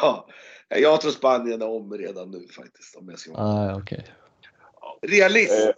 ja, 0.00 0.26
jag 0.68 1.00
tror 1.00 1.10
Spanien 1.10 1.62
är 1.62 1.68
om 1.68 1.92
redan 1.92 2.30
nu 2.30 2.46
faktiskt. 2.56 2.96
Om 2.96 3.08
jag 3.08 3.18
ska 3.18 3.32
vara 3.32 3.72
Ah, 3.72 3.76
okej. 3.78 4.04
Realist. 5.06 5.52
Eh, 5.68 5.74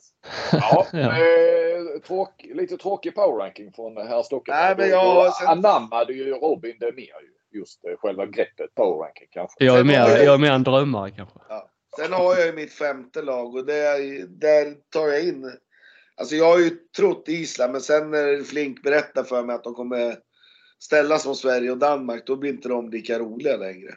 Ja, 0.52 0.86
Ja. 0.92 0.98
eh, 1.00 2.00
tråk, 2.06 2.46
lite 2.54 2.76
tråkig 2.76 3.14
power 3.14 3.38
ranking 3.44 3.72
från 3.72 3.96
herr 3.96 4.22
Stockholm. 4.22 4.58
Nej, 4.58 4.74
men 4.78 4.88
jag- 4.88 5.34
sen- 5.34 5.48
anammade 5.48 6.12
ju 6.12 6.30
Robin 6.34 6.76
det 6.80 6.92
mer 6.92 7.02
ju. 7.02 7.58
Just 7.58 7.84
eh, 7.84 7.96
själva 7.98 8.26
greppet 8.26 8.74
power 8.74 9.04
ranking 9.04 9.28
kanske. 9.30 9.64
Jag 9.64 9.78
är 9.78 9.84
mer, 9.84 9.94
jag- 9.94 10.24
jag 10.24 10.34
är 10.34 10.38
mer 10.38 10.52
en 10.52 10.62
drömmare 10.62 11.10
kanske. 11.10 11.38
Sen 12.00 12.12
har 12.12 12.36
jag 12.36 12.46
ju 12.46 12.52
mitt 12.52 12.72
femte 12.72 13.22
lag 13.22 13.54
och 13.54 13.66
där, 13.66 14.26
där 14.26 14.74
tar 14.92 15.08
jag 15.08 15.24
in... 15.24 15.52
Alltså 16.16 16.34
jag 16.36 16.44
har 16.44 16.58
ju 16.58 16.70
trott 16.96 17.24
Island 17.28 17.72
men 17.72 17.80
sen 17.80 18.10
när 18.10 18.42
Flink 18.42 18.82
berättar 18.82 19.22
för 19.24 19.42
mig 19.42 19.54
att 19.56 19.64
de 19.64 19.74
kommer 19.74 20.16
ställas 20.84 21.26
mot 21.26 21.36
Sverige 21.38 21.70
och 21.70 21.78
Danmark 21.78 22.26
då 22.26 22.36
blir 22.36 22.50
inte 22.50 22.68
de 22.68 22.90
lika 22.90 23.18
roliga 23.18 23.56
längre. 23.56 23.94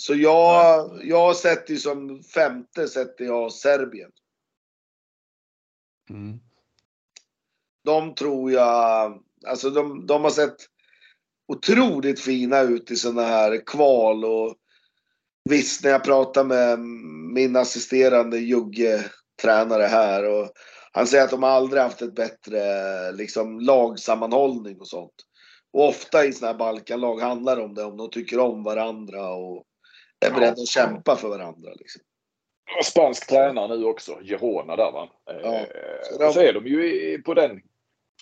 Så 0.00 0.14
jag, 0.14 0.90
jag 1.04 1.36
sätter 1.36 1.72
ju 1.72 1.78
som 1.78 2.22
femte 2.22 2.88
sätter 2.88 3.24
jag 3.24 3.52
Serbien. 3.52 4.10
Mm. 6.10 6.38
De 7.84 8.14
tror 8.14 8.52
jag, 8.52 9.22
alltså 9.46 9.70
de, 9.70 10.06
de 10.06 10.24
har 10.24 10.30
sett 10.30 10.56
otroligt 11.48 12.20
fina 12.20 12.60
ut 12.60 12.90
i 12.90 12.96
sådana 12.96 13.22
här 13.22 13.66
kval 13.66 14.24
och 14.24 14.56
visst 15.50 15.84
när 15.84 15.90
jag 15.90 16.04
pratar 16.04 16.44
med 16.44 16.78
min 17.34 17.56
assisterande 17.56 18.38
Jugge, 18.38 19.04
tränare 19.42 19.84
här 19.84 20.24
och 20.24 20.50
han 20.92 21.06
säger 21.06 21.24
att 21.24 21.30
de 21.30 21.44
aldrig 21.44 21.82
haft 21.82 22.02
ett 22.02 22.14
bättre 22.14 22.62
liksom 23.12 23.60
lagsammanhållning 23.60 24.80
och 24.80 24.88
sånt. 24.88 25.14
Och 25.72 25.88
ofta 25.88 26.24
i 26.24 26.32
sådana 26.32 26.52
här 26.52 26.58
Balkanlag 26.58 27.20
handlar 27.20 27.56
det 27.56 27.62
om 27.62 27.74
det, 27.74 27.84
om 27.84 27.96
de 27.96 28.10
tycker 28.10 28.38
om 28.38 28.62
varandra 28.62 29.28
och 29.28 29.64
är 30.26 30.30
beredda 30.30 30.62
att 30.62 30.68
kämpa 30.68 31.16
för 31.16 31.28
varandra. 31.28 31.70
Liksom. 31.74 32.02
Spansk 32.84 33.28
tränare 33.28 33.76
nu 33.76 33.84
också. 33.84 34.18
Girona 34.22 34.76
där 34.76 34.92
va. 34.92 35.08
Eh, 35.30 35.64
Ja. 36.18 36.32
Så 36.32 36.40
är 36.40 36.52
de 36.52 36.66
ju 36.66 37.22
på 37.22 37.34
den 37.34 37.60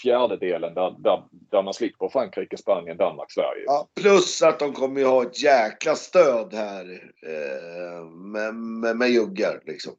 fjärdedelen 0.03 0.75
där, 0.75 0.97
där, 0.99 1.25
där 1.31 1.63
man 1.63 1.75
slipper 1.75 2.09
Frankrike, 2.09 2.57
Spanien, 2.57 2.97
Danmark, 2.97 3.33
Sverige. 3.33 3.65
Ja, 3.67 3.89
plus 4.01 4.43
att 4.43 4.59
de 4.59 4.73
kommer 4.73 5.01
ju 5.01 5.07
ha 5.07 5.23
ett 5.23 5.43
jäkla 5.43 5.95
stöd 5.95 6.55
här 6.55 7.13
eh, 7.27 8.05
med, 8.05 8.55
med, 8.55 8.97
med 8.97 9.09
juggar 9.11 9.63
liksom. 9.67 9.93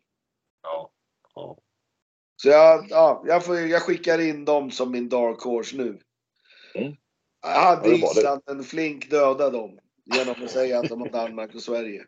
Ja. 0.63 0.91
Ja. 1.35 1.57
Så 2.41 2.49
jag, 2.49 2.87
ja, 2.89 3.23
jag, 3.27 3.45
får, 3.45 3.59
jag 3.59 3.81
skickar 3.81 4.19
in 4.19 4.45
dem 4.45 4.71
som 4.71 4.91
min 4.91 5.09
dark 5.09 5.41
horse 5.41 5.77
nu. 5.77 5.99
Mm. 6.75 6.95
Jag 7.41 7.61
hade 7.61 7.89
Ja. 7.89 8.11
Island 8.11 8.41
en 8.45 8.63
flink 8.63 9.09
döda 9.09 9.49
dem 9.49 9.79
genom 10.13 10.43
att 10.43 10.51
säga 10.51 10.79
att 10.79 10.89
de 10.89 11.01
har 11.01 11.09
Danmark 11.09 11.55
och 11.55 11.61
Sverige. 11.61 12.05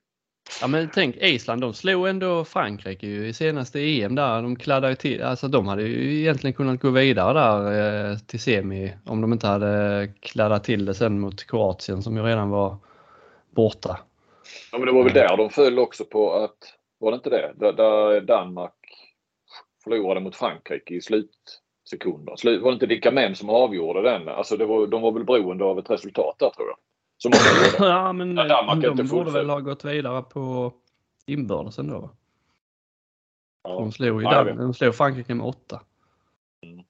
Ja 0.61 0.67
men 0.67 0.89
tänk 0.93 1.15
Island, 1.17 1.61
de 1.61 1.73
slog 1.73 2.07
ändå 2.07 2.45
Frankrike 2.45 3.07
ju 3.07 3.27
i 3.27 3.33
senaste 3.33 3.79
EM 3.79 4.15
där. 4.15 4.41
De 4.41 4.55
kladdade 4.55 4.91
ju 4.91 4.95
till, 4.95 5.23
alltså 5.23 5.47
de 5.47 5.67
hade 5.67 5.83
ju 5.83 6.19
egentligen 6.19 6.53
kunnat 6.53 6.81
gå 6.81 6.89
vidare 6.89 7.33
där 7.33 8.11
eh, 8.11 8.17
till 8.17 8.39
semi 8.39 8.93
om 9.05 9.21
de 9.21 9.33
inte 9.33 9.47
hade 9.47 10.07
kladdat 10.19 10.63
till 10.63 10.85
det 10.85 10.93
sen 10.93 11.19
mot 11.19 11.47
Kroatien 11.47 12.03
som 12.03 12.17
ju 12.17 12.23
redan 12.23 12.49
var 12.49 12.77
borta. 13.55 13.99
Ja, 14.71 14.77
men 14.77 14.87
det 14.87 14.93
var 14.93 15.03
väl 15.03 15.13
där 15.13 15.37
de 15.37 15.49
föll 15.49 15.79
också 15.79 16.05
på 16.05 16.33
att, 16.33 16.57
var 16.99 17.11
det 17.11 17.15
inte 17.15 17.29
det? 17.29 17.53
Där, 17.55 17.73
där 17.73 18.21
Danmark 18.21 18.73
förlorade 19.83 20.19
mot 20.19 20.35
Frankrike 20.35 20.93
i 20.93 21.01
slutsekunder. 21.01 22.35
Slut, 22.35 22.61
var 22.61 22.71
det 22.71 22.73
inte 22.73 22.85
vilka 22.85 23.11
män 23.11 23.35
som 23.35 23.49
avgjorde 23.49 24.01
den? 24.01 24.27
Alltså 24.27 24.57
det 24.57 24.65
var, 24.65 24.87
de 24.87 25.01
var 25.01 25.11
väl 25.11 25.25
beroende 25.25 25.63
av 25.63 25.79
ett 25.79 25.89
resultat 25.89 26.35
där 26.39 26.49
tror 26.49 26.67
jag. 26.67 26.77
Som 27.21 27.31
avgjorde. 27.33 27.77
Ja 27.93 28.13
men 28.13 28.37
Ja, 28.37 28.47
Danmark 28.47 28.81
de 28.81 28.91
inte 28.91 29.03
borde 29.03 29.31
väl 29.31 29.49
ha 29.49 29.59
gått 29.59 29.85
vidare 29.85 30.21
på 30.21 30.73
inbördes 31.25 31.79
ändå 31.79 31.99
va? 31.99 32.09
Ja. 33.63 33.73
De 33.73 33.91
slog, 33.91 34.21
ju 34.21 34.27
Ja, 34.27 34.43
de 34.43 34.73
slog 34.73 34.95
Frankrike 34.95 35.35
med 35.35 35.45
åtta. 35.45 35.81
Mm. 36.63 36.85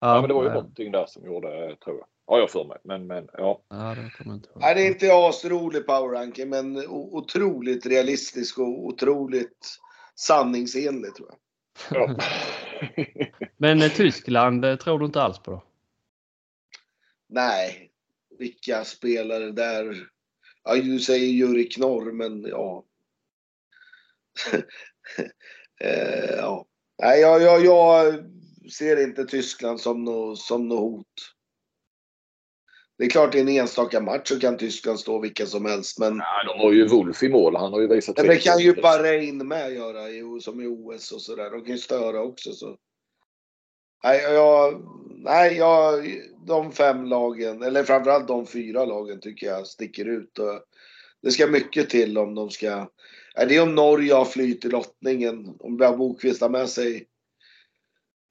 Ja, 0.00 0.20
men 0.20 0.28
det 0.28 0.34
var 0.34 0.42
ju 0.42 0.48
nej. 0.48 0.56
någonting 0.56 0.92
där 0.92 1.06
som 1.06 1.24
gjorde, 1.26 1.76
tror 1.84 1.96
jag. 1.98 2.06
Ja, 2.26 2.38
jag 2.38 2.50
för 2.50 2.64
mig. 2.64 2.78
Men, 2.84 3.06
men 3.06 3.28
ja. 3.32 3.62
Ja, 3.68 3.94
det 3.94 4.10
kommer 4.18 4.34
inte. 4.34 4.48
Nej, 4.54 4.74
det 4.74 4.82
är 4.82 4.88
inte 4.88 5.14
asrolig 5.14 5.86
power 5.86 6.08
ranking, 6.08 6.48
men 6.48 6.86
otroligt 6.88 7.86
realistisk 7.86 8.58
och 8.58 8.84
otroligt 8.86 9.78
sanningsenlig 10.14 11.14
tror 11.14 11.28
jag. 11.28 11.38
ja. 12.00 12.16
Men 13.56 13.82
eh, 13.82 13.88
Tyskland 13.88 14.64
eh, 14.64 14.76
tror 14.76 14.98
du 14.98 15.04
inte 15.04 15.22
alls 15.22 15.38
på 15.38 15.50
då? 15.50 15.62
Nej, 17.28 17.90
vilka 18.38 18.84
spelare 18.84 19.50
där. 19.50 20.08
Ja, 20.64 20.74
du 20.74 21.00
säger 21.00 21.26
Juri 21.26 21.64
Knorr, 21.64 22.12
men 22.12 22.42
ja. 22.42 22.84
eh, 25.80 26.34
ja. 26.36 26.66
Nej, 27.02 27.20
jag, 27.20 27.42
jag, 27.42 27.64
jag 27.64 28.14
ser 28.72 29.02
inte 29.04 29.24
Tyskland 29.24 29.80
som 29.80 30.04
något 30.04 30.38
som 30.38 30.68
nå 30.68 30.76
hot. 30.76 31.34
Det 32.98 33.04
är 33.04 33.10
klart 33.10 33.34
i 33.34 33.40
en 33.40 33.48
enstaka 33.48 34.00
match 34.00 34.28
så 34.28 34.40
kan 34.40 34.56
Tyskland 34.56 35.00
stå 35.00 35.20
vilka 35.20 35.46
som 35.46 35.64
helst, 35.64 35.98
men 35.98 36.16
Nej, 36.16 36.46
de 36.46 36.62
har 36.62 36.72
ju 36.72 36.86
Wolf 36.86 37.22
i 37.22 37.28
mål. 37.28 37.56
Han 37.56 37.72
har 37.72 37.80
ju 37.80 37.88
visat 37.88 38.16
men 38.16 38.26
det 38.26 38.36
kan 38.36 38.58
ju 38.58 38.74
Bahrain 38.74 39.48
med 39.48 39.72
göra 39.72 40.40
som 40.40 40.60
i 40.60 40.66
OS 40.66 41.12
och 41.12 41.22
sådär. 41.22 41.50
De 41.50 41.60
kan 41.60 41.70
ju 41.70 41.78
störa 41.78 42.22
också. 42.22 42.52
Så. 42.52 42.76
Nej, 44.04 44.22
jag, 44.22 44.82
nej 45.16 45.56
jag, 45.56 46.04
de 46.46 46.72
fem 46.72 47.04
lagen, 47.04 47.62
eller 47.62 47.84
framförallt 47.84 48.28
de 48.28 48.46
fyra 48.46 48.84
lagen 48.84 49.20
tycker 49.20 49.46
jag 49.46 49.66
sticker 49.66 50.04
ut. 50.04 50.38
Och 50.38 50.60
det 51.22 51.30
ska 51.30 51.46
mycket 51.46 51.90
till 51.90 52.18
om 52.18 52.34
de 52.34 52.50
ska... 52.50 52.88
Är 53.34 53.46
det 53.46 53.56
är 53.56 53.62
om 53.62 53.74
Norge 53.74 54.14
har 54.14 54.24
flyt 54.24 54.64
i 54.64 54.68
lottningen. 54.68 55.56
Om 55.58 55.76
Björn 55.76 55.98
Bokvist 55.98 56.40
har 56.40 56.48
med 56.48 56.68
sig 56.68 57.06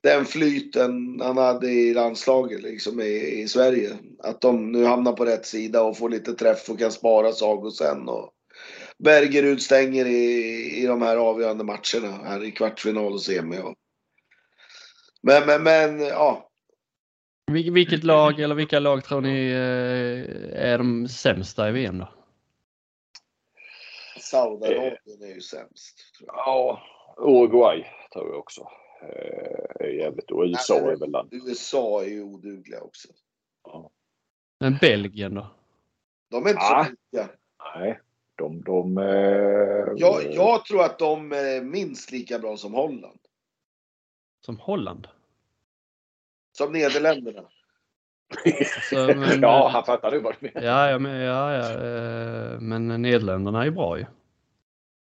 den 0.03 0.25
flyten 0.25 1.19
han 1.21 1.37
hade 1.37 1.71
i 1.71 1.93
landslaget 1.93 2.61
liksom 2.61 3.01
i, 3.01 3.41
i 3.41 3.47
Sverige. 3.47 3.97
Att 4.19 4.41
de 4.41 4.71
nu 4.71 4.85
hamnar 4.85 5.13
på 5.13 5.25
rätt 5.25 5.45
sida 5.45 5.83
och 5.83 5.97
får 5.97 6.09
lite 6.09 6.33
träff 6.33 6.69
och 6.69 6.79
kan 6.79 6.91
spara 6.91 7.31
Sago 7.31 7.71
sen. 7.71 8.09
Och 8.09 8.29
Bergerud 8.97 9.61
stänger 9.61 10.05
i, 10.05 10.81
i 10.81 10.85
de 10.85 11.01
här 11.01 11.17
avgörande 11.17 11.63
matcherna 11.63 12.23
här 12.23 12.43
i 12.43 12.51
kvartsfinal 12.51 13.13
och 13.13 13.21
semi. 13.21 13.59
Och. 13.59 13.73
Men, 15.23 15.45
men, 15.45 15.63
men 15.63 15.99
ja. 16.01 16.49
Vilket 17.51 18.03
lag 18.03 18.39
eller 18.39 18.55
vilka 18.55 18.79
lag 18.79 19.03
tror 19.03 19.21
ni 19.21 19.47
eh, 19.51 20.71
är 20.71 20.77
de 20.77 21.07
sämsta 21.07 21.69
i 21.69 21.71
VM 21.71 21.97
då? 21.97 22.07
Saudiarabien 24.19 25.21
är 25.21 25.33
ju 25.35 25.41
sämst. 25.41 25.99
Ja, 26.27 26.81
Uruguay 27.17 27.85
tror 28.13 28.29
jag 28.29 28.39
också. 28.39 28.67
Eh, 29.01 29.85
är 29.85 29.89
jävligt. 29.89 30.31
Och 30.31 30.43
USA 30.43 30.91
är 30.91 30.95
väl 30.95 31.11
land. 31.11 31.29
USA 31.31 32.03
är 32.03 32.07
ju 32.07 32.23
odugliga 32.23 32.81
också. 32.81 33.07
Ja. 33.63 33.89
Men 34.59 34.77
Belgien 34.81 35.33
då? 35.33 35.47
De 36.31 36.45
är 36.45 36.49
inte 36.49 36.61
Ah. 36.61 36.85
så 36.85 36.91
lika. 36.91 37.29
Nej, 37.75 37.99
de... 38.35 38.61
de 38.61 38.97
eh, 38.97 39.93
Jag, 39.95 40.33
jag 40.33 40.65
tror 40.65 40.83
att 40.83 40.99
de 40.99 41.31
är 41.31 41.61
minst 41.61 42.11
lika 42.11 42.39
bra 42.39 42.57
som 42.57 42.73
Holland. 42.73 43.19
Som 44.45 44.59
Holland? 44.59 45.07
Som 46.51 46.71
Nederländerna. 46.71 47.43
Så, 48.89 49.07
men, 49.15 49.41
ja, 49.41 49.69
han 49.73 49.85
fattar 49.85 50.11
nu 50.11 50.19
vad 50.19 50.35
du 50.39 50.47
menar. 50.47 50.67
Ja, 50.67 50.89
ja, 50.89 50.99
men, 50.99 51.21
ja, 51.21 51.53
ja, 51.53 51.71
eh, 51.71 52.59
men 52.59 53.01
Nederländerna 53.01 53.61
är 53.61 53.65
ju 53.65 53.71
bra 53.71 53.97
ju. 53.97 54.05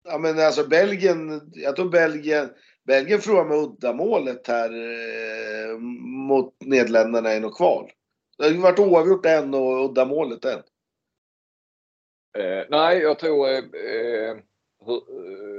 Ja 0.04 0.18
men 0.18 0.40
alltså 0.40 0.68
Belgien, 0.68 1.52
jag 1.54 1.76
tror 1.76 1.90
Belgien, 1.90 2.50
Belgien 2.84 3.20
förlorar 3.22 3.46
med 3.46 3.58
uddamålet 3.58 4.48
här 4.48 4.70
eh, 4.70 5.78
mot 6.28 6.56
Nederländerna 6.60 7.36
i 7.36 7.40
något 7.40 7.58
kval. 7.58 7.92
Det 8.38 8.44
har 8.44 8.52
ju 8.52 8.58
varit 8.58 8.80
oavgjort 8.80 9.26
en 9.26 9.54
och 9.54 9.86
uddamålet 9.86 10.46
en. 10.46 10.64
Eh, 12.38 12.66
nej, 12.70 13.00
jag 13.00 13.20
tror... 13.20 13.50
Eh, 13.50 13.58
eh, 13.58 14.38
hur, 14.86 15.02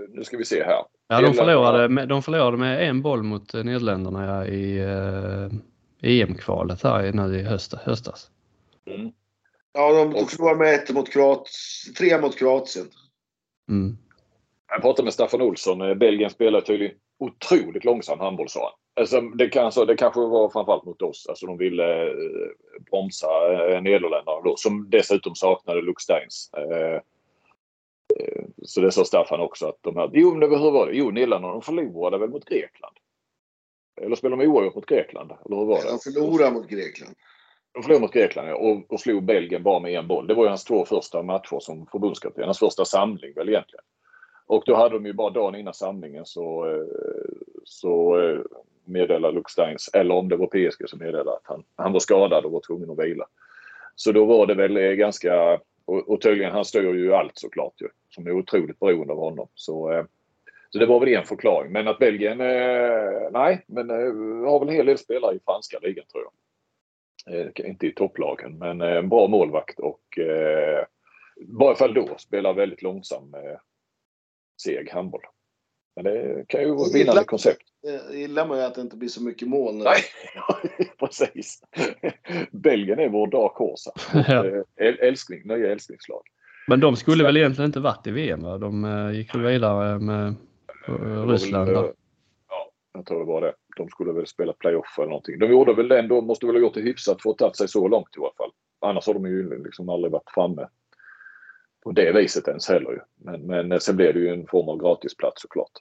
nu 0.08 0.24
ska 0.24 0.36
vi 0.36 0.44
se 0.44 0.64
här. 0.64 0.84
Ja, 1.08 1.20
de 1.20 1.34
förlorade, 1.34 1.88
med, 1.88 2.08
de 2.08 2.22
förlorade 2.22 2.56
med 2.56 2.88
en 2.88 3.02
boll 3.02 3.22
mot 3.22 3.54
eh, 3.54 3.64
Nederländerna 3.64 4.26
ja, 4.26 4.46
i 4.46 4.78
eh, 4.78 6.20
EM-kvalet 6.20 6.82
här 6.82 7.04
i- 7.06 7.12
nu 7.12 7.38
i 7.38 7.42
höst, 7.42 7.74
höstas. 7.74 8.30
Mm. 8.86 9.12
Ja, 9.72 10.04
de 10.04 10.26
förlorar 10.26 10.54
med 10.56 10.74
ett 10.74 10.90
mot 10.94 11.10
Kroatien, 11.12 11.94
tre 11.98 12.20
mot 12.20 12.38
Kroatien. 12.38 12.86
Mm. 13.68 13.96
Jag 14.68 14.82
pratade 14.82 15.04
med 15.04 15.12
Staffan 15.14 15.42
Olsson. 15.42 15.80
Eh, 15.80 15.94
Belgien 15.94 16.30
spelar 16.30 16.60
tydligen 16.60 16.94
otroligt 17.18 17.84
långsam 17.84 18.20
handboll 18.20 18.48
sa 18.48 18.60
han. 18.60 19.02
Alltså, 19.02 19.20
det, 19.20 19.48
kan, 19.48 19.64
alltså, 19.64 19.84
det 19.84 19.96
kanske 19.96 20.20
var 20.20 20.48
framförallt 20.50 20.84
mot 20.84 21.02
oss. 21.02 21.26
Alltså, 21.28 21.46
de 21.46 21.58
ville 21.58 22.06
eh, 22.06 22.14
bromsa 22.90 23.26
eh, 23.52 23.82
Nederländerna 23.82 24.40
då, 24.44 24.54
som 24.56 24.90
dessutom 24.90 25.34
saknade 25.34 25.82
Luke 25.82 26.02
Steins. 26.02 26.50
Eh, 26.56 27.00
så 28.64 28.80
det 28.80 28.92
sa 28.92 29.04
Staffan 29.04 29.40
också 29.40 29.66
att 29.66 29.78
de 29.80 29.96
här... 29.96 30.10
Jo, 30.12 30.34
men 30.34 30.50
hur 30.50 30.70
var 30.70 30.86
det? 30.86 30.96
Jo, 30.96 31.10
Nederländerna 31.10 31.52
de 31.52 31.62
förlorade 31.62 32.18
väl 32.18 32.30
mot 32.30 32.44
Grekland? 32.44 32.96
Eller 34.00 34.16
spelade 34.16 34.42
de 34.42 34.48
oavgjort 34.48 34.74
mot 34.74 34.86
Grekland? 34.86 35.32
Eller 35.46 35.56
hur 35.56 35.64
var 35.64 35.82
det? 35.82 35.90
De 35.90 35.98
förlorar 35.98 36.50
mot 36.50 36.68
Grekland. 36.68 37.14
De 37.72 37.82
förlorade 37.82 38.00
mot 38.02 38.12
Grekland 38.12 38.48
ja, 38.48 38.54
och, 38.54 38.92
och 38.92 39.00
slog 39.00 39.24
Belgien 39.24 39.62
bara 39.62 39.80
med 39.80 39.98
en 39.98 40.08
boll. 40.08 40.26
Det 40.26 40.34
var 40.34 40.44
ju 40.44 40.48
hans 40.48 40.64
två 40.64 40.84
första 40.84 41.22
matcher 41.22 41.58
som 41.60 41.86
förbundskapten. 41.86 42.44
Hans 42.44 42.58
första 42.58 42.84
samling 42.84 43.32
väl 43.34 43.48
egentligen. 43.48 43.84
Och 44.46 44.62
då 44.66 44.74
hade 44.74 44.94
de 44.94 45.06
ju 45.06 45.12
bara 45.12 45.30
dagen 45.30 45.54
innan 45.54 45.74
samlingen 45.74 46.26
så, 46.26 46.70
eh, 46.70 46.84
så 47.64 48.20
eh, 48.20 48.40
meddelade 48.84 49.34
Luke 49.34 49.50
Steins, 49.50 49.90
eller 49.92 50.14
om 50.14 50.28
det 50.28 50.36
var 50.36 50.46
PSG 50.46 50.88
som 50.88 50.98
meddelade 50.98 51.32
att 51.32 51.46
han, 51.46 51.64
han 51.76 51.92
var 51.92 52.00
skadad 52.00 52.44
och 52.44 52.52
var 52.52 52.60
tvungen 52.60 52.90
att 52.90 52.98
vila. 52.98 53.26
Så 53.94 54.12
då 54.12 54.24
var 54.24 54.46
det 54.46 54.54
väl 54.54 54.76
eh, 54.76 54.92
ganska, 54.92 55.60
och, 55.84 56.08
och 56.08 56.20
tydligen 56.20 56.52
han 56.52 56.64
styr 56.64 56.94
ju 56.94 57.14
allt 57.14 57.38
såklart 57.38 57.80
ju, 57.80 57.88
som 58.10 58.26
är 58.26 58.32
otroligt 58.32 58.78
beroende 58.78 59.12
av 59.12 59.18
honom. 59.18 59.48
Så, 59.54 59.92
eh, 59.92 60.04
så 60.70 60.78
det 60.78 60.86
var 60.86 61.00
väl 61.00 61.08
en 61.08 61.24
förklaring. 61.24 61.72
Men 61.72 61.88
att 61.88 61.98
Belgien, 61.98 62.40
eh, 62.40 63.30
nej, 63.32 63.64
men 63.66 63.90
eh, 63.90 64.50
har 64.50 64.58
väl 64.58 64.68
en 64.68 64.74
hel 64.74 64.86
del 64.86 64.98
spelare 64.98 65.34
i 65.36 65.40
franska 65.44 65.78
ligan 65.82 66.04
tror 66.12 66.24
jag. 66.24 66.32
Inte 67.66 67.86
i 67.86 67.92
topplagen, 67.92 68.58
men 68.58 68.80
en 68.80 69.08
bra 69.08 69.28
målvakt 69.28 69.78
och 69.78 70.18
i 71.36 71.46
varje 71.48 71.76
fall 71.76 71.94
då 71.94 72.08
spelar 72.18 72.54
väldigt 72.54 72.82
långsam 72.82 73.34
seg 74.62 74.90
handboll. 74.90 75.20
Men 75.96 76.04
det 76.04 76.44
kan 76.48 76.60
ju 76.60 76.74
vara 76.74 76.86
ett 76.86 76.94
vinnande 76.94 77.24
koncept. 77.24 77.62
Det 77.82 78.16
gillar 78.18 78.46
man 78.46 78.58
ju 78.58 78.64
att 78.64 78.74
det 78.74 78.80
inte 78.80 78.96
blir 78.96 79.08
så 79.08 79.22
mycket 79.22 79.48
mål. 79.48 79.74
nu. 79.74 79.84
Nej, 79.84 80.00
precis. 80.98 81.60
Belgien 82.50 82.98
är 82.98 83.08
vår 83.08 83.26
dark 83.26 83.52
horse. 83.52 83.90
Eh, 84.14 84.86
äl- 84.88 84.98
Älskling, 85.00 85.42
nya 85.44 85.72
älsklingslag. 85.72 86.22
Men 86.68 86.80
de 86.80 86.96
skulle 86.96 87.24
väl 87.24 87.36
egentligen 87.36 87.68
inte 87.68 87.80
varit 87.80 88.06
i 88.06 88.10
VM? 88.10 88.42
Va? 88.42 88.58
De 88.58 88.84
eh, 88.84 89.10
gick 89.18 89.34
väl 89.34 89.42
vidare 89.42 89.98
med 89.98 90.34
eh, 90.88 91.26
Ryssland. 91.28 91.68
väl, 91.70 91.76
Ja, 92.48 92.70
jag 92.94 93.06
tror 93.06 93.18
det 93.18 93.24
var 93.26 93.40
det. 93.40 93.54
De 93.76 93.88
skulle 93.88 94.12
väl 94.12 94.26
spela 94.26 94.52
playoff 94.52 94.94
eller 94.98 95.08
någonting. 95.08 95.38
De 95.38 95.46
gjorde 95.50 95.74
väl 95.74 95.88
det 95.88 95.98
ändå, 95.98 96.20
måste 96.20 96.46
väl 96.46 96.54
ha 96.54 96.60
gjort 96.60 96.74
det 96.74 96.80
hyfsat 96.80 97.22
för 97.22 97.30
att 97.30 97.38
ta 97.38 97.52
sig 97.52 97.68
så 97.68 97.88
långt 97.88 98.08
i 98.16 98.20
alla 98.20 98.30
fall. 98.36 98.50
Annars 98.80 99.06
har 99.06 99.14
de 99.14 99.26
ju 99.26 99.64
liksom 99.64 99.88
aldrig 99.88 100.12
varit 100.12 100.30
framme 100.34 100.68
på 101.84 101.92
det 101.92 102.12
viset 102.12 102.48
ens 102.48 102.68
heller 102.68 102.90
ju. 102.90 103.00
Men, 103.16 103.46
men 103.46 103.72
eh, 103.72 103.78
sen 103.78 103.96
blev 103.96 104.14
det 104.14 104.20
ju 104.20 104.28
en 104.28 104.46
form 104.46 104.68
av 104.68 104.78
gratisplats 104.78 105.42
såklart. 105.42 105.72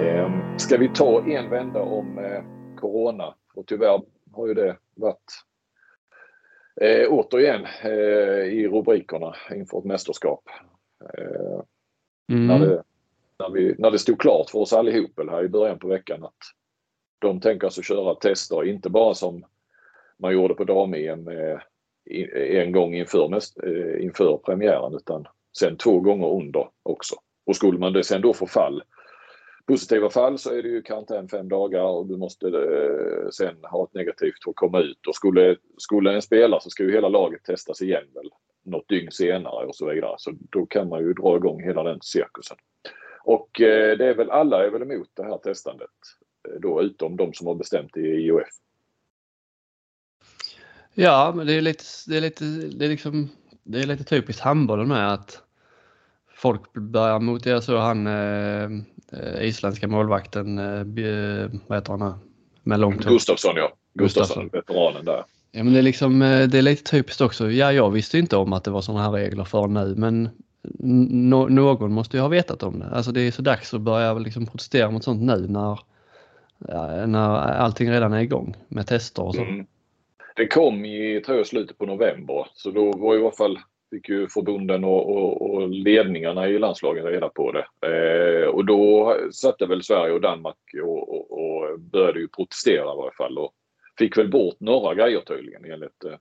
Ehm, 0.00 0.58
Ska 0.58 0.76
vi 0.76 0.88
ta 0.88 1.24
en 1.26 1.50
vända 1.50 1.80
om 1.82 2.18
eh, 2.18 2.42
Corona? 2.76 3.34
Och 3.54 3.66
tyvärr 3.66 4.02
har 4.32 4.46
ju 4.46 4.54
det 4.54 4.76
varit 4.94 5.32
eh, 6.80 7.06
återigen 7.08 7.66
eh, 7.82 8.44
i 8.44 8.68
rubrikerna 8.68 9.34
inför 9.54 9.78
ett 9.78 9.84
mästerskap. 9.84 10.44
Eh, 11.18 11.62
när, 12.26 12.54
Mm. 12.56 12.60
det, 12.60 12.82
när, 13.38 13.50
vi, 13.50 13.74
när 13.78 13.90
det 13.90 13.98
stod 13.98 14.20
klart 14.20 14.50
för 14.50 14.58
oss 14.58 14.72
allihop 14.72 15.10
här 15.30 15.44
i 15.44 15.48
början 15.48 15.78
på 15.78 15.88
veckan 15.88 16.24
att 16.24 16.36
de 17.20 17.40
tänker 17.40 17.66
alltså 17.66 17.82
köra 17.82 18.14
tester, 18.14 18.68
inte 18.68 18.90
bara 18.90 19.14
som 19.14 19.44
man 20.18 20.32
gjorde 20.32 20.54
på 20.54 20.64
dam-EM 20.64 21.28
eh, 21.28 21.58
en 22.60 22.72
gång 22.72 22.94
inför, 22.94 23.34
eh, 23.34 24.04
inför 24.04 24.36
premiären 24.36 24.94
utan 24.94 25.26
sen 25.58 25.76
två 25.76 26.00
gånger 26.00 26.26
under 26.26 26.68
också. 26.82 27.14
Och 27.46 27.56
skulle 27.56 27.78
man 27.78 27.92
det 27.92 28.04
sen 28.04 28.20
då 28.20 28.34
få 28.34 28.46
fall, 28.46 28.82
positiva 29.66 30.10
fall 30.10 30.38
så 30.38 30.54
är 30.54 30.62
det 30.62 30.68
ju 30.68 30.82
karantän 30.82 31.28
fem 31.28 31.48
dagar 31.48 31.82
och 31.82 32.06
du 32.06 32.16
måste 32.16 32.46
eh, 32.46 33.28
sen 33.30 33.56
ha 33.62 33.84
ett 33.84 33.94
negativt 33.94 34.44
för 34.44 34.50
att 34.50 34.56
komma 34.56 34.80
ut. 34.80 35.06
Och 35.06 35.14
skulle, 35.14 35.56
skulle 35.78 36.14
en 36.14 36.22
spela 36.22 36.60
så 36.60 36.70
ska 36.70 36.82
ju 36.82 36.92
hela 36.92 37.08
laget 37.08 37.44
testas 37.44 37.82
igen 37.82 38.04
väl 38.14 38.30
något 38.64 38.88
dygn 38.88 39.10
senare 39.10 39.66
och 39.66 39.76
så 39.76 39.90
vidare. 39.90 40.14
Så 40.18 40.32
då 40.50 40.66
kan 40.66 40.88
man 40.88 41.00
ju 41.00 41.12
dra 41.12 41.36
igång 41.36 41.62
hela 41.62 41.82
den 41.82 41.98
cirkusen. 42.02 42.56
Och 43.24 43.48
det 43.98 44.06
är 44.06 44.14
väl 44.14 44.30
alla 44.30 44.66
är 44.66 44.70
väl 44.70 44.82
emot 44.82 45.08
det 45.14 45.24
här 45.24 45.38
testandet. 45.38 45.90
Då 46.60 46.82
utom 46.82 47.16
de 47.16 47.34
som 47.34 47.46
har 47.46 47.54
bestämt 47.54 47.96
i 47.96 48.00
IOF. 48.00 48.48
Ja, 50.94 51.32
men 51.36 51.46
det 51.46 51.54
är 51.54 51.60
lite, 51.60 51.84
det 52.06 52.16
är 52.16 52.20
lite, 52.20 52.44
det 52.44 52.84
är 52.84 52.88
liksom, 52.88 53.28
det 53.62 53.80
är 53.80 53.86
lite 53.86 54.04
typiskt 54.04 54.42
handbollen 54.42 54.88
med 54.88 55.12
att 55.12 55.42
folk 56.36 56.72
börjar 56.72 57.20
motsäga 57.20 57.60
så 57.60 57.76
han 57.76 58.06
eh, 58.06 58.70
isländska 59.40 59.88
målvakten, 59.88 60.58
eh, 60.58 61.50
vad 61.66 61.78
heter 61.78 61.90
han 61.90 62.02
här? 62.02 62.14
Med 62.62 62.80
långt. 62.80 63.04
Gustafsson 63.04 63.56
ja. 63.56 63.72
Gustafsson, 63.94 64.48
veteranen 64.52 65.04
där. 65.04 65.24
Ja, 65.52 65.64
men 65.64 65.72
det 65.72 65.78
är 65.78 65.82
liksom, 65.82 66.22
eh, 66.22 66.48
det 66.48 66.58
är 66.58 66.62
lite 66.62 66.90
typiskt 66.90 67.20
också. 67.20 67.50
Ja, 67.50 67.72
jag 67.72 67.90
visste 67.90 68.18
inte 68.18 68.36
om 68.36 68.52
att 68.52 68.64
det 68.64 68.70
var 68.70 68.80
sådana 68.80 69.04
här 69.04 69.10
regler 69.10 69.44
för 69.44 69.66
nu, 69.66 69.94
men 69.96 70.28
nå- 71.30 71.48
någon 71.48 71.92
måste 71.92 72.16
ju 72.16 72.20
ha 72.20 72.28
vetat 72.28 72.62
om 72.62 72.78
det. 72.78 72.86
Alltså 72.86 73.12
det 73.12 73.20
är 73.20 73.30
så 73.30 73.42
dags 73.42 73.74
att 73.74 73.80
börja 73.80 74.14
liksom 74.14 74.46
protestera 74.46 74.90
mot 74.90 75.04
sånt 75.04 75.22
nu 75.22 75.46
när, 75.48 75.80
när 77.06 77.36
allting 77.36 77.90
redan 77.90 78.12
är 78.12 78.20
igång 78.20 78.56
med 78.68 78.86
tester 78.86 79.22
och 79.22 79.34
så. 79.34 79.42
Mm. 79.42 79.66
Det 80.36 80.46
kom 80.46 80.84
i, 80.84 81.22
tror 81.26 81.38
jag, 81.38 81.46
slutet 81.46 81.78
på 81.78 81.86
november. 81.86 82.46
Så 82.54 82.70
då 82.70 82.92
var 82.92 83.16
i 83.16 83.20
alla 83.20 83.30
fall, 83.30 83.58
fick 83.90 84.08
ju 84.08 84.28
förbunden 84.28 84.84
och, 84.84 85.16
och, 85.16 85.50
och 85.50 85.68
ledningarna 85.68 86.48
i 86.48 86.58
landslagen 86.58 87.04
reda 87.04 87.28
på 87.28 87.52
det. 87.52 87.66
Eh, 87.86 88.48
och 88.48 88.64
då 88.64 89.16
satte 89.32 89.66
väl 89.66 89.82
Sverige 89.82 90.12
och 90.12 90.20
Danmark 90.20 90.56
och, 90.82 91.08
och, 91.08 91.30
och 91.30 91.80
började 91.80 92.20
ju 92.20 92.28
protestera 92.28 92.92
i 92.92 92.96
varje 92.96 93.16
fall. 93.16 93.38
Och 93.38 93.52
fick 93.98 94.18
väl 94.18 94.30
bort 94.30 94.60
några 94.60 94.94
grejer 94.94 95.20
tydligen 95.20 95.64
enligt 95.64 96.04
eh, 96.04 96.14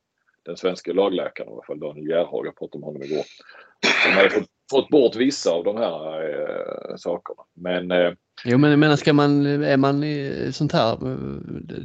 den 0.46 0.58
svenska 0.58 0.94
lagläkaren 0.94 1.50
i 1.50 1.54
alla 1.54 1.64
fall, 1.64 1.80
Daniel 1.80 2.08
Gerhag. 2.08 2.48
Jag 2.48 2.56
pratade 2.56 2.80
med 2.80 2.86
honom 2.86 3.04
igår. 3.04 3.24
De 4.06 4.12
hade 4.12 4.30
fått, 4.30 4.50
fått 4.72 4.90
bort 4.90 5.16
vissa 5.16 5.52
av 5.52 5.64
de 5.64 5.78
här 5.78 6.30
eh, 6.30 6.96
sakerna. 6.96 7.44
Men 7.54 7.92
eh, 7.92 8.14
Jo 8.46 8.58
men 8.58 8.70
jag 8.70 8.80
menar 8.80 8.96
ska 8.96 9.14
man, 9.14 9.46
är 9.46 9.78
man 9.78 10.04
i 10.04 10.50
sånt 10.54 10.72
här, 10.72 10.98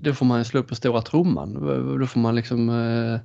då 0.03 0.13
får 0.13 0.27
man 0.27 0.45
slå 0.45 0.63
på 0.63 0.75
stora 0.75 1.01
trumman. 1.01 1.55
Då 2.01 2.07
får 2.07 2.21
man 2.21 2.35
liksom 2.35 2.69
eh, 2.69 3.21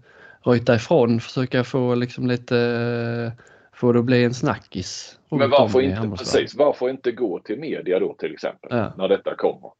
ryta 0.51 0.75
ifrån, 0.75 1.19
försöka 1.19 1.63
få 1.63 1.95
liksom 1.95 2.27
lite, 2.27 2.57
eh, 2.57 3.43
får 3.73 3.93
det 3.93 4.03
bli 4.03 4.23
en 4.23 4.33
snackis. 4.33 5.19
Men 5.29 5.49
varför 5.49 5.81
inte, 5.81 6.09
precis, 6.17 6.55
varför 6.55 6.89
inte 6.89 7.11
gå 7.11 7.39
till 7.39 7.59
media 7.59 7.99
då 7.99 8.13
till 8.13 8.33
exempel 8.33 8.69
Ja. 8.71 8.93
när 8.97 9.07
detta 9.07 9.35
kommer? 9.35 9.71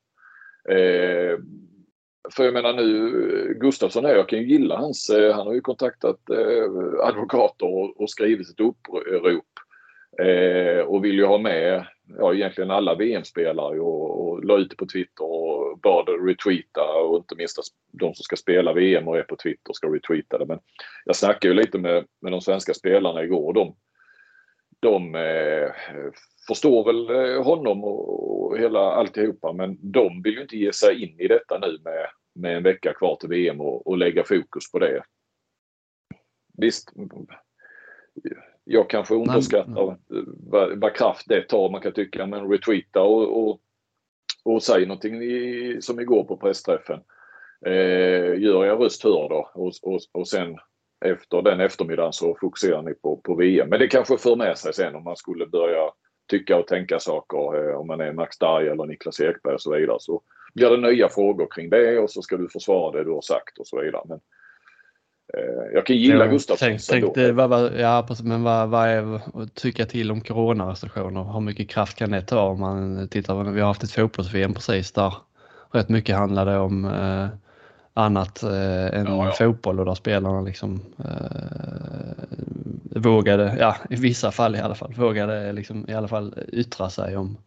Eh, 0.70 1.38
för 2.36 2.44
jag 2.44 2.54
menar 2.54 2.74
nu, 2.74 3.58
Gustafsson 3.60 4.06
här, 4.06 4.16
jag 4.16 4.30
kan 4.30 4.40
ju 4.40 4.46
gilla 4.48 4.78
hans, 4.78 5.10
eh, 5.10 5.36
han 5.36 5.48
har 5.48 5.54
ju 5.54 5.62
kontaktat 5.62 6.30
eh, 6.30 7.08
advokater 7.08 7.66
och, 7.66 8.02
och 8.02 8.10
skrivit 8.10 8.50
ett 8.50 8.60
upprop 8.60 9.46
eh, 10.22 10.82
och 10.86 11.06
vill 11.06 11.16
ju 11.16 11.26
ha 11.26 11.38
med 11.38 11.86
ja, 12.18 12.34
egentligen 12.34 12.72
alla 12.72 12.96
VM-spelare 12.96 13.80
och, 13.80 14.28
och 14.28 14.44
la 14.44 14.58
ut 14.58 14.70
det 14.70 14.76
på 14.76 14.86
Twitter 14.86 15.24
och 15.24 15.80
bad 15.80 16.10
retweeta 16.28 16.84
och 16.84 17.18
inte 17.18 17.36
minst 17.36 17.60
att 17.60 17.66
de 17.92 18.14
som 18.14 18.24
ska 18.24 18.36
spela 18.36 18.74
VM 18.74 19.08
och 19.08 19.18
är 19.18 19.24
på 19.24 19.36
Twitter 19.36 19.74
ska 19.74 19.88
retweeta 19.88 20.38
det. 20.38 20.46
Men 20.46 20.60
jag 21.06 21.16
snackade 21.16 21.48
ju 21.48 21.54
lite 21.54 21.78
med, 21.78 22.06
med 22.22 22.32
de 22.32 22.42
svenska 22.42 22.74
spelarna 22.74 23.24
igår 23.24 23.54
de, 23.54 23.76
de 24.80 25.16
eh, 25.16 25.72
förstår 26.48 26.86
väl 26.86 27.10
eh, 27.10 27.44
honom 27.44 27.84
och, 27.84 28.50
och 28.52 28.58
hela 28.58 28.80
alltihopa 28.80 29.54
men 29.54 29.92
de 29.92 30.22
vill 30.22 30.34
ju 30.34 30.42
inte 30.42 30.58
ge 30.58 30.74
sig 30.74 31.04
in 31.04 31.20
i 31.20 31.28
detta 31.28 31.60
nu 31.60 31.80
med, 31.84 32.08
med 32.36 32.58
en 32.58 32.64
vecka 32.64 32.94
kvar 32.94 33.16
till 33.16 33.30
VM 33.30 33.62
och, 33.62 33.88
och 33.88 33.98
lägga 33.98 34.24
fokus 34.24 34.72
på 34.72 34.80
det. 34.80 35.04
Visst, 36.58 36.94
jag 38.72 38.90
kanske 38.90 39.14
underskattar 39.14 39.84
mm. 39.84 40.26
vad, 40.50 40.80
vad 40.80 40.96
kraft 40.96 41.26
det 41.28 41.42
tar. 41.42 41.70
Man 41.70 41.82
kan 41.82 41.92
tycka 41.92 42.26
men 42.26 42.50
retweeta 42.50 43.02
och, 43.02 43.44
och, 43.44 43.60
och 44.46 44.64
säg 44.64 44.86
någonting 44.86 45.22
i, 45.24 45.78
som 45.82 46.00
igår 46.00 46.24
på 46.24 46.38
pressträffen. 46.38 47.00
Eh, 47.66 48.42
gör 48.42 48.66
er 48.66 48.76
röst 48.76 49.04
hörd 49.04 49.30
då 49.30 49.52
och, 49.54 49.74
och, 49.82 50.00
och 50.12 50.28
sen 50.28 50.58
efter 51.06 51.42
den 51.42 51.60
eftermiddagen 51.60 52.14
så 52.14 52.38
fokuserar 52.42 52.82
ni 52.82 52.94
på, 52.94 53.18
på 53.18 53.36
VM. 53.36 53.70
Men 53.70 53.80
det 53.80 53.88
kanske 53.88 54.18
för 54.18 54.36
med 54.36 54.58
sig 54.58 54.74
sen 54.74 54.96
om 54.96 55.04
man 55.04 55.16
skulle 55.16 55.46
börja 55.46 55.92
tycka 56.30 56.58
och 56.58 56.68
tänka 56.68 57.00
saker. 57.00 57.70
Eh, 57.70 57.76
om 57.76 57.88
man 57.88 58.02
är 58.02 58.14
Max 58.14 58.38
Darj 58.38 58.68
eller 58.68 58.86
Niklas 58.86 59.20
Ekberg 59.20 59.54
och 59.54 59.62
så 59.62 59.76
vidare. 59.76 59.98
Så 60.00 60.22
blir 60.54 60.70
det 60.70 60.92
nya 60.92 61.10
frågor 61.10 61.48
kring 61.52 61.70
det 61.70 62.00
och 62.00 62.12
så 62.12 62.22
ska 62.22 62.38
du 62.38 62.50
försvara 62.50 62.98
det 62.98 63.04
du 63.04 63.12
har 63.12 63.22
sagt 63.22 63.58
och 63.58 63.68
så 63.68 63.82
vidare. 63.82 64.04
Men, 64.06 64.18
eh, 64.18 64.22
jag 65.74 65.86
kan 65.86 65.96
gilla 65.96 66.26
Jo, 66.26 66.32
Gustafsson. 66.32 66.68
Tänk, 66.70 66.82
tänk 66.90 67.16
det, 67.16 67.32
vad, 67.32 67.50
vad, 67.50 67.80
ja, 67.80 68.08
men 68.24 68.44
vad, 68.44 68.70
vad 68.70 68.88
är 68.88 69.16
att 69.16 69.56
tycka 69.56 69.86
till 69.86 70.12
om 70.12 70.22
coronarestriktioner? 70.22 71.34
Hur 71.34 71.40
mycket 71.40 71.70
kraft 71.70 71.98
kan 71.98 72.12
det 72.12 72.22
ta 72.22 72.42
om 72.42 72.60
man 72.60 73.08
tittar 73.08 73.44
vi 73.44 73.60
har 73.62 73.68
haft 73.68 73.84
ett 73.84 73.92
fotbolls-VM 73.92 74.54
precis 74.54 74.92
där 74.92 75.14
rätt 75.72 75.90
mycket 75.90 76.16
handlade 76.16 76.58
om 76.58 76.86
eh, 76.86 77.28
annat 77.94 78.44
eh, 78.44 79.00
än 79.00 79.06
Ja, 79.06 79.26
ja. 79.26 79.32
fotboll 79.32 79.80
och 79.80 79.86
där 79.86 79.96
spelarna 79.96 80.42
liksom 80.42 80.82
eh, 80.98 83.02
vågade, 83.02 83.56
ja 83.60 83.76
i 83.90 83.96
vissa 83.96 84.32
fall 84.32 84.56
i 84.56 84.60
alla 84.60 84.76
fall, 84.76 84.94
vågade 84.94 85.54
liksom 85.54 85.86
i 85.90 85.94
alla 85.94 86.08
fall 86.08 86.36
yttra 86.52 86.90
sig 86.90 87.18
om, 87.18 87.38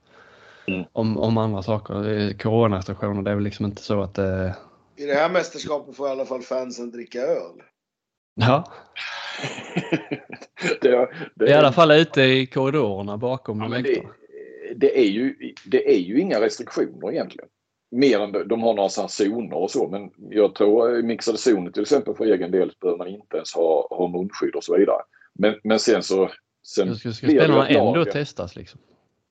Mm. 0.67 0.85
om, 0.93 1.19
om 1.19 1.39
andra 1.39 1.63
saker. 1.63 2.09
Eh, 2.13 2.33
Coronarestriktioner, 2.37 3.23
det 3.23 3.31
är 3.31 3.35
väl 3.35 3.45
liksom 3.45 3.67
inte 3.67 3.83
så 3.83 4.03
att 4.03 4.15
det 4.15 4.55
I 4.97 5.07
det 5.07 5.15
här 5.15 5.31
mästerskapet 5.31 5.97
får 5.97 6.09
i 6.09 6.11
alla 6.11 6.25
fall 6.25 6.43
fansen 6.43 6.91
dricka 6.91 7.19
öl. 7.19 7.63
Ja, 8.35 8.65
det, 10.81 11.09
det, 11.35 11.51
i 11.51 11.53
alla 11.53 11.73
fall 11.73 11.91
ute 11.91 12.23
i 12.23 12.47
korridorerna 12.47 13.17
bakom 13.17 13.61
Ja, 13.61 13.69
det, 13.69 14.03
det, 14.77 14.99
är 14.99 15.11
ju, 15.11 15.55
det 15.65 15.95
är 15.95 15.99
ju 15.99 16.21
inga 16.21 16.41
restriktioner 16.41 17.13
egentligen. 17.13 17.49
Mer 17.91 18.21
än 18.21 18.33
de, 18.33 18.49
de 18.49 18.63
har 18.63 18.75
några 18.75 18.89
sådana 18.89 19.09
zoner 19.09 19.57
och 19.57 19.71
så 19.71 19.89
men 19.89 20.11
jag 20.31 20.55
tror 20.55 20.99
i 20.99 21.03
mixade 21.03 21.39
zoner 21.39 21.71
till 21.71 21.83
exempel 21.83 22.15
för 22.15 22.25
egen 22.25 22.51
del 22.51 22.73
behöver 22.81 22.99
man 22.99 23.09
inte 23.09 23.37
ens 23.37 23.55
ha, 23.55 23.89
ha 23.91 24.09
munskydd 24.09 24.55
och 24.55 24.65
så 24.65 24.77
vidare. 24.77 25.03
Men, 25.35 25.55
men 25.65 25.79
sen 25.79 26.03
så... 26.03 26.31
Sen 26.67 26.97
ska, 26.97 27.13
ska 27.13 27.27
spelarna 27.27 27.69
ändå 27.69 28.05
testas 28.05 28.57
liksom. 28.57 28.81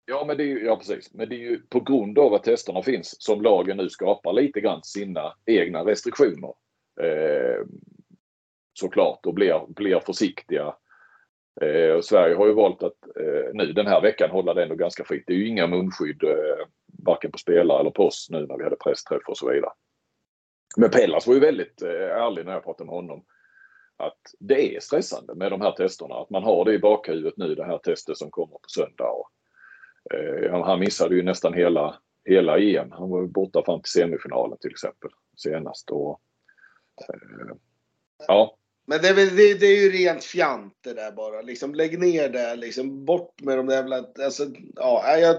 Ja, 0.06 0.24
men 0.28 0.38
det 0.38 0.44
är 0.44 0.48
ju, 0.48 0.66
ja, 0.66 0.76
precis. 0.76 1.14
Men 1.14 1.30
det 1.30 1.36
är 1.36 1.40
ju 1.40 1.62
på 1.70 1.80
grund 1.80 2.20
av 2.20 2.34
att 2.34 2.44
testerna 2.44 2.82
finns 2.82 3.16
som 3.20 3.42
lagen 3.42 3.78
nu 3.78 3.90
skapar 3.90 4.34
lite 4.34 4.62
grann 4.62 4.84
sina 4.84 5.34
egna 5.46 5.86
restriktioner. 5.86 6.54
Eh, 7.02 7.66
såklart 8.80 9.26
och 9.26 9.34
blir, 9.34 9.66
blir 9.68 10.00
försiktiga. 10.00 10.76
Eh, 11.62 11.92
och 11.92 12.06
Sverige 12.06 12.36
har 12.36 12.48
ju 12.48 12.54
valt 12.54 12.84
att 12.84 13.18
eh, 13.20 13.54
nu 13.54 13.74
den 13.74 13.88
här 13.88 14.02
veckan 14.02 14.30
hålla 14.30 14.54
det 14.54 14.64
ändå 14.64 14.76
ganska 14.76 15.04
fritt. 15.04 15.24
Det 15.28 15.34
är 15.34 15.38
ju 15.38 15.48
inga 15.48 15.68
munskydd 15.68 16.24
eh, 16.24 16.66
varken 17.04 17.32
på 17.32 17.38
spelare 17.38 17.80
eller 17.80 17.92
på 17.92 18.08
oss 18.08 18.28
nu 18.30 18.48
när 18.48 18.58
vi 18.58 18.64
hade 18.64 18.76
pressträff 18.76 19.24
och 19.28 19.38
så 19.38 19.50
vidare. 19.50 19.72
Men 20.78 20.90
Pellas 20.90 21.28
var 21.28 21.34
ju 21.34 21.40
väldigt 21.40 21.82
eh, 21.82 21.90
ärlig 21.92 22.46
när 22.46 22.54
jag 22.54 22.64
pratade 22.64 22.86
med 22.86 22.96
honom. 22.96 23.26
Att 23.98 24.20
det 24.40 24.76
är 24.76 24.80
stressande 24.80 25.36
med 25.36 25.52
de 25.52 25.62
här 25.62 25.72
testerna. 25.72 26.16
Att 26.16 26.30
man 26.30 26.44
har 26.44 26.66
det 26.66 26.74
i 26.74 26.80
bakhuvudet 26.80 27.38
nu 27.38 27.56
det 27.56 27.66
här 27.66 27.78
testet 27.78 28.18
som 28.18 28.32
kommer 28.32 28.54
på 28.54 28.70
söndag. 28.70 29.10
Och, 29.10 29.30
Eh, 30.14 30.64
han 30.64 30.80
missade 30.80 31.16
ju 31.16 31.24
nästan 31.24 31.54
hela, 31.54 31.96
hela 32.26 32.60
EM. 32.60 32.92
Han 32.92 33.10
var 33.10 33.28
borta 33.28 33.64
fram 33.66 33.82
till 33.82 33.92
semifinalen 33.92 34.58
till 34.58 34.72
exempel 34.72 35.10
senast. 35.38 35.90
Och, 35.90 36.22
eh, 37.10 37.56
ja, 38.28 38.58
men 38.90 39.02
det 39.02 39.08
är, 39.10 39.14
väl, 39.14 39.36
det, 39.36 39.54
det 39.54 39.66
är 39.66 39.82
ju 39.82 39.92
rent 39.92 40.24
fjant 40.24 40.74
det 40.84 40.94
där 40.94 41.12
bara. 41.12 41.42
Liksom, 41.42 41.76
lägg 41.76 42.00
ner 42.00 42.30
det. 42.30 42.56
Liksom, 42.56 43.06
bort 43.06 43.42
med 43.42 43.58
de 43.58 43.66
där 43.66 43.76
jävla... 43.76 44.06
Alltså, 44.24 44.48
ja, 44.76 45.04
nej, 45.06 45.22
jag, 45.22 45.36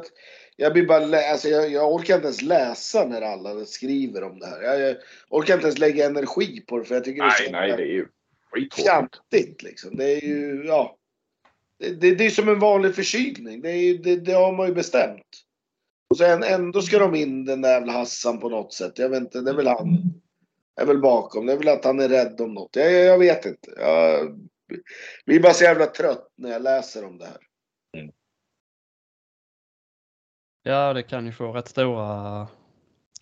jag 0.56 0.72
blir 0.72 0.86
bara... 0.86 1.30
Alltså, 1.30 1.48
jag, 1.48 1.72
jag 1.72 1.94
orkar 1.94 2.14
inte 2.14 2.26
ens 2.26 2.42
läsa 2.42 3.04
när 3.04 3.22
alla 3.22 3.64
skriver 3.64 4.22
om 4.22 4.38
det 4.38 4.46
här. 4.46 4.62
Jag, 4.62 4.80
jag 4.80 4.96
orkar 5.30 5.54
inte 5.54 5.66
ens 5.66 5.78
lägga 5.78 6.06
energi 6.06 6.60
på 6.60 6.78
det 6.78 6.84
för 6.84 6.94
jag 6.94 7.04
tycker 7.04 7.22
det 7.22 7.28
är 7.28 7.52
nej, 7.52 7.68
nej, 7.68 7.76
det 7.76 7.82
är 7.82 7.96
ju 7.96 8.06
fjantigt. 8.76 9.62
Liksom. 9.62 9.96
Det 9.96 10.12
är 10.12 10.24
ju... 10.24 10.64
Ja. 10.66 10.96
Det, 11.78 11.90
det, 11.90 12.14
det 12.14 12.26
är 12.26 12.30
som 12.30 12.48
en 12.48 12.58
vanlig 12.58 12.94
förkylning. 12.94 13.60
Det, 13.60 13.70
är, 13.70 13.98
det, 13.98 14.16
det 14.16 14.32
har 14.32 14.52
man 14.52 14.68
ju 14.68 14.74
bestämt. 14.74 15.26
Och 16.10 16.16
sen 16.16 16.42
ändå 16.42 16.82
ska 16.82 16.98
de 16.98 17.14
in 17.14 17.44
den 17.44 17.62
där 17.62 17.72
jävla 17.72 17.92
Hassan 17.92 18.40
på 18.40 18.48
något 18.48 18.72
sätt. 18.72 18.98
Jag 18.98 19.08
vet 19.08 19.20
inte, 19.20 19.40
det 19.40 19.50
är 19.50 19.54
väl 19.54 19.66
han. 19.66 20.20
Är 20.80 20.86
väl 20.86 21.00
bakom. 21.00 21.46
Det 21.46 21.52
är 21.52 21.56
väl 21.56 21.68
att 21.68 21.84
han 21.84 22.00
är 22.00 22.08
rädd 22.08 22.40
om 22.40 22.54
något. 22.54 22.76
Jag, 22.76 22.92
jag, 22.92 23.18
vet 23.18 23.46
inte. 23.46 23.70
Jag 23.76 24.38
blir 25.26 25.40
bara 25.40 25.52
så 25.52 25.64
jävla 25.64 25.86
trött 25.86 26.32
när 26.36 26.50
jag 26.50 26.62
läser 26.62 27.04
om 27.04 27.18
det 27.18 27.24
här. 27.24 27.38
Ja, 30.62 30.92
det 30.92 31.02
kan 31.02 31.26
ju 31.26 31.32
få 31.32 31.52
rätt 31.52 31.68
stora 31.68 32.46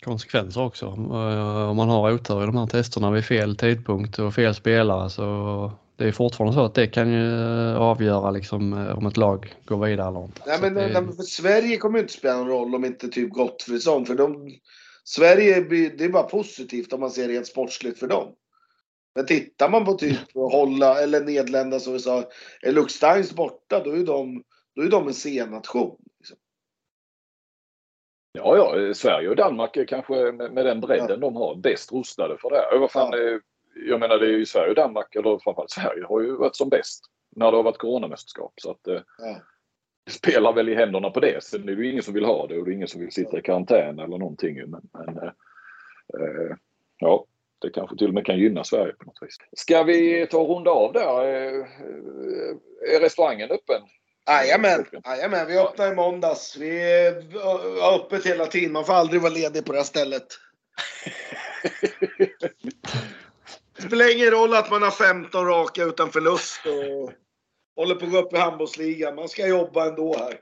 konsekvenser 0.03 0.61
också. 0.61 0.85
Eh, 0.85 1.69
Om 1.69 1.77
man 1.77 1.89
har 1.89 2.11
otur 2.11 2.43
i 2.43 2.45
de 2.45 2.57
här 2.57 2.67
testerna 2.67 3.11
vid 3.11 3.25
fel 3.25 3.57
tidpunkt 3.57 4.19
och 4.19 4.33
fel 4.33 4.55
spelare 4.55 5.09
så 5.09 5.71
det 5.95 6.07
är 6.07 6.11
fortfarande 6.11 6.53
så 6.53 6.65
att 6.65 6.75
det 6.75 6.87
kan 6.87 7.13
ju 7.13 7.45
avgöra 7.75 8.31
liksom 8.31 8.73
eh, 8.73 8.97
om 8.97 9.05
ett 9.05 9.17
lag 9.17 9.55
går 9.65 9.85
vidare 9.85 10.07
eller 10.07 10.23
inte. 10.23 10.41
Nej, 10.45 10.57
men, 10.61 10.73
det, 10.73 10.81
nej, 10.81 11.01
men 11.01 11.13
för 11.13 11.23
Sverige 11.23 11.77
kommer 11.77 11.97
ju 11.97 12.01
inte 12.01 12.13
spela 12.13 12.37
någon 12.37 12.47
roll 12.47 12.75
om 12.75 12.85
inte 12.85 13.07
typ 13.07 13.29
Gottfridsson. 13.29 14.05
För 14.05 14.15
de, 14.15 14.51
Sverige, 15.09 15.59
det 15.89 16.05
är 16.05 16.09
bara 16.09 16.23
positivt 16.23 16.93
om 16.93 16.99
man 16.99 17.11
ser 17.11 17.27
rent 17.27 17.47
sportsligt 17.47 17.99
för 17.99 18.07
dem. 18.07 18.35
Men 19.15 19.25
tittar 19.25 19.69
man 19.69 19.85
på 19.85 19.93
typ 19.93 20.33
Holland 20.33 20.99
eller 20.99 21.21
Nederländerna 21.21 21.79
som 21.79 21.93
vi 21.93 21.99
sa, 21.99 22.29
är 22.61 22.71
Luxsteins 22.71 23.33
borta 23.35 23.83
då 23.83 23.91
är 23.91 24.03
de, 24.03 24.43
då 24.75 24.81
är 24.81 24.89
de 24.89 25.07
en 25.07 25.13
C-nation. 25.13 25.97
Liksom. 26.19 26.37
Ja, 28.31 28.57
ja, 28.57 28.93
Sverige 28.93 29.29
och 29.29 29.35
Danmark 29.35 29.77
är 29.77 29.85
kanske 29.85 30.31
med, 30.31 30.53
med 30.53 30.65
den 30.65 30.81
bredden 30.81 31.19
de 31.19 31.35
har 31.35 31.55
bäst 31.55 31.91
rustade 31.91 32.37
för 32.37 32.49
det. 32.49 32.79
Vad 32.79 32.91
fan, 32.91 33.11
Ja. 33.13 33.39
Jag 33.73 33.99
menar 33.99 34.17
det 34.17 34.25
är 34.25 34.37
ju 34.37 34.45
Sverige 34.45 34.69
och 34.69 34.75
Danmark, 34.75 35.15
eller 35.15 35.39
framförallt 35.39 35.71
Sverige, 35.71 36.05
har 36.05 36.21
ju 36.21 36.35
varit 36.35 36.55
som 36.55 36.69
bäst 36.69 37.05
när 37.35 37.51
det 37.51 37.57
har 37.57 37.63
varit 37.63 37.77
coronamästerskap. 37.77 38.53
Så 38.61 38.71
att 38.71 38.87
eh, 38.87 39.01
Ja. 39.17 39.41
Spelar 40.09 40.53
väl 40.53 40.69
i 40.69 40.75
händerna 40.75 41.09
på 41.09 41.19
det. 41.19 41.43
Sen 41.43 41.69
är 41.69 41.75
det 41.75 41.83
ju 41.83 41.91
ingen 41.91 42.03
som 42.03 42.13
vill 42.13 42.25
ha 42.25 42.47
det 42.47 42.57
och 42.57 42.65
det 42.65 42.71
är 42.71 42.75
ingen 42.75 42.87
som 42.87 43.01
vill 43.01 43.11
sitta 43.11 43.39
i 43.39 43.41
karantän 43.41 43.99
eller 43.99 44.17
någonting. 44.17 44.55
Men, 44.55 44.81
men 44.93 45.17
eh, 45.17 45.31
eh, 46.19 46.55
ja, 46.99 47.25
det 47.61 47.69
kanske 47.69 47.97
till 47.97 48.07
och 48.07 48.13
med 48.13 48.25
kan 48.25 48.39
gynna 48.39 48.63
Sverige 48.63 48.93
på 48.93 49.05
något 49.05 49.17
vis. 49.21 49.37
Ska 49.57 49.83
vi 49.83 50.27
ta 50.27 50.37
och 50.37 50.55
runda 50.55 50.71
av 50.71 50.93
där? 50.93 51.23
Eh, 51.23 51.59
eh, 51.59 52.95
Är 52.95 52.99
restaurangen 52.99 53.51
öppen? 53.51 53.81
Jajamän, 54.27 54.85
jajamän, 55.05 55.47
vi 55.47 55.59
öppnar 55.59 55.91
i 55.91 55.95
måndags. 55.95 56.57
Vi 56.57 56.81
har 57.43 57.95
öppet 57.95 58.25
hela 58.25 58.45
tiden. 58.45 58.71
Man 58.71 58.85
får 58.85 58.93
aldrig 58.93 59.21
vara 59.21 59.33
ledig 59.33 59.65
på 59.65 59.71
det 59.71 59.77
här 59.77 59.85
stället. 59.85 60.27
Det 63.75 63.87
spelar 63.87 64.15
ingen 64.15 64.31
roll 64.31 64.53
att 64.53 64.71
man 64.71 64.83
har 64.83 64.91
15 64.91 65.45
raka 65.45 65.83
utan 65.83 66.09
förlust 66.09 66.65
och 66.65 67.11
håller 67.79 67.95
på 67.95 68.05
att 68.05 68.11
gå 68.11 68.17
upp 68.17 68.33
i 68.33 68.37
handbollsligan. 68.37 69.15
Man 69.15 69.29
ska 69.29 69.47
jobba 69.47 69.89
ändå 69.89 70.15
här. 70.17 70.39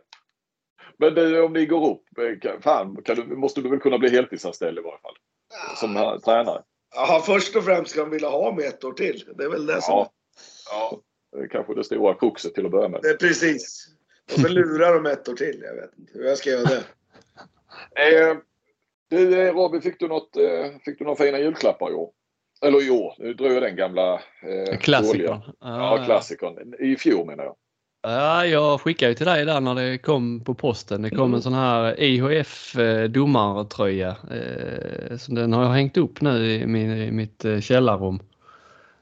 Men 0.97 1.13
du, 1.13 1.41
om 1.41 1.53
ni 1.53 1.65
går 1.65 1.91
upp, 1.91 2.03
eh, 2.45 2.59
fan, 2.61 2.97
kan 3.03 3.15
du, 3.15 3.35
måste 3.35 3.61
du 3.61 3.69
väl 3.69 3.79
kunna 3.79 3.97
bli 3.97 4.09
heltidsanställd 4.09 4.79
i 4.79 4.81
varje 4.81 4.97
fall? 4.97 5.15
Som 5.75 5.95
här, 5.95 6.19
tränare? 6.19 6.63
Ja, 6.95 7.23
först 7.25 7.55
och 7.55 7.63
främst 7.63 7.91
ska 7.91 7.99
de 7.99 8.09
vilja 8.09 8.29
ha 8.29 8.51
mig 8.51 8.65
ett 8.65 8.83
år 8.83 8.93
till. 8.93 9.23
Det 9.37 9.43
är 9.43 9.49
väl 9.49 9.65
det 9.65 9.81
som... 9.81 9.93
Ja. 9.93 10.11
ja. 10.71 11.01
Det 11.31 11.43
är 11.43 11.47
kanske 11.47 11.73
det 11.73 11.83
stora 11.83 12.13
kruxet 12.13 12.53
till 12.53 12.65
att 12.65 12.71
börja 12.71 12.89
med. 12.89 13.01
Det 13.01 13.09
är 13.09 13.17
precis. 13.17 13.87
Och 14.33 14.39
så 14.39 14.47
lurar 14.47 14.93
de 14.93 15.05
ett 15.05 15.29
år 15.29 15.35
till. 15.35 15.61
Jag 15.63 15.75
vet 15.75 15.97
inte 15.97 16.11
hur 16.13 16.25
jag 16.25 16.37
ska 16.37 16.49
göra 16.49 16.63
det. 16.63 16.83
Eh, 17.95 18.37
du 19.09 19.41
eh, 19.41 19.53
Robin, 19.53 19.81
fick 19.81 19.99
du, 19.99 20.07
något, 20.07 20.37
eh, 20.37 20.77
fick 20.85 20.99
du 20.99 21.05
några 21.05 21.25
fina 21.25 21.39
julklappar 21.39 21.91
i 21.91 21.93
år? 21.93 22.11
Eller 22.65 22.87
i 22.87 22.89
år, 22.89 23.15
nu 23.17 23.33
drog 23.33 23.51
jag 23.51 23.63
den 23.63 23.75
gamla 23.75 24.13
eh, 24.13 24.77
Klassikern. 24.79 25.27
dåliga. 25.27 25.41
Ja, 25.61 26.03
klassikern. 26.05 26.73
I 26.79 26.95
fjol 26.95 27.25
menar 27.25 27.43
jag. 27.43 27.55
Ja, 28.01 28.45
jag 28.45 28.81
skickade 28.81 29.11
ju 29.11 29.15
till 29.15 29.25
dig 29.25 29.45
där 29.45 29.61
när 29.61 29.75
det 29.75 29.97
kom 29.97 30.39
på 30.43 30.53
posten. 30.53 31.01
Det 31.01 31.09
kom 31.09 31.33
en 31.33 31.41
sån 31.41 31.53
här 31.53 31.99
IHF 31.99 32.77
eh, 32.77 33.03
domartröja. 33.03 34.09
Eh, 34.09 35.17
så 35.17 35.31
den 35.31 35.53
har 35.53 35.63
jag 35.63 35.71
hängt 35.71 35.97
upp 35.97 36.21
nu 36.21 36.45
i, 36.45 36.67
min, 36.67 36.91
i 36.91 37.11
mitt 37.11 37.45
eh, 37.45 37.59
källarrum. 37.59 38.19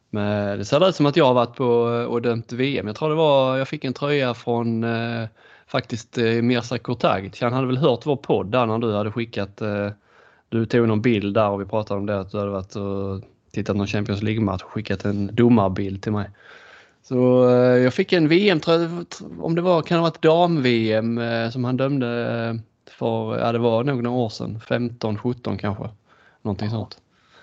Men 0.10 0.58
det 0.58 0.66
ser 0.66 0.89
ut 0.89 0.95
som 0.95 1.06
att 1.06 1.18
jag 1.18 1.26
har 1.26 1.34
varit 1.34 1.56
på 1.56 1.68
och 2.10 2.22
dömt 2.22 2.51
VM. 2.51 2.88
Jag 2.88 2.95
tror 2.95 3.10
det 3.10 3.16
var, 3.16 3.58
jag 3.58 3.68
fick 3.68 3.84
en 3.84 3.93
tröja 3.93 4.34
från 4.34 4.84
eh, 4.84 5.28
faktiskt 5.68 6.18
eh, 6.18 6.24
Mirza 6.26 6.78
Kurtagic. 6.78 7.41
Han 7.41 7.53
hade 7.53 7.68
väl 7.68 7.78
hört 7.78 8.06
vår 8.06 8.16
podd 8.16 8.51
där 8.51 8.66
när 8.66 8.78
du 8.78 8.93
hade 8.93 9.12
skickat, 9.12 9.62
eh, 9.62 9.89
du 10.49 10.66
tog 10.66 10.88
någon 10.88 11.01
bild 11.01 11.34
där 11.34 11.49
och 11.49 11.62
vi 11.62 11.66
pratade 11.66 11.99
om 11.99 12.06
det 12.06 12.20
att 12.20 12.32
du 12.32 12.38
hade 12.38 12.51
varit 12.51 12.76
och 12.76 13.22
tittat 13.56 13.76
någon 13.76 13.88
Champions 13.88 14.22
League-match 14.22 14.64
och 14.64 14.72
skickat 14.72 15.06
en 15.06 15.36
domarbild 15.36 16.03
till 16.03 16.12
mig. 16.12 16.30
Så 17.03 17.49
eh, 17.49 17.78
jag 17.78 17.93
fick 17.93 18.14
en 18.14 18.28
VM, 18.28 18.60
om 19.39 19.56
det 19.56 19.62
var, 19.62 19.82
kan 19.82 19.95
det 19.95 20.01
ha 20.01 20.10
varit 20.10 20.22
dam-VM 20.22 21.18
eh, 21.18 21.49
som 21.49 21.64
han 21.64 21.78
dömde 21.78 22.08
eh, 22.08 22.62
för, 22.93 23.39
ja 23.39 23.51
det 23.51 23.60
var 23.60 23.84
nog 23.84 24.03
några 24.03 24.18
år 24.18 24.30
sedan, 24.30 24.60
15, 24.60 25.18
17 25.18 25.58
kanske. 25.58 25.89
Någonting 26.41 26.68
ja. 26.68 26.72
sånt. 26.72 26.97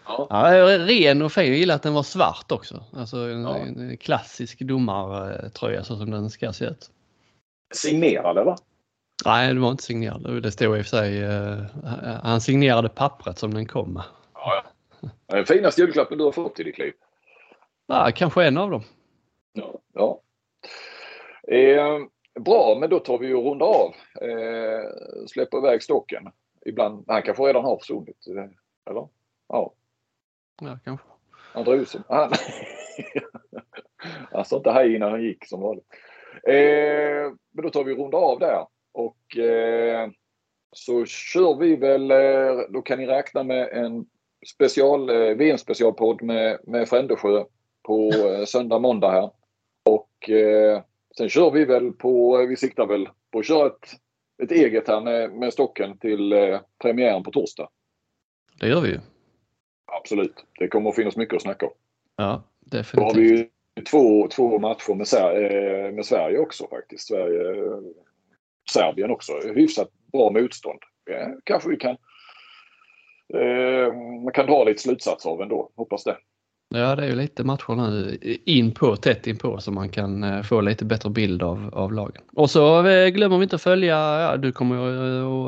Ja. 0.06 0.26
ja. 0.30 0.78
ren 0.78 1.22
och 1.22 1.32
fin. 1.32 1.46
Jag 1.46 1.56
gillar 1.56 1.74
att 1.74 1.82
den 1.82 1.94
var 1.94 2.02
svart 2.02 2.52
också. 2.52 2.84
Alltså 2.92 3.16
en, 3.16 3.42
ja. 3.42 3.56
en 3.56 3.96
klassisk 3.96 4.58
domartröja 4.60 5.84
så 5.84 5.96
som 5.96 6.10
den 6.10 6.30
ska 6.30 6.52
se 6.52 6.64
ut. 6.64 6.90
Signerad 7.74 8.38
eller? 8.38 8.56
Nej, 9.24 9.54
det 9.54 9.60
var 9.60 9.70
inte 9.70 9.82
signerad. 9.82 10.42
Det 10.42 10.52
stod 10.52 10.78
i 10.78 10.80
och 10.80 10.86
för 10.86 10.96
sig. 10.96 11.24
Uh, 11.24 11.62
han 12.22 12.40
signerade 12.40 12.88
pappret 12.88 13.38
som 13.38 13.54
den 13.54 13.66
kom 13.66 14.02
ja. 14.34 14.64
Den 15.32 15.46
finaste 15.46 15.80
julklappen 15.80 16.18
du 16.18 16.24
har 16.24 16.32
fått 16.32 16.60
i 16.60 16.62
ditt 16.62 16.78
liv? 16.78 16.92
Ja, 17.86 18.10
kanske 18.14 18.44
en 18.44 18.58
av 18.58 18.70
dem. 18.70 18.82
Ja. 19.52 19.78
ja. 19.92 20.20
Eh, 21.56 21.98
bra, 22.40 22.76
men 22.80 22.90
då 22.90 22.98
tar 22.98 23.18
vi 23.18 23.34
och 23.34 23.44
rundar 23.44 23.66
av. 23.66 23.94
Eh, 24.28 24.84
släpper 25.26 25.58
iväg 25.58 25.82
stocken. 25.82 26.28
Ibland, 26.66 27.04
han 27.08 27.22
kanske 27.22 27.42
redan 27.42 27.64
har 27.64 27.78
försvunnit. 27.78 28.26
Eller? 28.90 29.08
Ja. 29.48 29.74
Ja, 30.60 30.78
kanske. 30.84 31.06
Han 31.32 31.64
drog 31.64 31.88
sig. 31.88 32.00
Han, 32.08 32.32
han 34.30 34.44
sa 34.44 34.56
inte 34.56 34.70
hej 34.70 34.94
innan 34.94 35.10
han 35.10 35.22
gick 35.22 35.48
som 35.48 35.60
vanligt. 35.60 35.86
Eh, 36.48 37.32
men 37.50 37.62
då 37.62 37.70
tar 37.70 37.84
vi 37.84 37.94
runda 37.94 38.16
av 38.16 38.38
där. 38.38 38.66
Och 38.92 39.38
eh, 39.38 40.10
så 40.72 41.04
kör 41.04 41.54
vi 41.54 41.76
väl, 41.76 42.10
eh, 42.10 42.60
då 42.68 42.82
kan 42.82 42.98
ni 42.98 43.06
räkna 43.06 43.42
med 43.42 43.68
en 43.68 44.06
special, 44.46 45.10
eh, 45.10 45.36
VM-specialpodd 45.36 46.22
med, 46.22 46.58
med 46.66 46.88
Frändesjö 46.88 47.44
på 47.82 48.10
eh, 48.12 48.44
söndag, 48.44 48.78
måndag 48.78 49.10
här. 49.10 49.30
Och 49.84 50.30
eh, 50.30 50.82
sen 51.16 51.28
kör 51.28 51.50
vi 51.50 51.64
väl 51.64 51.92
på, 51.92 52.36
vi 52.46 52.56
siktar 52.56 52.86
väl 52.86 53.08
på 53.30 53.38
att 53.38 53.46
köra 53.46 53.66
ett, 53.66 53.88
ett 54.42 54.50
eget 54.50 54.88
här 54.88 55.00
med, 55.00 55.32
med 55.32 55.52
stocken 55.52 55.98
till 55.98 56.32
eh, 56.32 56.60
premiären 56.82 57.22
på 57.22 57.30
torsdag. 57.30 57.68
Det 58.60 58.68
gör 58.68 58.80
vi 58.80 58.88
ju. 58.88 59.00
Absolut. 59.86 60.44
Det 60.58 60.68
kommer 60.68 60.90
att 60.90 60.96
finnas 60.96 61.16
mycket 61.16 61.36
att 61.36 61.42
snacka 61.42 61.66
om. 61.66 61.72
Ja, 62.16 62.42
definitivt. 62.60 62.96
Då 62.96 63.02
har 63.02 63.14
vi 63.14 63.48
två, 63.90 64.28
två 64.28 64.58
matcher 64.58 64.94
med, 64.94 65.06
eh, 65.86 65.92
med 65.92 66.06
Sverige 66.06 66.38
också 66.38 66.68
faktiskt. 66.68 67.08
Sverige, 67.08 67.54
Serbien 68.70 69.10
också. 69.10 69.32
Hyfsat 69.54 69.90
bra 70.12 70.30
motstånd. 70.30 70.78
Ja, 71.04 71.36
kanske 71.44 71.68
vi 71.68 71.76
kan 71.76 71.96
eh, 73.34 73.94
man 74.24 74.32
kan 74.32 74.46
dra 74.46 74.64
lite 74.64 74.82
slutsatser 74.82 75.30
av 75.30 75.42
ändå. 75.42 75.70
Hoppas 75.76 76.04
det. 76.04 76.16
Ja, 76.74 76.96
det 76.96 77.02
är 77.04 77.08
ju 77.08 77.16
lite 77.16 77.44
matcher 77.44 77.74
nu 77.74 78.18
in 78.46 78.74
på, 78.74 78.96
tätt 78.96 79.26
in 79.26 79.38
på 79.38 79.60
så 79.60 79.72
man 79.72 79.88
kan 79.88 80.24
eh, 80.24 80.42
få 80.42 80.60
lite 80.60 80.84
bättre 80.84 81.10
bild 81.10 81.42
av, 81.42 81.70
av 81.72 81.92
lagen. 81.92 82.22
Och 82.36 82.50
så 82.50 82.82
glömmer 83.12 83.38
vi 83.38 83.42
inte 83.42 83.56
att 83.56 83.62
följa, 83.62 83.96
ja, 84.20 84.36
du 84.36 84.52
kommer 84.52 84.76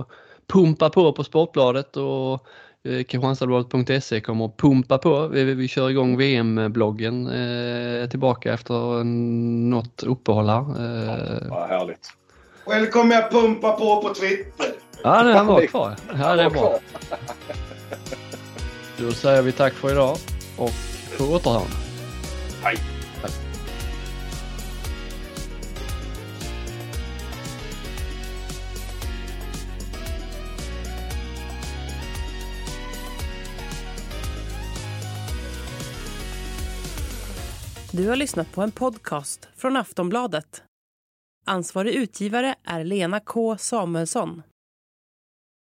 att 0.00 0.08
pumpa 0.52 0.90
på 0.90 1.12
på 1.12 1.24
Sportbladet 1.24 1.96
och 1.96 2.46
Eh, 2.88 3.04
Kristianstadsbladet.se 3.04 4.20
kommer 4.20 4.44
att 4.44 4.56
pumpa 4.56 4.98
på. 4.98 5.28
Vi, 5.28 5.44
vi 5.44 5.68
kör 5.68 5.90
igång 5.90 6.16
VM-bloggen 6.16 7.26
eh, 7.26 8.08
tillbaka 8.08 8.52
efter 8.52 9.04
något 9.04 10.02
uppehåll 10.02 10.48
här. 10.48 10.60
Eh. 10.60 11.46
Ja, 11.48 11.66
härligt. 11.68 12.08
Själv 12.64 12.86
kommer 12.86 13.14
jag 13.14 13.30
pumpa 13.30 13.72
på 13.72 14.02
på 14.02 14.14
Twitter. 14.14 14.66
Ja, 15.02 15.22
det 15.22 15.34
han 15.34 15.46
var 15.46 15.66
kvar. 15.66 15.96
Ja, 16.18 16.36
det 16.36 16.42
är 16.42 16.50
bra. 16.50 16.78
Då 18.98 19.12
säger 19.12 19.42
vi 19.42 19.52
tack 19.52 19.72
för 19.72 19.90
idag 19.90 20.16
och 20.56 20.70
på 21.18 21.24
återhörande. 21.24 21.76
Hej. 22.62 22.76
Du 37.96 38.08
har 38.08 38.16
lyssnat 38.16 38.52
på 38.52 38.62
en 38.62 38.70
podcast 38.70 39.48
från 39.56 39.76
Aftonbladet. 39.76 40.62
Ansvarig 41.46 41.94
utgivare 41.94 42.54
är 42.64 42.84
Lena 42.84 43.20
K 43.20 43.56
Samuelsson. 43.58 44.42